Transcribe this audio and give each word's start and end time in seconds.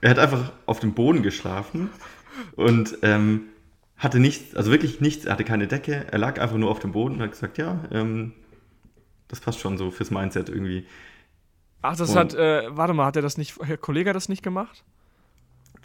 Er 0.00 0.10
hat 0.10 0.18
einfach 0.18 0.52
auf 0.66 0.80
dem 0.80 0.94
Boden 0.94 1.22
geschlafen 1.22 1.90
und 2.56 2.96
ähm, 3.02 3.42
hatte 3.98 4.18
nichts, 4.18 4.56
also 4.56 4.70
wirklich 4.70 5.00
nichts, 5.02 5.26
er 5.26 5.32
hatte 5.34 5.44
keine 5.44 5.66
Decke, 5.66 6.06
er 6.10 6.18
lag 6.18 6.40
einfach 6.40 6.56
nur 6.56 6.70
auf 6.70 6.78
dem 6.78 6.92
Boden 6.92 7.16
und 7.16 7.22
hat 7.22 7.32
gesagt, 7.32 7.58
ja, 7.58 7.78
ähm, 7.92 8.32
das 9.28 9.40
passt 9.40 9.60
schon 9.60 9.76
so 9.76 9.90
fürs 9.90 10.10
Mindset 10.10 10.48
irgendwie. 10.48 10.86
Ach, 11.82 11.94
das 11.96 12.10
Und- 12.10 12.16
hat, 12.16 12.34
äh, 12.34 12.74
warte 12.74 12.94
mal, 12.94 13.04
hat 13.04 13.16
er 13.16 13.22
das 13.22 13.36
nicht, 13.36 13.54
Herr 13.62 13.76
Kollege 13.76 14.12
das 14.14 14.28
nicht 14.30 14.42
gemacht? 14.42 14.82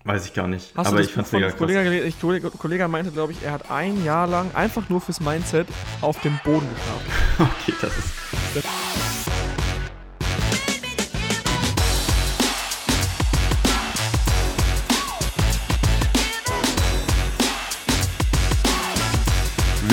Weiß 0.06 0.26
ich 0.26 0.34
gar 0.34 0.48
nicht. 0.48 0.72
Hast 0.78 0.88
aber 0.88 0.98
du 0.98 1.02
ich 1.02 1.08
das 1.08 1.16
fand's 1.16 1.32
mega 1.32 1.48
krass. 1.50 1.58
Kollege? 1.58 2.02
Ich, 2.04 2.22
Kollege, 2.22 2.52
Kollege 2.52 2.88
meinte, 2.88 3.12
glaube 3.12 3.32
ich, 3.34 3.42
er 3.44 3.52
hat 3.54 3.72
ein 3.72 4.04
Jahr 4.06 4.28
lang 4.28 4.54
einfach 4.54 4.88
nur 4.88 5.02
fürs 5.02 5.20
Mindset 5.20 5.68
auf 6.02 6.22
dem 6.22 6.40
Boden 6.46 6.68
geschlafen. 6.76 7.12
Okay, 7.62 7.74
das 7.82 7.98
ist. 7.98 9.15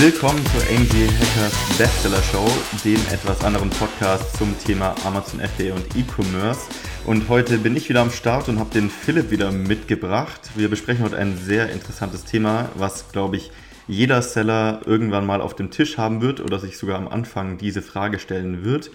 Willkommen 0.03 0.45
zur 0.47 0.63
AMG 0.63 1.07
Hackers 1.07 1.79
Bestseller 1.79 2.23
Show, 2.25 2.45
dem 2.85 2.97
etwas 3.13 3.45
anderen 3.45 3.71
Podcast 3.71 4.37
zum 4.37 4.53
Thema 4.59 4.97
Amazon 5.05 5.39
FBA 5.39 5.75
und 5.75 5.97
E-Commerce. 5.97 6.69
Und 7.07 7.29
heute 7.29 7.57
bin 7.59 7.77
ich 7.77 7.89
wieder 7.89 8.01
am 8.01 8.11
Start 8.11 8.49
und 8.49 8.59
habe 8.59 8.71
den 8.71 8.91
Philipp 8.91 9.31
wieder 9.31 9.53
mitgebracht. 9.53 10.41
Wir 10.57 10.69
besprechen 10.69 11.05
heute 11.05 11.19
ein 11.19 11.37
sehr 11.37 11.71
interessantes 11.71 12.25
Thema, 12.25 12.69
was, 12.75 13.13
glaube 13.13 13.37
ich, 13.37 13.53
jeder 13.87 14.23
Seller 14.23 14.81
irgendwann 14.87 15.25
mal 15.25 15.41
auf 15.41 15.55
dem 15.55 15.71
Tisch 15.71 15.99
haben 15.99 16.21
wird 16.21 16.41
oder 16.41 16.59
sich 16.59 16.79
sogar 16.79 16.99
am 16.99 17.07
Anfang 17.07 17.57
diese 17.59 17.81
Frage 17.81 18.19
stellen 18.19 18.65
wird. 18.65 18.91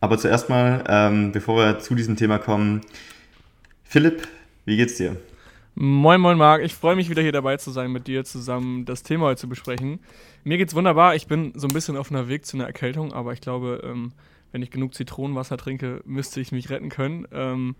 Aber 0.00 0.18
zuerst 0.18 0.48
mal, 0.48 0.82
ähm, 0.88 1.30
bevor 1.30 1.56
wir 1.56 1.78
zu 1.78 1.94
diesem 1.94 2.16
Thema 2.16 2.38
kommen, 2.38 2.80
Philipp, 3.84 4.26
wie 4.64 4.76
geht's 4.76 4.96
dir? 4.96 5.18
Moin, 5.80 6.20
moin, 6.20 6.36
Marc. 6.36 6.62
Ich 6.62 6.74
freue 6.74 6.96
mich 6.96 7.08
wieder 7.08 7.22
hier 7.22 7.30
dabei 7.30 7.56
zu 7.56 7.70
sein, 7.70 7.92
mit 7.92 8.08
dir 8.08 8.24
zusammen 8.24 8.84
das 8.84 9.04
Thema 9.04 9.26
heute 9.26 9.42
zu 9.42 9.48
besprechen. 9.48 10.00
Mir 10.44 10.58
geht's 10.58 10.74
wunderbar. 10.74 11.14
Ich 11.14 11.26
bin 11.26 11.52
so 11.54 11.66
ein 11.66 11.74
bisschen 11.74 11.96
auf 11.96 12.10
einer 12.10 12.28
Weg 12.28 12.46
zu 12.46 12.56
einer 12.56 12.66
Erkältung, 12.66 13.12
aber 13.12 13.32
ich 13.32 13.40
glaube, 13.40 13.82
ähm, 13.84 14.12
wenn 14.52 14.62
ich 14.62 14.70
genug 14.70 14.94
Zitronenwasser 14.94 15.56
trinke, 15.56 16.00
müsste 16.04 16.40
ich 16.40 16.52
mich 16.52 16.70
retten 16.70 16.88
können. 16.88 17.26
Ähm, 17.32 17.76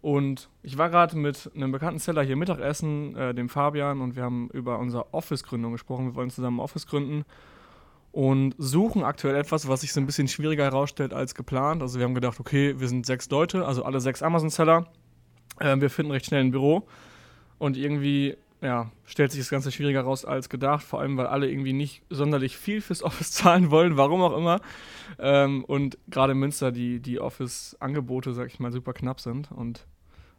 und 0.00 0.48
ich 0.62 0.78
war 0.78 0.90
gerade 0.90 1.16
mit 1.16 1.50
einem 1.54 1.72
bekannten 1.72 1.98
Seller 1.98 2.22
hier 2.22 2.36
Mittagessen, 2.36 3.16
äh, 3.16 3.34
dem 3.34 3.48
Fabian, 3.48 4.00
und 4.00 4.16
wir 4.16 4.22
haben 4.22 4.48
über 4.50 4.78
unsere 4.78 5.12
Office-Gründung 5.12 5.72
gesprochen. 5.72 6.06
Wir 6.06 6.14
wollen 6.14 6.30
zusammen 6.30 6.60
Office 6.60 6.86
gründen 6.86 7.24
und 8.12 8.54
suchen 8.58 9.02
aktuell 9.02 9.36
etwas, 9.36 9.68
was 9.68 9.82
sich 9.82 9.92
so 9.92 10.00
ein 10.00 10.06
bisschen 10.06 10.28
schwieriger 10.28 10.64
herausstellt 10.64 11.12
als 11.12 11.34
geplant. 11.34 11.82
Also 11.82 11.98
wir 11.98 12.04
haben 12.04 12.14
gedacht, 12.14 12.40
okay, 12.40 12.78
wir 12.78 12.88
sind 12.88 13.06
sechs 13.06 13.28
Leute, 13.30 13.66
also 13.66 13.84
alle 13.84 14.00
sechs 14.00 14.22
Amazon-Seller. 14.22 14.86
Äh, 15.58 15.80
wir 15.80 15.90
finden 15.90 16.12
recht 16.12 16.26
schnell 16.26 16.44
ein 16.44 16.50
Büro. 16.52 16.86
Und 17.58 17.76
irgendwie, 17.76 18.36
ja, 18.60 18.90
stellt 19.04 19.30
sich 19.30 19.40
das 19.40 19.50
Ganze 19.50 19.70
schwieriger 19.70 20.02
raus 20.02 20.24
als 20.24 20.48
gedacht, 20.48 20.82
vor 20.82 21.00
allem 21.00 21.16
weil 21.16 21.26
alle 21.26 21.48
irgendwie 21.48 21.72
nicht 21.72 22.02
sonderlich 22.10 22.56
viel 22.56 22.80
fürs 22.80 23.02
Office 23.04 23.32
zahlen 23.32 23.70
wollen, 23.70 23.96
warum 23.96 24.22
auch 24.22 24.36
immer. 24.36 24.60
Ähm, 25.18 25.64
und 25.64 25.98
gerade 26.08 26.32
in 26.32 26.38
Münster 26.38 26.72
die, 26.72 27.00
die 27.00 27.20
Office-Angebote, 27.20 28.32
sag 28.34 28.48
ich 28.48 28.60
mal, 28.60 28.72
super 28.72 28.92
knapp 28.92 29.20
sind. 29.20 29.52
Und 29.52 29.86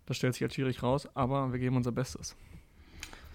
das 0.05 0.17
stellt 0.17 0.33
sich 0.33 0.41
halt 0.41 0.53
schwierig 0.53 0.83
raus, 0.83 1.07
aber 1.13 1.51
wir 1.51 1.59
geben 1.59 1.77
unser 1.77 1.91
Bestes. 1.91 2.35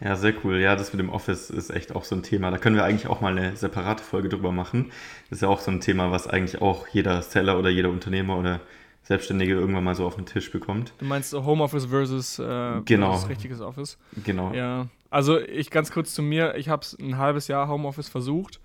Ja, 0.01 0.17
sehr 0.17 0.35
cool. 0.45 0.61
Ja, 0.61 0.77
das 0.77 0.93
mit 0.93 1.01
dem 1.01 1.09
Office 1.09 1.51
ist 1.51 1.71
echt 1.71 1.95
auch 1.95 2.05
so 2.05 2.17
ein 2.17 2.23
Thema. 2.23 2.51
Da 2.51 2.59
können 2.59 2.77
wir 2.77 2.85
eigentlich 2.85 3.07
auch 3.07 3.21
mal 3.21 3.33
eine 3.37 3.57
separate 3.57 4.03
Folge 4.03 4.29
drüber 4.29 4.53
machen. 4.53 4.91
Das 5.31 5.39
ist 5.39 5.43
ja 5.43 5.49
auch 5.49 5.61
so 5.61 5.71
ein 5.71 5.81
Thema, 5.81 6.11
was 6.11 6.27
eigentlich 6.27 6.61
auch 6.61 6.89
jeder 6.89 7.23
Seller 7.23 7.59
oder 7.59 7.71
jeder 7.71 7.91
Unternehmer 7.91 8.37
oder 8.37 8.61
Selbstständige 9.05 9.53
irgendwann 9.53 9.85
mal 9.85 9.95
so 9.95 10.07
auf 10.07 10.17
den 10.17 10.27
Tisch 10.27 10.51
bekommt. 10.51 10.93
Du 10.99 11.05
meinst 11.05 11.33
Homeoffice 11.33 11.87
versus, 11.87 12.39
äh, 12.39 12.81
Genau. 12.85 13.11
versus 13.13 13.29
richtiges 13.29 13.61
Office? 13.61 13.99
Genau. 14.25 14.53
Ja, 14.53 14.87
also 15.11 15.39
ich 15.39 15.71
ganz 15.71 15.93
kurz 15.93 16.13
zu 16.15 16.23
mir, 16.23 16.57
ich 16.57 16.69
habe 16.69 16.83
es 16.83 16.99
ein 16.99 17.19
halbes 17.19 17.47
Jahr 17.49 17.69
Homeoffice 17.69 18.09
versucht. 18.09 18.61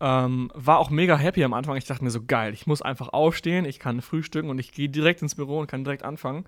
Ähm, 0.00 0.50
war 0.54 0.78
auch 0.78 0.90
mega 0.90 1.16
happy 1.16 1.42
am 1.42 1.52
Anfang. 1.54 1.76
Ich 1.76 1.84
dachte 1.84 2.04
mir 2.04 2.10
so, 2.10 2.20
geil, 2.24 2.52
ich 2.54 2.66
muss 2.68 2.82
einfach 2.82 3.08
aufstehen, 3.08 3.64
ich 3.64 3.80
kann 3.80 4.00
frühstücken 4.00 4.48
und 4.48 4.58
ich 4.60 4.70
gehe 4.70 4.88
direkt 4.88 5.22
ins 5.22 5.34
Büro 5.34 5.58
und 5.58 5.66
kann 5.68 5.82
direkt 5.82 6.04
anfangen. 6.04 6.44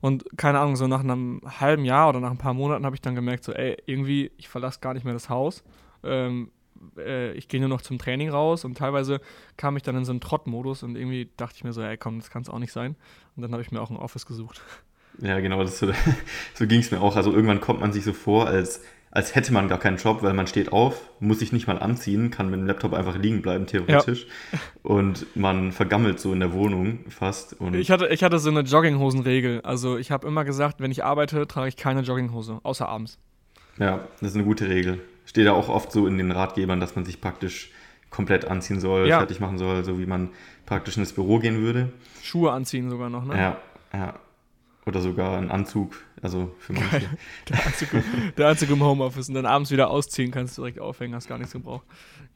Und 0.00 0.24
keine 0.36 0.58
Ahnung, 0.60 0.74
so 0.76 0.86
nach 0.88 1.00
einem 1.00 1.40
halben 1.60 1.84
Jahr 1.84 2.08
oder 2.08 2.18
nach 2.20 2.30
ein 2.30 2.38
paar 2.38 2.54
Monaten 2.54 2.84
habe 2.84 2.96
ich 2.96 3.02
dann 3.02 3.14
gemerkt, 3.14 3.44
so, 3.44 3.52
ey, 3.52 3.76
irgendwie, 3.86 4.30
ich 4.36 4.48
verlasse 4.48 4.80
gar 4.80 4.94
nicht 4.94 5.04
mehr 5.04 5.14
das 5.14 5.28
Haus. 5.28 5.62
Ähm, 6.04 6.50
äh, 6.96 7.32
ich 7.32 7.48
gehe 7.48 7.60
nur 7.60 7.68
noch 7.68 7.82
zum 7.82 7.98
Training 7.98 8.30
raus 8.30 8.64
und 8.64 8.76
teilweise 8.76 9.20
kam 9.56 9.76
ich 9.76 9.82
dann 9.82 9.96
in 9.96 10.04
so 10.04 10.12
einen 10.12 10.20
Trottmodus 10.20 10.82
und 10.82 10.96
irgendwie 10.96 11.30
dachte 11.36 11.54
ich 11.56 11.64
mir 11.64 11.72
so, 11.72 11.82
ey, 11.82 11.96
komm, 11.96 12.18
das 12.18 12.30
kann 12.30 12.42
es 12.42 12.48
auch 12.48 12.58
nicht 12.58 12.72
sein. 12.72 12.96
Und 13.36 13.42
dann 13.42 13.52
habe 13.52 13.62
ich 13.62 13.70
mir 13.70 13.80
auch 13.80 13.90
ein 13.90 13.96
Office 13.96 14.26
gesucht. 14.26 14.60
Ja, 15.20 15.40
genau, 15.40 15.62
das 15.62 15.78
so, 15.80 15.90
so 16.54 16.66
ging 16.66 16.80
es 16.80 16.90
mir 16.90 17.00
auch. 17.00 17.16
Also 17.16 17.32
irgendwann 17.32 17.60
kommt 17.60 17.80
man 17.80 17.92
sich 17.92 18.04
so 18.04 18.12
vor, 18.12 18.46
als, 18.46 18.82
als 19.10 19.34
hätte 19.34 19.52
man 19.52 19.68
gar 19.68 19.78
keinen 19.78 19.96
Job, 19.96 20.22
weil 20.22 20.34
man 20.34 20.46
steht 20.46 20.72
auf, 20.72 21.10
muss 21.20 21.40
sich 21.40 21.52
nicht 21.52 21.66
mal 21.66 21.78
anziehen, 21.78 22.30
kann 22.30 22.50
mit 22.50 22.60
dem 22.60 22.66
Laptop 22.66 22.94
einfach 22.94 23.16
liegen 23.16 23.42
bleiben, 23.42 23.66
theoretisch. 23.66 24.26
Und 24.82 25.26
man 25.34 25.72
vergammelt 25.72 26.20
so 26.20 26.32
in 26.32 26.40
der 26.40 26.52
Wohnung 26.52 27.00
fast. 27.08 27.56
Ich 27.72 27.90
hatte, 27.90 28.08
ich 28.08 28.22
hatte 28.22 28.38
so 28.38 28.50
eine 28.50 28.60
Jogginghosenregel. 28.60 29.62
Also 29.62 29.96
ich 29.98 30.10
habe 30.10 30.26
immer 30.26 30.44
gesagt, 30.44 30.80
wenn 30.80 30.90
ich 30.90 31.04
arbeite, 31.04 31.46
trage 31.46 31.68
ich 31.68 31.76
keine 31.76 32.02
Jogginghose, 32.02 32.60
außer 32.62 32.88
abends. 32.88 33.18
ja, 33.78 34.06
das 34.20 34.30
ist 34.30 34.34
eine 34.36 34.44
gute 34.44 34.68
Regel. 34.68 35.00
Steht 35.28 35.44
ja 35.44 35.52
auch 35.52 35.68
oft 35.68 35.92
so 35.92 36.06
in 36.06 36.16
den 36.16 36.32
Ratgebern, 36.32 36.80
dass 36.80 36.96
man 36.96 37.04
sich 37.04 37.20
praktisch 37.20 37.70
komplett 38.08 38.46
anziehen 38.46 38.80
soll, 38.80 39.06
Ja. 39.06 39.18
fertig 39.18 39.40
machen 39.40 39.58
soll, 39.58 39.84
so 39.84 39.98
wie 39.98 40.06
man 40.06 40.30
praktisch 40.64 40.96
ins 40.96 41.12
Büro 41.12 41.38
gehen 41.38 41.60
würde. 41.60 41.92
Schuhe 42.22 42.50
anziehen 42.52 42.88
sogar 42.88 43.10
noch, 43.10 43.24
ne? 43.26 43.36
Ja, 43.36 43.56
ja. 43.92 44.14
Oder 44.86 45.02
sogar 45.02 45.36
einen 45.36 45.50
Anzug, 45.50 45.96
also 46.22 46.54
für 46.58 46.72
manche. 46.72 47.02
Der, 47.50 47.66
Anzug, 47.66 47.88
der 48.38 48.48
Anzug 48.48 48.70
im 48.70 48.82
Homeoffice 48.82 49.28
und 49.28 49.34
dann 49.34 49.44
abends 49.44 49.70
wieder 49.70 49.90
ausziehen, 49.90 50.30
kannst 50.30 50.56
du 50.56 50.62
direkt 50.62 50.80
aufhängen, 50.80 51.14
hast 51.14 51.28
gar 51.28 51.36
nichts 51.36 51.52
gebraucht. 51.52 51.84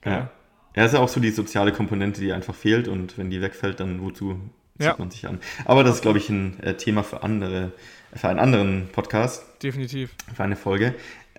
Ja. 0.05 0.31
Ja, 0.77 0.85
ist 0.85 0.93
ja 0.93 1.01
auch 1.01 1.09
so 1.09 1.19
die 1.21 1.31
soziale 1.31 1.73
Komponente, 1.73 2.21
die 2.21 2.31
einfach 2.33 2.55
fehlt 2.55 2.89
und 2.89 3.17
wenn 3.17 3.31
die 3.31 3.41
wegfällt, 3.41 3.81
dann 3.81 4.03
wozu 4.03 4.39
zieht 4.77 4.87
Ja. 4.87 4.97
man 4.99 5.11
sich 5.11 5.27
an? 5.27 5.39
Aber 5.65 5.83
das 5.85 5.97
ist, 5.97 6.03
glaube 6.03 6.19
ich, 6.19 6.29
ein 6.29 6.61
äh, 6.61 6.77
Thema 6.77 7.03
für 7.03 7.23
andere, 7.23 7.73
für 8.15 8.29
einen 8.29 8.39
anderen 8.39 8.89
Podcast, 8.93 9.45
Definitiv. 9.63 10.11
für 10.35 10.45
eine 10.45 10.57
Folge. 10.57 10.95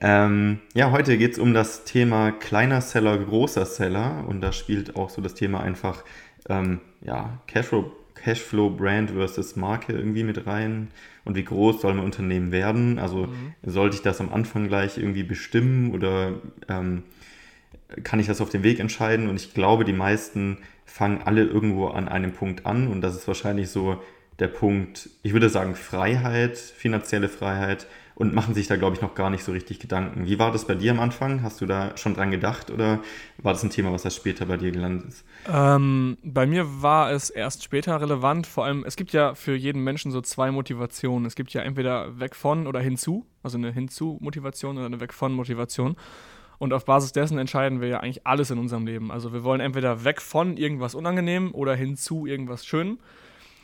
Ähm, 0.05 0.59
ja, 0.73 0.91
heute 0.91 1.17
geht 1.17 1.31
es 1.31 1.39
um 1.39 1.53
das 1.53 1.85
Thema 1.85 2.33
kleiner 2.33 2.81
Seller, 2.81 3.17
großer 3.17 3.65
Seller 3.65 4.25
und 4.27 4.41
da 4.41 4.51
spielt 4.51 4.97
auch 4.97 5.09
so 5.09 5.21
das 5.21 5.33
Thema 5.33 5.61
einfach 5.61 6.03
ähm, 6.49 6.81
ja, 7.05 7.39
Cashflow, 7.47 7.89
Cashflow 8.13 8.69
Brand 8.69 9.11
versus 9.11 9.55
Marke 9.55 9.93
irgendwie 9.93 10.25
mit 10.25 10.45
rein 10.45 10.89
und 11.23 11.37
wie 11.37 11.45
groß 11.45 11.79
soll 11.79 11.93
mein 11.93 12.03
Unternehmen 12.03 12.51
werden? 12.51 12.99
Also 12.99 13.29
sollte 13.63 13.95
ich 13.95 14.01
das 14.01 14.19
am 14.19 14.33
Anfang 14.33 14.67
gleich 14.67 14.97
irgendwie 14.97 15.23
bestimmen 15.23 15.93
oder 15.93 16.33
ähm, 16.67 17.03
kann 18.03 18.19
ich 18.19 18.27
das 18.27 18.41
auf 18.41 18.49
dem 18.49 18.63
Weg 18.63 18.81
entscheiden? 18.81 19.29
Und 19.29 19.37
ich 19.37 19.53
glaube, 19.53 19.85
die 19.85 19.93
meisten 19.93 20.57
fangen 20.85 21.21
alle 21.23 21.45
irgendwo 21.45 21.87
an 21.87 22.09
einem 22.09 22.33
Punkt 22.33 22.65
an 22.65 22.89
und 22.89 22.99
das 22.99 23.15
ist 23.15 23.25
wahrscheinlich 23.29 23.69
so 23.69 24.03
der 24.39 24.49
Punkt, 24.49 25.09
ich 25.21 25.31
würde 25.31 25.47
sagen 25.47 25.75
Freiheit, 25.75 26.57
finanzielle 26.57 27.29
Freiheit 27.29 27.87
und 28.15 28.33
machen 28.33 28.53
sich 28.53 28.67
da, 28.67 28.75
glaube 28.75 28.95
ich, 28.95 29.01
noch 29.01 29.15
gar 29.15 29.29
nicht 29.29 29.43
so 29.43 29.51
richtig 29.51 29.79
Gedanken. 29.79 30.25
Wie 30.25 30.39
war 30.39 30.51
das 30.51 30.65
bei 30.65 30.75
dir 30.75 30.91
am 30.91 30.99
Anfang? 30.99 31.41
Hast 31.41 31.61
du 31.61 31.65
da 31.65 31.97
schon 31.97 32.13
dran 32.13 32.31
gedacht 32.31 32.69
oder 32.69 32.99
war 33.37 33.53
das 33.53 33.63
ein 33.63 33.69
Thema, 33.69 33.91
was 33.91 34.05
erst 34.05 34.17
später 34.17 34.45
bei 34.45 34.57
dir 34.57 34.71
gelandet 34.71 35.07
ist? 35.07 35.25
Ähm, 35.51 36.17
bei 36.23 36.45
mir 36.45 36.81
war 36.81 37.11
es 37.11 37.29
erst 37.29 37.63
später 37.63 37.99
relevant. 37.99 38.45
Vor 38.47 38.65
allem, 38.65 38.83
es 38.85 38.95
gibt 38.95 39.13
ja 39.13 39.35
für 39.35 39.55
jeden 39.55 39.83
Menschen 39.83 40.11
so 40.11 40.21
zwei 40.21 40.51
Motivationen. 40.51 41.25
Es 41.25 41.35
gibt 41.35 41.53
ja 41.53 41.61
entweder 41.61 42.19
weg 42.19 42.35
von 42.35 42.67
oder 42.67 42.79
hinzu, 42.79 43.25
also 43.41 43.57
eine 43.57 43.71
Hinzu-Motivation 43.71 44.77
oder 44.77 44.85
eine 44.85 44.99
weg 44.99 45.13
von 45.13 45.33
Motivation. 45.33 45.95
Und 46.59 46.71
auf 46.71 46.85
Basis 46.85 47.11
dessen 47.11 47.37
entscheiden 47.39 47.81
wir 47.81 47.87
ja 47.87 47.99
eigentlich 47.99 48.25
alles 48.25 48.51
in 48.51 48.59
unserem 48.59 48.85
Leben. 48.85 49.11
Also 49.11 49.33
wir 49.33 49.43
wollen 49.43 49.59
entweder 49.59 50.03
weg 50.05 50.21
von 50.21 50.55
irgendwas 50.55 50.95
Unangenehm 50.95 51.53
oder 51.53 51.75
hinzu 51.75 52.25
irgendwas 52.25 52.65
Schönem. 52.65 52.99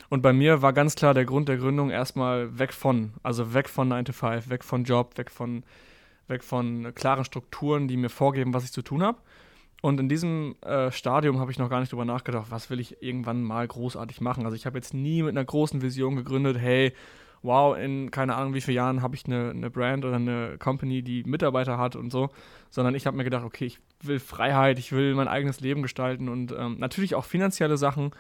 Und 0.10 0.22
bei 0.22 0.34
mir 0.34 0.62
war 0.62 0.74
ganz 0.74 0.96
klar 0.96 1.14
der 1.14 1.26
Grund 1.26 1.50
der 1.50 1.58
Gründung 1.58 1.92
erstmal 1.92 2.58
weg 2.58 2.74
von, 2.74 3.14
also 3.22 3.54
weg 3.54 3.70
von 3.70 3.88
9 3.88 4.06
to 4.06 4.14
5, 4.14 4.50
weg 4.50 4.64
von 4.64 4.84
Job, 4.84 5.18
weg 5.18 5.30
von, 5.30 5.64
weg 6.28 6.44
von 6.44 6.94
klaren 6.96 7.26
Strukturen, 7.26 7.88
die 7.88 7.98
mir 7.98 8.10
vorgeben, 8.10 8.54
was 8.54 8.64
ich 8.64 8.72
zu 8.72 8.82
tun 8.82 9.04
habe. 9.04 9.20
Und 9.82 10.00
in 10.00 10.10
diesem 10.10 10.56
äh, 10.62 10.92
Stadium 10.92 11.40
habe 11.40 11.52
ich 11.52 11.60
noch 11.60 11.70
gar 11.70 11.80
nicht 11.80 11.92
drüber 11.92 12.06
nachgedacht, 12.06 12.48
was 12.50 12.70
will 12.70 12.80
ich 12.80 13.02
irgendwann 13.02 13.44
mal 13.44 13.66
großartig 13.66 14.20
machen. 14.20 14.44
Also 14.46 14.56
ich 14.56 14.66
habe 14.66 14.78
jetzt 14.78 14.94
nie 14.94 15.24
mit 15.24 15.32
einer 15.32 15.46
großen 15.46 15.82
Vision 15.82 16.16
gegründet, 16.18 16.58
hey, 16.60 16.92
wow, 17.44 17.78
in 17.78 18.12
keine 18.12 18.36
Ahnung 18.36 18.54
wie 18.54 18.62
vielen 18.62 18.76
Jahren 18.76 19.02
habe 19.02 19.16
ich 19.16 19.26
eine, 19.26 19.52
eine 19.52 19.70
Brand 19.70 20.04
oder 20.04 20.16
eine 20.16 20.58
Company, 20.58 21.02
die 21.02 21.24
Mitarbeiter 21.24 21.78
hat 21.78 21.96
und 21.96 22.12
so, 22.12 22.30
sondern 22.70 22.96
ich 22.96 23.08
habe 23.08 23.16
mir 23.16 23.24
gedacht, 23.24 23.46
okay, 23.46 23.66
ich 23.66 23.80
will 24.02 24.20
Freiheit, 24.20 24.80
ich 24.80 24.92
will 24.92 25.16
mein 25.16 25.30
eigenes 25.30 25.62
Leben 25.62 25.82
gestalten 25.82 26.28
und 26.28 26.52
ähm, 26.52 26.78
natürlich 26.80 27.16
auch 27.16 27.24
finanzielle 27.24 27.78
Sachen, 27.78 28.12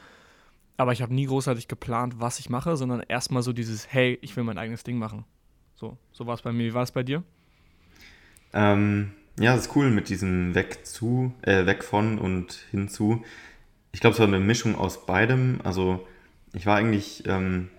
aber 0.79 0.93
ich 0.93 1.01
habe 1.01 1.13
nie 1.13 1.25
großartig 1.25 1.67
geplant, 1.67 2.15
was 2.19 2.39
ich 2.39 2.49
mache, 2.49 2.77
sondern 2.77 3.01
erstmal 3.01 3.43
so 3.43 3.51
dieses, 3.51 3.91
hey, 3.91 4.17
ich 4.21 4.37
will 4.37 4.45
mein 4.45 4.57
eigenes 4.57 4.83
Ding 4.83 4.97
machen. 4.97 5.25
So, 5.75 5.97
so 6.13 6.25
war 6.25 6.35
es 6.35 6.41
bei 6.41 6.53
mir. 6.53 6.65
Wie 6.67 6.73
war 6.73 6.83
es 6.83 6.91
bei 6.91 7.03
dir? 7.03 7.21
Ähm, 8.53 9.11
ja, 9.37 9.55
das 9.55 9.67
ist 9.67 9.75
cool 9.75 9.89
mit 9.91 10.07
diesem 10.07 10.55
Weg 10.55 10.85
zu, 10.85 11.33
äh, 11.41 11.65
weg 11.65 11.83
von 11.83 12.17
und 12.17 12.53
hinzu. 12.71 13.25
Ich 13.91 13.99
glaube, 13.99 14.13
es 14.13 14.19
war 14.19 14.27
eine 14.27 14.39
Mischung 14.39 14.75
aus 14.75 15.05
beidem. 15.05 15.59
Also 15.65 16.07
ich 16.53 16.65
war 16.65 16.77
eigentlich 16.77 17.23
ähm, 17.27 17.69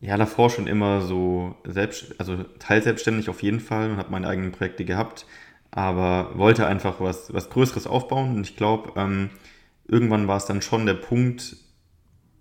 Ja, 0.00 0.16
davor 0.16 0.48
schon 0.48 0.66
immer 0.66 1.02
so 1.02 1.56
selbst, 1.64 2.18
also 2.18 2.42
teilselbstständig 2.58 3.28
auf 3.28 3.42
jeden 3.42 3.60
Fall 3.60 3.90
und 3.90 3.96
habe 3.98 4.10
meine 4.10 4.28
eigenen 4.28 4.52
Projekte 4.52 4.84
gehabt, 4.86 5.26
aber 5.70 6.32
wollte 6.38 6.66
einfach 6.66 7.00
was, 7.00 7.32
was 7.34 7.50
Größeres 7.50 7.86
aufbauen 7.86 8.34
und 8.36 8.46
ich 8.48 8.56
glaube, 8.56 8.92
ähm, 8.96 9.28
irgendwann 9.90 10.28
war 10.28 10.36
es 10.36 10.46
dann 10.46 10.62
schon 10.62 10.86
der 10.86 10.94
Punkt, 10.94 11.56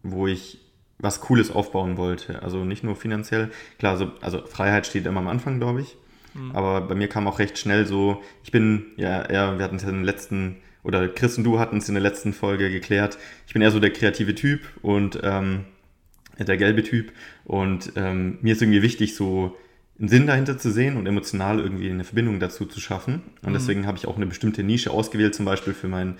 wo 0.04 0.28
ich 0.28 0.60
was 1.00 1.22
Cooles 1.22 1.52
aufbauen 1.52 1.98
wollte. 1.98 2.44
Also 2.44 2.64
nicht 2.66 2.84
nur 2.84 2.96
finanziell, 2.96 3.50
klar, 3.78 3.98
so, 3.98 4.12
also 4.22 4.46
Freiheit 4.46 4.86
steht 4.86 5.06
immer 5.06 5.22
am 5.22 5.28
Anfang, 5.28 5.60
glaube 5.60 5.82
ich. 5.82 5.98
Mhm. 6.34 6.52
Aber 6.52 6.82
bei 6.82 6.96
mir 6.96 7.08
kam 7.08 7.28
auch 7.28 7.40
recht 7.40 7.58
schnell 7.58 7.86
so, 7.86 8.22
ich 8.44 8.52
bin, 8.52 8.86
ja, 8.98 9.24
eher, 9.24 9.58
wir 9.58 9.66
hatten 9.66 9.78
es 9.78 9.84
ja 9.84 9.90
in 9.90 9.96
den 9.96 10.04
letzten, 10.04 10.58
oder 10.84 11.08
Chris 11.08 11.38
und 11.38 11.44
du 11.44 11.60
hatten 11.60 11.78
es 11.78 11.88
in 11.88 11.96
der 11.96 12.04
letzten 12.04 12.34
Folge 12.34 12.70
geklärt, 12.70 13.18
ich 13.48 13.54
bin 13.54 13.62
eher 13.62 13.72
so 13.72 13.80
der 13.80 13.92
kreative 13.92 14.36
Typ 14.36 14.62
und 14.82 15.20
ähm, 15.24 15.66
der 16.38 16.58
gelbe 16.58 16.84
Typ. 16.84 17.12
Und 17.46 17.94
ähm, 17.96 18.38
mir 18.42 18.54
ist 18.54 18.62
irgendwie 18.62 18.82
wichtig, 18.82 19.16
so 19.16 19.58
einen 19.98 20.08
Sinn 20.08 20.28
dahinter 20.28 20.58
zu 20.58 20.72
sehen 20.72 20.96
und 20.98 21.08
emotional 21.08 21.60
irgendwie 21.60 21.90
eine 21.90 22.06
Verbindung 22.06 22.40
dazu 22.40 22.66
zu 22.66 22.80
schaffen. 22.80 23.24
Und 23.42 23.50
mhm. 23.50 23.54
deswegen 23.54 23.88
habe 23.88 23.98
ich 23.98 24.08
auch 24.08 24.16
eine 24.16 24.26
bestimmte 24.26 24.64
Nische 24.64 24.92
ausgewählt, 24.92 25.36
zum 25.36 25.46
Beispiel 25.46 25.74
für 25.74 25.88
mein, 25.88 26.16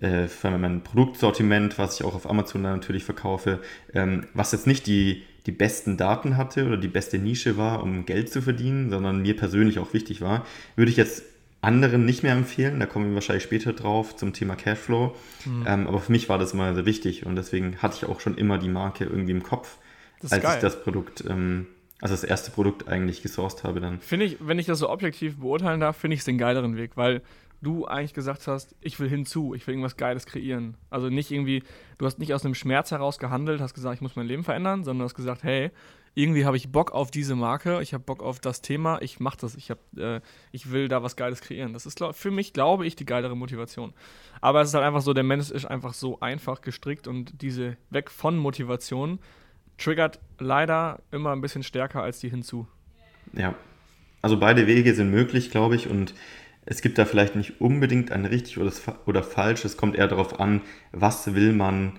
äh, 0.00 0.26
für 0.26 0.50
mein 0.50 0.82
Produktsortiment, 0.82 1.78
was 1.78 2.00
ich 2.00 2.06
auch 2.06 2.14
auf 2.14 2.28
Amazon 2.28 2.62
natürlich 2.62 3.04
verkaufe, 3.04 3.60
ähm, 3.92 4.26
was 4.34 4.52
jetzt 4.52 4.66
nicht 4.66 4.86
die, 4.86 5.22
die 5.46 5.52
besten 5.52 5.96
Daten 5.96 6.36
hatte 6.36 6.66
oder 6.66 6.76
die 6.76 6.88
beste 6.88 7.18
Nische 7.18 7.56
war, 7.56 7.82
um 7.82 8.06
Geld 8.06 8.30
zu 8.30 8.42
verdienen, 8.42 8.90
sondern 8.90 9.22
mir 9.22 9.36
persönlich 9.36 9.78
auch 9.78 9.92
wichtig 9.92 10.20
war, 10.20 10.46
würde 10.76 10.90
ich 10.90 10.96
jetzt 10.96 11.22
anderen 11.60 12.04
nicht 12.04 12.22
mehr 12.22 12.32
empfehlen. 12.32 12.78
Da 12.78 12.86
kommen 12.86 13.08
wir 13.08 13.14
wahrscheinlich 13.14 13.44
später 13.44 13.72
drauf 13.72 14.16
zum 14.16 14.32
Thema 14.32 14.54
Cashflow. 14.54 15.14
Mhm. 15.44 15.64
Ähm, 15.66 15.86
aber 15.86 16.00
für 16.00 16.12
mich 16.12 16.28
war 16.28 16.38
das 16.38 16.52
immer 16.52 16.74
sehr 16.74 16.86
wichtig 16.86 17.24
und 17.24 17.36
deswegen 17.36 17.78
hatte 17.78 17.96
ich 17.96 18.08
auch 18.08 18.20
schon 18.20 18.36
immer 18.36 18.58
die 18.58 18.68
Marke 18.68 19.04
irgendwie 19.04 19.32
im 19.32 19.42
Kopf, 19.42 19.78
als 20.22 20.42
geil. 20.42 20.56
ich 20.56 20.60
das 20.60 20.82
Produkt 20.82 21.24
ähm, 21.28 21.66
also 22.00 22.12
das 22.12 22.24
erste 22.24 22.50
Produkt 22.50 22.86
eigentlich 22.86 23.22
gesourced 23.22 23.64
habe 23.64 23.80
dann. 23.80 23.98
Finde 24.00 24.26
ich, 24.26 24.36
wenn 24.40 24.58
ich 24.58 24.66
das 24.66 24.78
so 24.78 24.90
objektiv 24.90 25.38
beurteilen 25.38 25.80
darf, 25.80 25.96
finde 25.96 26.14
ich 26.14 26.20
es 26.20 26.26
den 26.26 26.36
geileren 26.36 26.76
Weg, 26.76 26.98
weil 26.98 27.22
du 27.64 27.86
eigentlich 27.86 28.14
gesagt 28.14 28.46
hast, 28.46 28.76
ich 28.80 29.00
will 29.00 29.08
hinzu, 29.08 29.54
ich 29.54 29.66
will 29.66 29.74
irgendwas 29.74 29.96
Geiles 29.96 30.26
kreieren. 30.26 30.76
Also 30.90 31.08
nicht 31.08 31.32
irgendwie, 31.32 31.64
du 31.98 32.06
hast 32.06 32.20
nicht 32.20 32.32
aus 32.32 32.44
einem 32.44 32.54
Schmerz 32.54 32.92
heraus 32.92 33.18
gehandelt, 33.18 33.60
hast 33.60 33.74
gesagt, 33.74 33.96
ich 33.96 34.00
muss 34.00 34.14
mein 34.14 34.26
Leben 34.26 34.44
verändern, 34.44 34.84
sondern 34.84 35.04
hast 35.04 35.14
gesagt, 35.14 35.42
hey, 35.42 35.72
irgendwie 36.14 36.44
habe 36.44 36.56
ich 36.56 36.70
Bock 36.70 36.92
auf 36.92 37.10
diese 37.10 37.34
Marke, 37.34 37.82
ich 37.82 37.92
habe 37.92 38.04
Bock 38.04 38.22
auf 38.22 38.38
das 38.38 38.62
Thema, 38.62 39.02
ich 39.02 39.18
mache 39.18 39.38
das, 39.40 39.56
ich, 39.56 39.70
hab, 39.70 39.78
äh, 39.98 40.20
ich 40.52 40.70
will 40.70 40.86
da 40.86 41.02
was 41.02 41.16
Geiles 41.16 41.40
kreieren. 41.40 41.72
Das 41.72 41.86
ist 41.86 42.00
für 42.12 42.30
mich, 42.30 42.52
glaube 42.52 42.86
ich, 42.86 42.94
die 42.94 43.04
geilere 43.04 43.36
Motivation. 43.36 43.92
Aber 44.40 44.60
es 44.60 44.68
ist 44.68 44.74
halt 44.74 44.84
einfach 44.84 45.02
so, 45.02 45.12
der 45.12 45.24
Mensch 45.24 45.50
ist 45.50 45.64
einfach 45.64 45.92
so 45.92 46.20
einfach 46.20 46.60
gestrickt 46.60 47.08
und 47.08 47.42
diese 47.42 47.76
weg 47.90 48.10
von 48.10 48.36
Motivation 48.36 49.18
triggert 49.76 50.20
leider 50.38 51.00
immer 51.10 51.32
ein 51.32 51.40
bisschen 51.40 51.64
stärker 51.64 52.02
als 52.02 52.20
die 52.20 52.28
hinzu. 52.28 52.68
Ja, 53.32 53.56
also 54.22 54.38
beide 54.38 54.66
Wege 54.66 54.94
sind 54.94 55.10
möglich, 55.10 55.50
glaube 55.50 55.74
ich, 55.74 55.88
und 55.88 56.14
es 56.66 56.80
gibt 56.82 56.98
da 56.98 57.04
vielleicht 57.04 57.36
nicht 57.36 57.60
unbedingt 57.60 58.12
ein 58.12 58.24
richtig 58.24 58.58
oder, 58.58 58.72
oder 59.06 59.22
falsch. 59.22 59.64
Es 59.64 59.76
kommt 59.76 59.96
eher 59.96 60.08
darauf 60.08 60.40
an, 60.40 60.62
was 60.92 61.34
will 61.34 61.52
man 61.52 61.98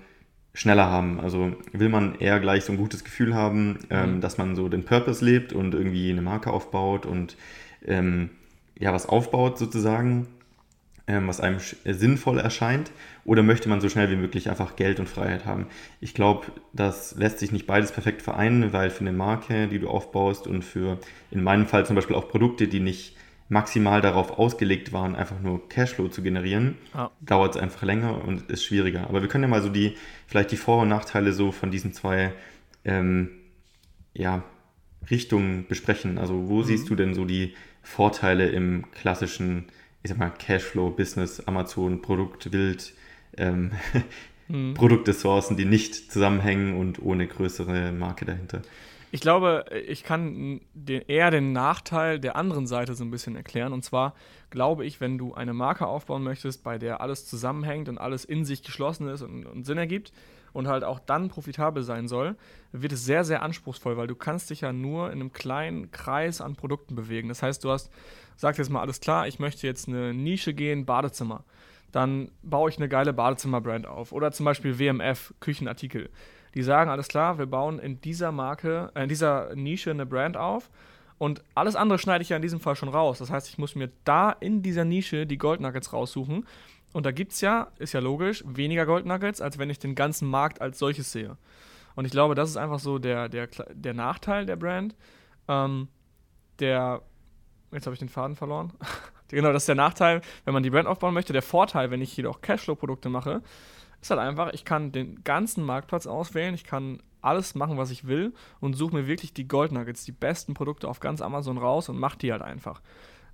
schneller 0.54 0.90
haben. 0.90 1.20
Also 1.20 1.54
will 1.72 1.88
man 1.88 2.18
eher 2.18 2.40
gleich 2.40 2.64
so 2.64 2.72
ein 2.72 2.78
gutes 2.78 3.04
Gefühl 3.04 3.34
haben, 3.34 3.78
ähm, 3.90 4.16
mhm. 4.16 4.20
dass 4.20 4.38
man 4.38 4.56
so 4.56 4.68
den 4.68 4.84
Purpose 4.84 5.24
lebt 5.24 5.52
und 5.52 5.74
irgendwie 5.74 6.10
eine 6.10 6.22
Marke 6.22 6.50
aufbaut 6.50 7.06
und 7.06 7.36
ähm, 7.86 8.30
ja, 8.78 8.92
was 8.92 9.06
aufbaut 9.06 9.58
sozusagen 9.58 10.28
ähm, 11.06 11.28
was 11.28 11.40
einem 11.40 11.58
äh, 11.84 11.92
sinnvoll 11.92 12.38
erscheint, 12.38 12.90
oder 13.24 13.42
möchte 13.42 13.68
man 13.68 13.80
so 13.80 13.88
schnell 13.88 14.10
wie 14.10 14.16
möglich 14.16 14.50
einfach 14.50 14.76
Geld 14.76 15.00
und 15.00 15.08
Freiheit 15.08 15.46
haben? 15.46 15.66
Ich 16.00 16.14
glaube, 16.14 16.46
das 16.72 17.14
lässt 17.16 17.38
sich 17.38 17.52
nicht 17.52 17.66
beides 17.66 17.92
perfekt 17.92 18.22
vereinen, 18.22 18.72
weil 18.72 18.90
für 18.90 19.00
eine 19.00 19.12
Marke, 19.12 19.68
die 19.68 19.78
du 19.78 19.88
aufbaust 19.88 20.46
und 20.46 20.64
für 20.64 20.98
in 21.30 21.42
meinem 21.42 21.66
Fall 21.66 21.86
zum 21.86 21.96
Beispiel 21.96 22.16
auch 22.16 22.28
Produkte, 22.28 22.68
die 22.68 22.80
nicht 22.80 23.15
maximal 23.48 24.00
darauf 24.00 24.38
ausgelegt 24.38 24.92
waren, 24.92 25.14
einfach 25.14 25.40
nur 25.40 25.68
Cashflow 25.68 26.08
zu 26.08 26.22
generieren, 26.22 26.76
ja. 26.94 27.10
dauert 27.20 27.54
es 27.54 27.62
einfach 27.62 27.82
länger 27.82 28.24
und 28.24 28.50
ist 28.50 28.64
schwieriger. 28.64 29.08
Aber 29.08 29.22
wir 29.22 29.28
können 29.28 29.44
ja 29.44 29.48
mal 29.48 29.62
so 29.62 29.68
die, 29.68 29.96
vielleicht 30.26 30.50
die 30.50 30.56
Vor- 30.56 30.82
und 30.82 30.88
Nachteile 30.88 31.32
so 31.32 31.52
von 31.52 31.70
diesen 31.70 31.92
zwei 31.92 32.32
ähm, 32.84 33.30
ja, 34.14 34.42
Richtungen 35.10 35.66
besprechen. 35.68 36.18
Also 36.18 36.48
wo 36.48 36.58
mhm. 36.58 36.64
siehst 36.64 36.90
du 36.90 36.96
denn 36.96 37.14
so 37.14 37.24
die 37.24 37.54
Vorteile 37.82 38.48
im 38.48 38.90
klassischen 38.90 39.66
ich 40.06 40.10
sag 40.10 40.18
mal, 40.18 40.30
Cashflow, 40.30 40.90
Business, 40.90 41.40
Amazon, 41.46 42.00
Produkt, 42.00 42.52
Wild, 42.52 42.92
ähm, 43.36 43.72
mhm. 44.48 44.74
Produktressourcen, 44.74 45.56
die 45.56 45.64
nicht 45.64 46.12
zusammenhängen 46.12 46.76
und 46.76 47.02
ohne 47.02 47.26
größere 47.26 47.90
Marke 47.90 48.24
dahinter. 48.24 48.62
Ich 49.16 49.22
glaube, 49.22 49.64
ich 49.86 50.04
kann 50.04 50.60
den, 50.74 51.00
eher 51.00 51.30
den 51.30 51.52
Nachteil 51.52 52.20
der 52.20 52.36
anderen 52.36 52.66
Seite 52.66 52.94
so 52.94 53.02
ein 53.02 53.10
bisschen 53.10 53.34
erklären. 53.34 53.72
Und 53.72 53.82
zwar 53.82 54.12
glaube 54.50 54.84
ich, 54.84 55.00
wenn 55.00 55.16
du 55.16 55.32
eine 55.32 55.54
Marke 55.54 55.86
aufbauen 55.86 56.22
möchtest, 56.22 56.62
bei 56.62 56.76
der 56.76 57.00
alles 57.00 57.24
zusammenhängt 57.24 57.88
und 57.88 57.96
alles 57.96 58.26
in 58.26 58.44
sich 58.44 58.62
geschlossen 58.62 59.08
ist 59.08 59.22
und, 59.22 59.46
und 59.46 59.64
Sinn 59.64 59.78
ergibt 59.78 60.12
und 60.52 60.68
halt 60.68 60.84
auch 60.84 60.98
dann 60.98 61.30
profitabel 61.30 61.82
sein 61.82 62.08
soll, 62.08 62.36
wird 62.72 62.92
es 62.92 63.06
sehr, 63.06 63.24
sehr 63.24 63.40
anspruchsvoll, 63.40 63.96
weil 63.96 64.06
du 64.06 64.16
kannst 64.16 64.50
dich 64.50 64.60
ja 64.60 64.74
nur 64.74 65.06
in 65.06 65.20
einem 65.20 65.32
kleinen 65.32 65.90
Kreis 65.90 66.42
an 66.42 66.54
Produkten 66.54 66.94
bewegen. 66.94 67.30
Das 67.30 67.42
heißt, 67.42 67.64
du 67.64 67.70
hast 67.70 67.90
sagt 68.36 68.58
jetzt 68.58 68.68
mal 68.68 68.82
alles 68.82 69.00
klar, 69.00 69.26
ich 69.26 69.38
möchte 69.38 69.66
jetzt 69.66 69.88
eine 69.88 70.12
Nische 70.12 70.52
gehen, 70.52 70.84
Badezimmer. 70.84 71.42
Dann 71.90 72.32
baue 72.42 72.68
ich 72.68 72.76
eine 72.76 72.90
geile 72.90 73.14
Badezimmer-Brand 73.14 73.86
auf. 73.86 74.12
Oder 74.12 74.30
zum 74.30 74.44
Beispiel 74.44 74.78
WMF, 74.78 75.32
Küchenartikel. 75.40 76.10
Die 76.56 76.62
sagen, 76.62 76.90
alles 76.90 77.08
klar, 77.08 77.38
wir 77.38 77.46
bauen 77.46 77.78
in 77.78 78.00
dieser 78.00 78.32
Marke, 78.32 78.90
äh, 78.94 79.02
in 79.04 79.08
dieser 79.08 79.54
Nische 79.54 79.90
eine 79.90 80.06
Brand 80.06 80.36
auf. 80.36 80.70
Und 81.18 81.42
alles 81.54 81.76
andere 81.76 81.98
schneide 81.98 82.22
ich 82.22 82.30
ja 82.30 82.36
in 82.36 82.42
diesem 82.42 82.60
Fall 82.60 82.76
schon 82.76 82.88
raus. 82.88 83.18
Das 83.18 83.30
heißt, 83.30 83.48
ich 83.48 83.58
muss 83.58 83.74
mir 83.74 83.90
da 84.04 84.30
in 84.30 84.62
dieser 84.62 84.84
Nische 84.84 85.26
die 85.26 85.38
Goldnuggets 85.38 85.92
raussuchen. 85.92 86.46
Und 86.92 87.06
da 87.06 87.12
gibt 87.12 87.32
es 87.32 87.40
ja, 87.40 87.68
ist 87.78 87.92
ja 87.92 88.00
logisch, 88.00 88.42
weniger 88.46 88.86
Goldnuggets, 88.86 89.40
als 89.40 89.58
wenn 89.58 89.70
ich 89.70 89.78
den 89.78 89.94
ganzen 89.94 90.28
Markt 90.28 90.60
als 90.60 90.78
solches 90.78 91.12
sehe. 91.12 91.36
Und 91.94 92.06
ich 92.06 92.10
glaube, 92.10 92.34
das 92.34 92.50
ist 92.50 92.56
einfach 92.56 92.78
so 92.78 92.98
der, 92.98 93.28
der, 93.28 93.48
der 93.72 93.94
Nachteil 93.94 94.46
der 94.46 94.56
Brand. 94.56 94.96
Ähm, 95.48 95.88
der 96.58 97.02
Jetzt 97.72 97.86
habe 97.86 97.94
ich 97.94 98.00
den 98.00 98.08
Faden 98.08 98.36
verloren. 98.36 98.72
genau, 99.28 99.52
das 99.52 99.64
ist 99.64 99.68
der 99.68 99.74
Nachteil, 99.74 100.20
wenn 100.44 100.54
man 100.54 100.62
die 100.62 100.70
Brand 100.70 100.88
aufbauen 100.88 101.14
möchte. 101.14 101.32
Der 101.32 101.42
Vorteil, 101.42 101.90
wenn 101.90 102.00
ich 102.00 102.16
jedoch 102.16 102.40
Cashflow-Produkte 102.40 103.08
mache, 103.08 103.42
ist 104.00 104.10
halt 104.10 104.20
einfach, 104.20 104.52
ich 104.52 104.64
kann 104.64 104.92
den 104.92 105.22
ganzen 105.24 105.64
Marktplatz 105.64 106.06
auswählen, 106.06 106.54
ich 106.54 106.64
kann 106.64 107.02
alles 107.22 107.54
machen, 107.54 107.76
was 107.76 107.90
ich 107.90 108.06
will 108.06 108.32
und 108.60 108.74
suche 108.74 108.94
mir 108.94 109.06
wirklich 109.06 109.32
die 109.34 109.48
Gold 109.48 109.72
Nuggets, 109.72 110.04
die 110.04 110.12
besten 110.12 110.54
Produkte 110.54 110.88
auf 110.88 111.00
ganz 111.00 111.20
Amazon 111.20 111.58
raus 111.58 111.88
und 111.88 111.98
mache 111.98 112.18
die 112.18 112.32
halt 112.32 112.42
einfach. 112.42 112.80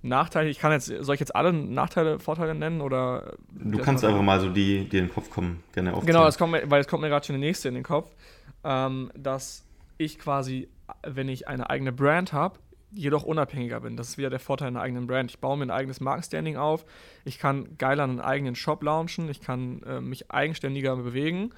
Nachteile, 0.01 0.49
ich 0.49 0.59
kann 0.59 0.73
jetzt, 0.73 0.87
soll 0.87 1.15
ich 1.15 1.19
jetzt 1.21 1.33
alle 1.33 1.53
Nachteile, 1.53 2.19
Vorteile 2.19 2.53
nennen 2.53 2.81
oder? 2.81 3.35
Du 3.51 3.77
kannst 3.77 4.03
einfach 4.03 4.21
mal 4.21 4.39
so 4.41 4.49
die, 4.49 4.89
die 4.89 4.97
in 4.97 5.05
den 5.05 5.13
Kopf 5.13 5.29
kommen, 5.29 5.63
gerne 5.71 5.93
aufzählen. 5.93 6.07
Genau, 6.07 6.25
das 6.25 6.37
kommt, 6.37 6.53
weil 6.69 6.81
es 6.81 6.87
kommt 6.87 7.01
mir 7.01 7.09
gerade 7.09 7.25
schon 7.25 7.35
der 7.35 7.47
nächste 7.47 7.69
in 7.69 7.75
den 7.75 7.83
Kopf, 7.83 8.09
ähm, 8.65 9.11
dass 9.15 9.65
ich 9.97 10.19
quasi, 10.19 10.67
wenn 11.07 11.29
ich 11.29 11.47
eine 11.47 11.69
eigene 11.69 11.93
Brand 11.93 12.33
habe, 12.33 12.59
jedoch 12.93 13.23
unabhängiger 13.23 13.79
bin. 13.79 13.97
Das 13.97 14.09
ist 14.09 14.17
wieder 14.17 14.29
der 14.29 14.39
Vorteil 14.39 14.69
einer 14.69 14.81
eigenen 14.81 15.07
Brand. 15.07 15.31
Ich 15.31 15.39
baue 15.39 15.57
mir 15.57 15.65
ein 15.65 15.71
eigenes 15.71 15.99
Markenstanding 15.99 16.57
auf, 16.57 16.85
ich 17.25 17.39
kann 17.39 17.77
geiler 17.77 18.03
einen 18.03 18.19
eigenen 18.19 18.55
Shop 18.55 18.83
launchen, 18.83 19.29
ich 19.29 19.41
kann 19.41 19.81
äh, 19.83 20.01
mich 20.01 20.31
eigenständiger 20.31 20.95
bewegen 20.95 21.51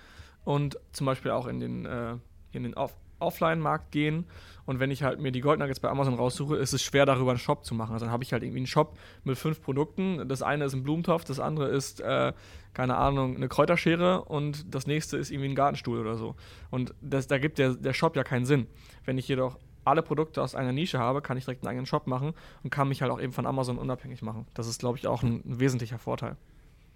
und 0.43 0.79
zum 0.91 1.05
Beispiel 1.05 1.31
auch 1.31 1.47
in 1.47 1.59
den, 1.59 1.85
äh, 1.85 2.15
den 2.53 2.73
Off 2.73 2.95
Offline-Markt 3.19 3.91
gehen. 3.91 4.25
Und 4.65 4.79
wenn 4.79 4.89
ich 4.89 5.03
halt 5.03 5.19
mir 5.19 5.31
die 5.31 5.41
Goldnuggets 5.41 5.79
bei 5.79 5.89
Amazon 5.89 6.15
raussuche, 6.15 6.55
ist 6.55 6.73
es 6.73 6.83
schwer, 6.83 7.05
darüber 7.05 7.31
einen 7.31 7.39
Shop 7.39 7.63
zu 7.63 7.75
machen. 7.75 7.93
Also 7.93 8.05
dann 8.05 8.11
habe 8.11 8.23
ich 8.23 8.33
halt 8.33 8.43
irgendwie 8.43 8.59
einen 8.59 8.67
Shop 8.67 8.97
mit 9.23 9.37
fünf 9.37 9.61
Produkten. 9.61 10.27
Das 10.27 10.41
eine 10.41 10.65
ist 10.65 10.73
ein 10.73 10.83
Blumentopf, 10.83 11.23
das 11.23 11.39
andere 11.39 11.67
ist, 11.67 12.01
äh, 12.01 12.33
keine 12.73 12.97
Ahnung, 12.97 13.35
eine 13.35 13.47
Kräuterschere 13.47 14.23
und 14.23 14.73
das 14.73 14.87
nächste 14.87 15.17
ist 15.17 15.31
irgendwie 15.31 15.49
ein 15.49 15.55
Gartenstuhl 15.55 15.99
oder 15.99 16.17
so. 16.17 16.35
Und 16.71 16.93
das, 17.01 17.27
da 17.27 17.37
gibt 17.37 17.59
der, 17.59 17.75
der 17.75 17.93
Shop 17.93 18.15
ja 18.15 18.23
keinen 18.23 18.45
Sinn. 18.45 18.67
Wenn 19.05 19.17
ich 19.17 19.27
jedoch 19.27 19.59
alle 19.85 20.01
Produkte 20.01 20.41
aus 20.41 20.55
einer 20.55 20.71
Nische 20.71 20.99
habe, 20.99 21.21
kann 21.21 21.37
ich 21.37 21.45
direkt 21.45 21.63
einen 21.63 21.69
eigenen 21.69 21.85
Shop 21.85 22.07
machen 22.07 22.33
und 22.63 22.69
kann 22.69 22.89
mich 22.89 23.01
halt 23.01 23.11
auch 23.11 23.21
eben 23.21 23.33
von 23.33 23.45
Amazon 23.45 23.77
unabhängig 23.77 24.21
machen. 24.21 24.45
Das 24.53 24.67
ist, 24.67 24.79
glaube 24.79 24.97
ich, 24.97 25.07
auch 25.07 25.23
ein, 25.23 25.41
ein, 25.45 25.59
wesentlicher 25.59 25.99
Vorteil. 25.99 26.35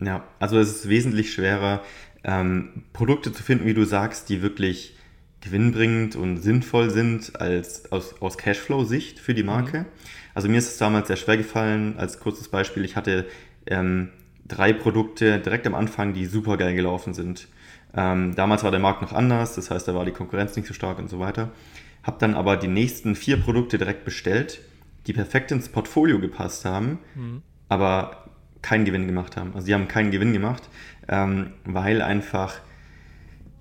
Ja, 0.01 0.23
also 0.39 0.57
es 0.57 0.69
ist 0.69 0.89
wesentlich 0.89 1.31
schwerer, 1.33 1.81
ähm, 2.23 2.83
Produkte 2.93 3.31
zu 3.31 3.43
finden, 3.43 3.65
wie 3.65 3.73
du 3.73 3.85
sagst, 3.85 4.29
die 4.29 4.41
wirklich 4.41 4.97
gewinnbringend 5.41 6.15
und 6.15 6.37
sinnvoll 6.37 6.89
sind 6.89 7.39
als 7.39 7.91
aus, 7.91 8.21
aus 8.21 8.37
Cashflow-Sicht 8.37 9.19
für 9.19 9.33
die 9.33 9.43
Marke. 9.43 9.79
Mhm. 9.79 9.85
Also 10.33 10.49
mir 10.49 10.57
ist 10.57 10.67
es 10.67 10.77
damals 10.77 11.07
sehr 11.07 11.17
schwer 11.17 11.37
gefallen, 11.37 11.95
als 11.97 12.19
kurzes 12.19 12.49
Beispiel, 12.49 12.83
ich 12.85 12.95
hatte 12.95 13.25
ähm, 13.67 14.09
drei 14.47 14.73
Produkte 14.73 15.39
direkt 15.39 15.67
am 15.67 15.75
Anfang, 15.75 16.13
die 16.13 16.25
super 16.25 16.57
geil 16.57 16.75
gelaufen 16.75 17.13
sind. 17.13 17.47
Ähm, 17.95 18.35
damals 18.35 18.63
war 18.63 18.71
der 18.71 18.79
Markt 18.79 19.01
noch 19.01 19.13
anders, 19.13 19.55
das 19.55 19.71
heißt, 19.71 19.87
da 19.87 19.95
war 19.95 20.05
die 20.05 20.11
Konkurrenz 20.11 20.55
nicht 20.55 20.67
so 20.67 20.73
stark 20.73 20.99
und 20.99 21.09
so 21.09 21.19
weiter 21.19 21.51
habe 22.03 22.17
dann 22.19 22.35
aber 22.35 22.57
die 22.57 22.67
nächsten 22.67 23.15
vier 23.15 23.37
Produkte 23.37 23.77
direkt 23.77 24.05
bestellt, 24.05 24.61
die 25.07 25.13
perfekt 25.13 25.51
ins 25.51 25.69
Portfolio 25.69 26.19
gepasst 26.19 26.65
haben, 26.65 26.99
mhm. 27.15 27.41
aber 27.67 28.29
keinen 28.61 28.85
Gewinn 28.85 29.07
gemacht 29.07 29.37
haben. 29.37 29.53
Also 29.53 29.67
die 29.67 29.73
haben 29.73 29.87
keinen 29.87 30.11
Gewinn 30.11 30.33
gemacht, 30.33 30.69
ähm, 31.07 31.51
weil 31.65 32.01
einfach 32.01 32.59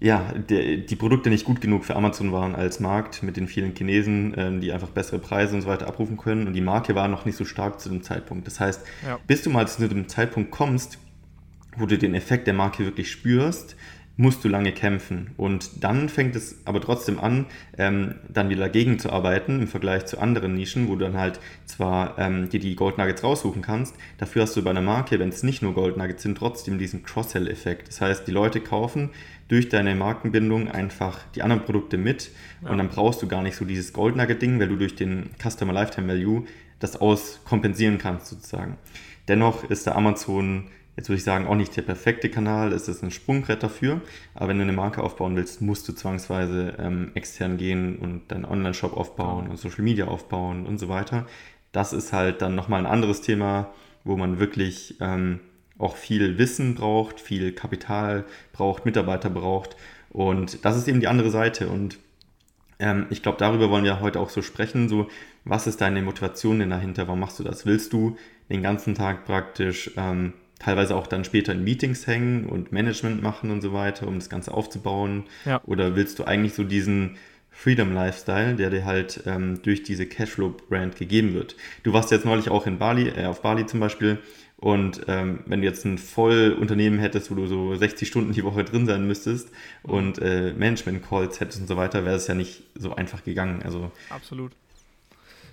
ja, 0.00 0.32
die, 0.32 0.86
die, 0.86 0.96
Produkte 0.96 1.28
nicht 1.28 1.44
gut 1.44 1.60
genug 1.60 1.84
für 1.84 1.96
Amazon 1.96 2.30
waren 2.30 2.54
als 2.54 2.78
Markt 2.78 3.22
mit 3.24 3.36
den 3.36 3.48
vielen 3.48 3.74
Chinesen, 3.74 4.32
ähm, 4.36 4.60
die 4.60 4.72
einfach 4.72 4.90
bessere 4.90 5.18
Preise 5.18 5.56
und 5.56 5.62
so 5.62 5.68
weiter 5.68 5.88
abrufen 5.88 6.16
können. 6.16 6.46
Und 6.46 6.52
die 6.52 6.60
Marke 6.60 6.94
war 6.94 7.08
noch 7.08 7.24
nicht 7.24 7.36
so 7.36 7.44
stark 7.44 7.80
zu 7.80 7.88
dem 7.88 8.02
Zeitpunkt. 8.02 8.46
Das 8.46 8.60
heißt, 8.60 8.86
ja. 9.04 9.18
bis 9.26 9.42
du 9.42 9.50
mal 9.50 9.66
zu 9.66 9.88
dem 9.88 10.08
Zeitpunkt 10.08 10.52
kommst, 10.52 10.98
wo 11.76 11.86
du 11.86 11.98
den 11.98 12.14
Effekt 12.14 12.46
der 12.46 12.54
Marke 12.54 12.84
wirklich 12.84 13.10
spürst, 13.10 13.76
musst 14.18 14.44
du 14.44 14.48
lange 14.48 14.72
kämpfen. 14.72 15.30
Und 15.36 15.84
dann 15.84 16.08
fängt 16.08 16.34
es 16.34 16.60
aber 16.64 16.80
trotzdem 16.80 17.20
an, 17.20 17.46
ähm, 17.78 18.16
dann 18.28 18.50
wieder 18.50 18.62
dagegen 18.62 18.98
zu 18.98 19.10
arbeiten 19.10 19.60
im 19.60 19.68
Vergleich 19.68 20.06
zu 20.06 20.18
anderen 20.18 20.54
Nischen, 20.54 20.88
wo 20.88 20.96
du 20.96 21.04
dann 21.04 21.16
halt 21.16 21.38
zwar 21.66 22.18
ähm, 22.18 22.48
dir 22.50 22.58
die 22.58 22.74
Gold 22.74 22.98
Nuggets 22.98 23.22
raussuchen 23.22 23.62
kannst, 23.62 23.94
dafür 24.18 24.42
hast 24.42 24.56
du 24.56 24.62
bei 24.62 24.70
einer 24.70 24.82
Marke, 24.82 25.20
wenn 25.20 25.28
es 25.28 25.44
nicht 25.44 25.62
nur 25.62 25.72
Gold 25.72 25.96
Nuggets 25.96 26.24
sind, 26.24 26.36
trotzdem 26.36 26.78
diesen 26.78 27.04
Cross-Sell-Effekt. 27.04 27.88
Das 27.88 28.00
heißt, 28.00 28.26
die 28.26 28.32
Leute 28.32 28.60
kaufen 28.60 29.10
durch 29.46 29.68
deine 29.68 29.94
Markenbindung 29.94 30.68
einfach 30.68 31.20
die 31.36 31.42
anderen 31.42 31.64
Produkte 31.64 31.96
mit 31.96 32.32
ja. 32.62 32.70
und 32.70 32.78
dann 32.78 32.88
brauchst 32.88 33.22
du 33.22 33.28
gar 33.28 33.42
nicht 33.42 33.54
so 33.54 33.64
dieses 33.64 33.92
Gold 33.92 34.16
Nugget-Ding, 34.16 34.58
weil 34.58 34.68
du 34.68 34.76
durch 34.76 34.96
den 34.96 35.30
Customer 35.40 35.72
Lifetime 35.72 36.08
Value 36.08 36.44
das 36.80 37.00
auskompensieren 37.00 37.98
kannst 37.98 38.26
sozusagen. 38.26 38.78
Dennoch 39.28 39.62
ist 39.70 39.86
der 39.86 39.94
Amazon 39.94 40.64
jetzt 40.98 41.08
würde 41.08 41.18
ich 41.18 41.24
sagen, 41.24 41.46
auch 41.46 41.54
nicht 41.54 41.76
der 41.76 41.82
perfekte 41.82 42.28
Kanal, 42.28 42.72
es 42.72 42.88
ist 42.88 43.04
ein 43.04 43.12
Sprungbrett 43.12 43.62
dafür, 43.62 44.00
aber 44.34 44.48
wenn 44.48 44.56
du 44.56 44.64
eine 44.64 44.72
Marke 44.72 45.00
aufbauen 45.00 45.36
willst, 45.36 45.62
musst 45.62 45.88
du 45.88 45.92
zwangsweise 45.92 46.74
ähm, 46.76 47.12
extern 47.14 47.56
gehen 47.56 47.96
und 47.98 48.32
deinen 48.32 48.44
Online-Shop 48.44 48.96
aufbauen 48.96 49.46
und 49.46 49.58
Social 49.58 49.84
Media 49.84 50.08
aufbauen 50.08 50.66
und 50.66 50.78
so 50.78 50.88
weiter. 50.88 51.24
Das 51.70 51.92
ist 51.92 52.12
halt 52.12 52.42
dann 52.42 52.56
nochmal 52.56 52.80
ein 52.80 52.90
anderes 52.90 53.20
Thema, 53.20 53.70
wo 54.02 54.16
man 54.16 54.40
wirklich 54.40 54.96
ähm, 55.00 55.38
auch 55.78 55.94
viel 55.94 56.36
Wissen 56.36 56.74
braucht, 56.74 57.20
viel 57.20 57.52
Kapital 57.52 58.24
braucht, 58.52 58.84
Mitarbeiter 58.84 59.30
braucht. 59.30 59.76
Und 60.10 60.64
das 60.64 60.76
ist 60.76 60.88
eben 60.88 60.98
die 60.98 61.06
andere 61.06 61.30
Seite. 61.30 61.68
Und 61.68 62.00
ähm, 62.80 63.06
ich 63.10 63.22
glaube, 63.22 63.38
darüber 63.38 63.70
wollen 63.70 63.84
wir 63.84 64.00
heute 64.00 64.18
auch 64.18 64.30
so 64.30 64.42
sprechen, 64.42 64.88
so 64.88 65.06
was 65.44 65.68
ist 65.68 65.80
deine 65.80 66.02
Motivation 66.02 66.58
denn 66.58 66.70
dahinter, 66.70 67.06
warum 67.06 67.20
machst 67.20 67.38
du 67.38 67.44
das? 67.44 67.66
Willst 67.66 67.92
du 67.92 68.16
den 68.50 68.64
ganzen 68.64 68.96
Tag 68.96 69.26
praktisch 69.26 69.92
ähm, 69.96 70.32
teilweise 70.58 70.96
auch 70.96 71.06
dann 71.06 71.24
später 71.24 71.52
in 71.52 71.64
Meetings 71.64 72.06
hängen 72.06 72.46
und 72.46 72.72
Management 72.72 73.22
machen 73.22 73.50
und 73.50 73.60
so 73.60 73.72
weiter, 73.72 74.06
um 74.06 74.16
das 74.16 74.28
Ganze 74.28 74.52
aufzubauen? 74.52 75.24
Ja. 75.44 75.60
Oder 75.64 75.96
willst 75.96 76.18
du 76.18 76.24
eigentlich 76.24 76.54
so 76.54 76.64
diesen 76.64 77.16
Freedom 77.50 77.92
Lifestyle, 77.92 78.54
der 78.54 78.70
dir 78.70 78.84
halt 78.84 79.22
ähm, 79.26 79.60
durch 79.62 79.82
diese 79.82 80.06
Cashflow-Brand 80.06 80.96
gegeben 80.96 81.34
wird? 81.34 81.56
Du 81.82 81.92
warst 81.92 82.10
jetzt 82.10 82.24
neulich 82.24 82.50
auch 82.50 82.66
in 82.66 82.78
Bali, 82.78 83.08
äh, 83.08 83.26
auf 83.26 83.42
Bali 83.42 83.66
zum 83.66 83.80
Beispiel. 83.80 84.18
Und 84.60 85.02
ähm, 85.06 85.40
wenn 85.46 85.60
du 85.60 85.68
jetzt 85.68 85.84
ein 85.84 85.98
Vollunternehmen 85.98 86.98
hättest, 86.98 87.30
wo 87.30 87.36
du 87.36 87.46
so 87.46 87.76
60 87.76 88.08
Stunden 88.08 88.32
die 88.32 88.42
Woche 88.42 88.64
drin 88.64 88.86
sein 88.86 89.06
müsstest 89.06 89.50
mhm. 89.84 89.90
und 89.90 90.18
äh, 90.18 90.52
Management-Calls 90.52 91.38
hättest 91.38 91.60
und 91.60 91.68
so 91.68 91.76
weiter, 91.76 92.04
wäre 92.04 92.16
es 92.16 92.26
ja 92.26 92.34
nicht 92.34 92.64
so 92.74 92.94
einfach 92.94 93.22
gegangen. 93.22 93.62
Also 93.62 93.92
Absolut. 94.10 94.52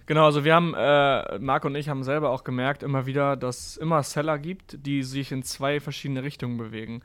Genau, 0.08 0.26
also 0.26 0.44
wir 0.44 0.54
haben, 0.54 0.74
äh, 0.76 1.40
Marc 1.40 1.66
und 1.66 1.76
ich 1.76 1.90
haben 1.90 2.04
selber 2.04 2.30
auch 2.30 2.44
gemerkt 2.44 2.84
immer 2.84 3.06
wieder, 3.08 3.36
dass 3.36 3.68
es 3.68 3.78
immer 3.78 4.04
Seller 4.04 4.38
gibt, 4.38 4.86
die 4.86 5.02
sich 5.02 5.32
in 5.32 5.42
zwei 5.42 5.80
verschiedene 5.80 6.22
Richtungen 6.22 6.58
bewegen. 6.58 7.02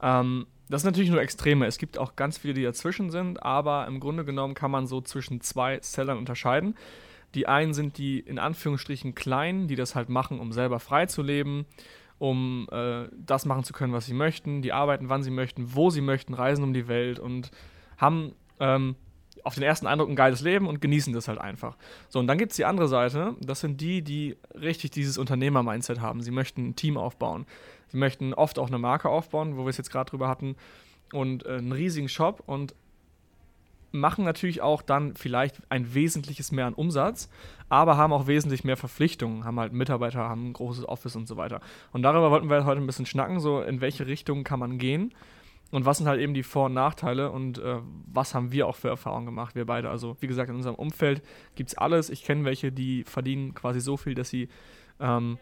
Ähm, 0.00 0.46
das 0.70 0.82
sind 0.82 0.92
natürlich 0.92 1.10
nur 1.10 1.20
Extreme. 1.20 1.66
Es 1.66 1.76
gibt 1.76 1.98
auch 1.98 2.16
ganz 2.16 2.38
viele, 2.38 2.54
die 2.54 2.62
dazwischen 2.62 3.10
sind, 3.10 3.42
aber 3.42 3.86
im 3.86 4.00
Grunde 4.00 4.24
genommen 4.24 4.54
kann 4.54 4.70
man 4.70 4.86
so 4.86 5.00
zwischen 5.00 5.40
zwei 5.40 5.80
Sellern 5.82 6.16
unterscheiden. 6.16 6.76
Die 7.34 7.46
einen 7.46 7.74
sind 7.74 7.98
die 7.98 8.20
in 8.20 8.38
Anführungsstrichen 8.38 9.14
kleinen, 9.14 9.68
die 9.68 9.76
das 9.76 9.94
halt 9.94 10.08
machen, 10.08 10.40
um 10.40 10.52
selber 10.52 10.80
frei 10.80 11.06
zu 11.06 11.22
leben, 11.22 11.66
um 12.18 12.68
äh, 12.72 13.08
das 13.12 13.44
machen 13.44 13.64
zu 13.64 13.72
können, 13.72 13.92
was 13.92 14.06
sie 14.06 14.14
möchten. 14.14 14.62
Die 14.62 14.72
arbeiten, 14.72 15.08
wann 15.08 15.22
sie 15.22 15.30
möchten, 15.30 15.74
wo 15.74 15.90
sie 15.90 16.00
möchten, 16.00 16.34
reisen 16.34 16.64
um 16.64 16.72
die 16.72 16.88
Welt 16.88 17.18
und 17.18 17.50
haben 17.98 18.32
ähm, 18.60 18.96
auf 19.44 19.54
den 19.54 19.62
ersten 19.62 19.86
Eindruck 19.86 20.08
ein 20.08 20.16
geiles 20.16 20.40
Leben 20.40 20.66
und 20.66 20.80
genießen 20.80 21.12
das 21.12 21.28
halt 21.28 21.40
einfach. 21.40 21.76
So, 22.08 22.18
und 22.18 22.26
dann 22.26 22.38
gibt 22.38 22.52
es 22.52 22.56
die 22.56 22.64
andere 22.64 22.88
Seite, 22.88 23.34
das 23.40 23.60
sind 23.60 23.80
die, 23.80 24.02
die 24.02 24.36
richtig 24.54 24.90
dieses 24.90 25.18
Unternehmer-Mindset 25.18 26.00
haben. 26.00 26.22
Sie 26.22 26.30
möchten 26.30 26.68
ein 26.68 26.76
Team 26.76 26.96
aufbauen. 26.96 27.46
Sie 27.88 27.96
möchten 27.96 28.34
oft 28.34 28.58
auch 28.58 28.68
eine 28.68 28.78
Marke 28.78 29.08
aufbauen, 29.08 29.56
wo 29.56 29.64
wir 29.64 29.70
es 29.70 29.76
jetzt 29.76 29.90
gerade 29.90 30.10
drüber 30.10 30.28
hatten, 30.28 30.56
und 31.12 31.44
äh, 31.44 31.56
einen 31.56 31.72
riesigen 31.72 32.08
Shop 32.08 32.42
und 32.46 32.74
machen 33.92 34.24
natürlich 34.24 34.62
auch 34.62 34.82
dann 34.82 35.16
vielleicht 35.16 35.60
ein 35.68 35.94
wesentliches 35.94 36.52
mehr 36.52 36.66
an 36.66 36.74
Umsatz, 36.74 37.28
aber 37.68 37.96
haben 37.96 38.12
auch 38.12 38.28
wesentlich 38.28 38.62
mehr 38.62 38.76
Verpflichtungen, 38.76 39.44
haben 39.44 39.58
halt 39.58 39.72
Mitarbeiter, 39.72 40.20
haben 40.20 40.50
ein 40.50 40.52
großes 40.52 40.88
Office 40.88 41.16
und 41.16 41.26
so 41.26 41.36
weiter. 41.36 41.60
Und 41.92 42.02
darüber 42.02 42.30
wollten 42.30 42.48
wir 42.48 42.64
heute 42.64 42.80
ein 42.80 42.86
bisschen 42.86 43.06
schnacken, 43.06 43.40
so 43.40 43.60
in 43.60 43.80
welche 43.80 44.06
Richtung 44.06 44.44
kann 44.44 44.60
man 44.60 44.78
gehen 44.78 45.12
und 45.70 45.84
was 45.84 45.98
sind 45.98 46.08
halt 46.08 46.20
eben 46.20 46.34
die 46.34 46.42
Vor- 46.42 46.66
und 46.66 46.74
Nachteile 46.74 47.30
und 47.30 47.58
äh, 47.58 47.78
was 48.12 48.34
haben 48.34 48.50
wir 48.52 48.66
auch 48.66 48.76
für 48.76 48.88
Erfahrungen 48.88 49.26
gemacht, 49.26 49.54
wir 49.54 49.66
beide. 49.66 49.88
Also, 49.88 50.16
wie 50.20 50.26
gesagt, 50.26 50.50
in 50.50 50.56
unserem 50.56 50.74
Umfeld 50.74 51.22
gibt 51.54 51.70
es 51.70 51.78
alles. 51.78 52.10
Ich 52.10 52.24
kenne 52.24 52.44
welche, 52.44 52.72
die 52.72 53.04
verdienen 53.04 53.54
quasi 53.54 53.80
so 53.80 53.96
viel, 53.96 54.14
dass 54.14 54.30
sie 54.30 54.48
ähm, 54.98 55.38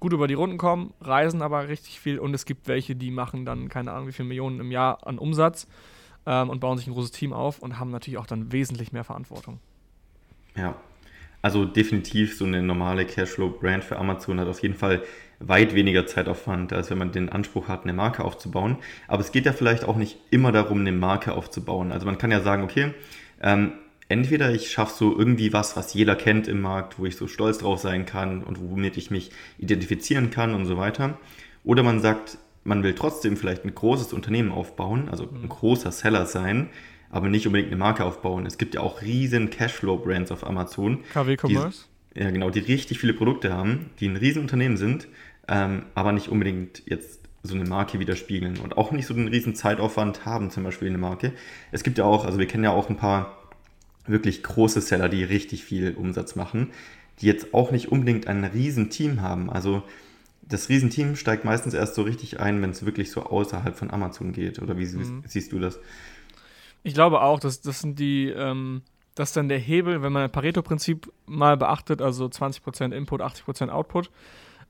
gut 0.00 0.12
über 0.12 0.26
die 0.26 0.34
Runden 0.34 0.56
kommen, 0.56 0.94
reisen 1.00 1.42
aber 1.42 1.68
richtig 1.68 2.00
viel. 2.00 2.18
Und 2.18 2.32
es 2.34 2.46
gibt 2.46 2.66
welche, 2.66 2.96
die 2.96 3.10
machen 3.10 3.44
dann 3.44 3.68
keine 3.68 3.92
Ahnung, 3.92 4.08
wie 4.08 4.12
viele 4.12 4.28
Millionen 4.28 4.60
im 4.60 4.70
Jahr 4.70 5.06
an 5.06 5.18
Umsatz 5.18 5.66
ähm, 6.24 6.48
und 6.48 6.60
bauen 6.60 6.78
sich 6.78 6.86
ein 6.86 6.94
großes 6.94 7.10
Team 7.10 7.32
auf 7.32 7.58
und 7.58 7.78
haben 7.78 7.90
natürlich 7.90 8.18
auch 8.18 8.26
dann 8.26 8.52
wesentlich 8.52 8.92
mehr 8.92 9.04
Verantwortung. 9.04 9.58
Ja, 10.56 10.74
also 11.48 11.64
definitiv 11.64 12.36
so 12.36 12.44
eine 12.44 12.62
normale 12.62 13.06
Cashflow-Brand 13.06 13.82
für 13.82 13.98
Amazon 13.98 14.38
hat 14.38 14.48
auf 14.48 14.60
jeden 14.60 14.74
Fall 14.74 15.02
weit 15.40 15.74
weniger 15.74 16.06
Zeitaufwand, 16.06 16.74
als 16.74 16.90
wenn 16.90 16.98
man 16.98 17.10
den 17.10 17.30
Anspruch 17.30 17.68
hat, 17.68 17.84
eine 17.84 17.94
Marke 17.94 18.22
aufzubauen. 18.22 18.76
Aber 19.06 19.22
es 19.22 19.32
geht 19.32 19.46
ja 19.46 19.54
vielleicht 19.54 19.82
auch 19.84 19.96
nicht 19.96 20.18
immer 20.30 20.52
darum, 20.52 20.80
eine 20.80 20.92
Marke 20.92 21.32
aufzubauen. 21.32 21.90
Also 21.90 22.04
man 22.04 22.18
kann 22.18 22.30
ja 22.30 22.42
sagen, 22.42 22.64
okay, 22.64 22.92
ähm, 23.40 23.72
entweder 24.10 24.52
ich 24.52 24.70
schaffe 24.70 24.92
so 24.94 25.18
irgendwie 25.18 25.54
was, 25.54 25.74
was 25.74 25.94
jeder 25.94 26.16
kennt 26.16 26.48
im 26.48 26.60
Markt, 26.60 26.98
wo 26.98 27.06
ich 27.06 27.16
so 27.16 27.28
stolz 27.28 27.56
drauf 27.56 27.80
sein 27.80 28.04
kann 28.04 28.42
und 28.42 28.60
womit 28.60 28.98
ich 28.98 29.10
mich 29.10 29.30
identifizieren 29.56 30.30
kann 30.30 30.54
und 30.54 30.66
so 30.66 30.76
weiter. 30.76 31.16
Oder 31.64 31.82
man 31.82 32.00
sagt, 32.00 32.36
man 32.62 32.82
will 32.82 32.94
trotzdem 32.94 33.38
vielleicht 33.38 33.64
ein 33.64 33.74
großes 33.74 34.12
Unternehmen 34.12 34.52
aufbauen, 34.52 35.08
also 35.08 35.24
ein 35.24 35.48
großer 35.48 35.92
Seller 35.92 36.26
sein, 36.26 36.68
aber 37.10 37.28
nicht 37.28 37.46
unbedingt 37.46 37.70
eine 37.70 37.78
Marke 37.78 38.04
aufbauen. 38.04 38.46
Es 38.46 38.58
gibt 38.58 38.74
ja 38.74 38.80
auch 38.80 39.02
riesen 39.02 39.50
Cashflow-Brands 39.50 40.30
auf 40.30 40.46
Amazon. 40.46 41.04
KW 41.12 41.36
Commerce? 41.36 41.84
Die, 42.14 42.20
ja, 42.20 42.30
genau, 42.30 42.50
die 42.50 42.60
richtig 42.60 42.98
viele 42.98 43.14
Produkte 43.14 43.52
haben, 43.52 43.90
die 44.00 44.08
ein 44.08 44.16
riesen 44.16 44.42
Unternehmen 44.42 44.76
sind, 44.76 45.08
ähm, 45.46 45.84
aber 45.94 46.12
nicht 46.12 46.28
unbedingt 46.28 46.82
jetzt 46.86 47.20
so 47.42 47.54
eine 47.54 47.64
Marke 47.64 47.98
widerspiegeln 47.98 48.58
und 48.58 48.76
auch 48.76 48.90
nicht 48.92 49.06
so 49.06 49.14
einen 49.14 49.28
riesen 49.28 49.54
Zeitaufwand 49.54 50.26
haben, 50.26 50.50
zum 50.50 50.64
Beispiel 50.64 50.88
eine 50.88 50.98
Marke. 50.98 51.32
Es 51.70 51.82
gibt 51.82 51.98
ja 51.98 52.04
auch, 52.04 52.24
also 52.24 52.38
wir 52.38 52.46
kennen 52.46 52.64
ja 52.64 52.70
auch 52.70 52.90
ein 52.90 52.96
paar 52.96 53.38
wirklich 54.06 54.42
große 54.42 54.80
Seller, 54.80 55.08
die 55.08 55.22
richtig 55.22 55.64
viel 55.64 55.94
Umsatz 55.94 56.34
machen, 56.34 56.70
die 57.20 57.26
jetzt 57.26 57.54
auch 57.54 57.70
nicht 57.70 57.90
unbedingt 57.92 58.26
ein 58.26 58.44
riesen 58.44 58.90
Team 58.90 59.22
haben. 59.22 59.50
Also 59.50 59.82
das 60.42 60.68
Riesenteam 60.68 61.16
steigt 61.16 61.44
meistens 61.44 61.74
erst 61.74 61.94
so 61.94 62.02
richtig 62.02 62.40
ein, 62.40 62.60
wenn 62.62 62.70
es 62.70 62.84
wirklich 62.84 63.10
so 63.10 63.22
außerhalb 63.22 63.76
von 63.76 63.90
Amazon 63.90 64.32
geht. 64.32 64.60
Oder 64.60 64.78
wie 64.78 64.86
mhm. 64.86 65.22
siehst 65.26 65.52
du 65.52 65.58
das? 65.58 65.78
Ich 66.82 66.94
glaube 66.94 67.20
auch, 67.22 67.40
dass 67.40 67.60
das 67.60 67.80
sind 67.80 67.98
die, 67.98 68.28
ähm, 68.28 68.82
das 69.14 69.30
ist 69.30 69.36
dann 69.36 69.48
der 69.48 69.58
Hebel, 69.58 70.02
wenn 70.02 70.12
man 70.12 70.22
das 70.22 70.32
Pareto-Prinzip 70.32 71.12
mal 71.26 71.56
beachtet, 71.56 72.00
also 72.00 72.26
20% 72.26 72.94
Input, 72.94 73.20
80% 73.20 73.68
Output, 73.68 74.10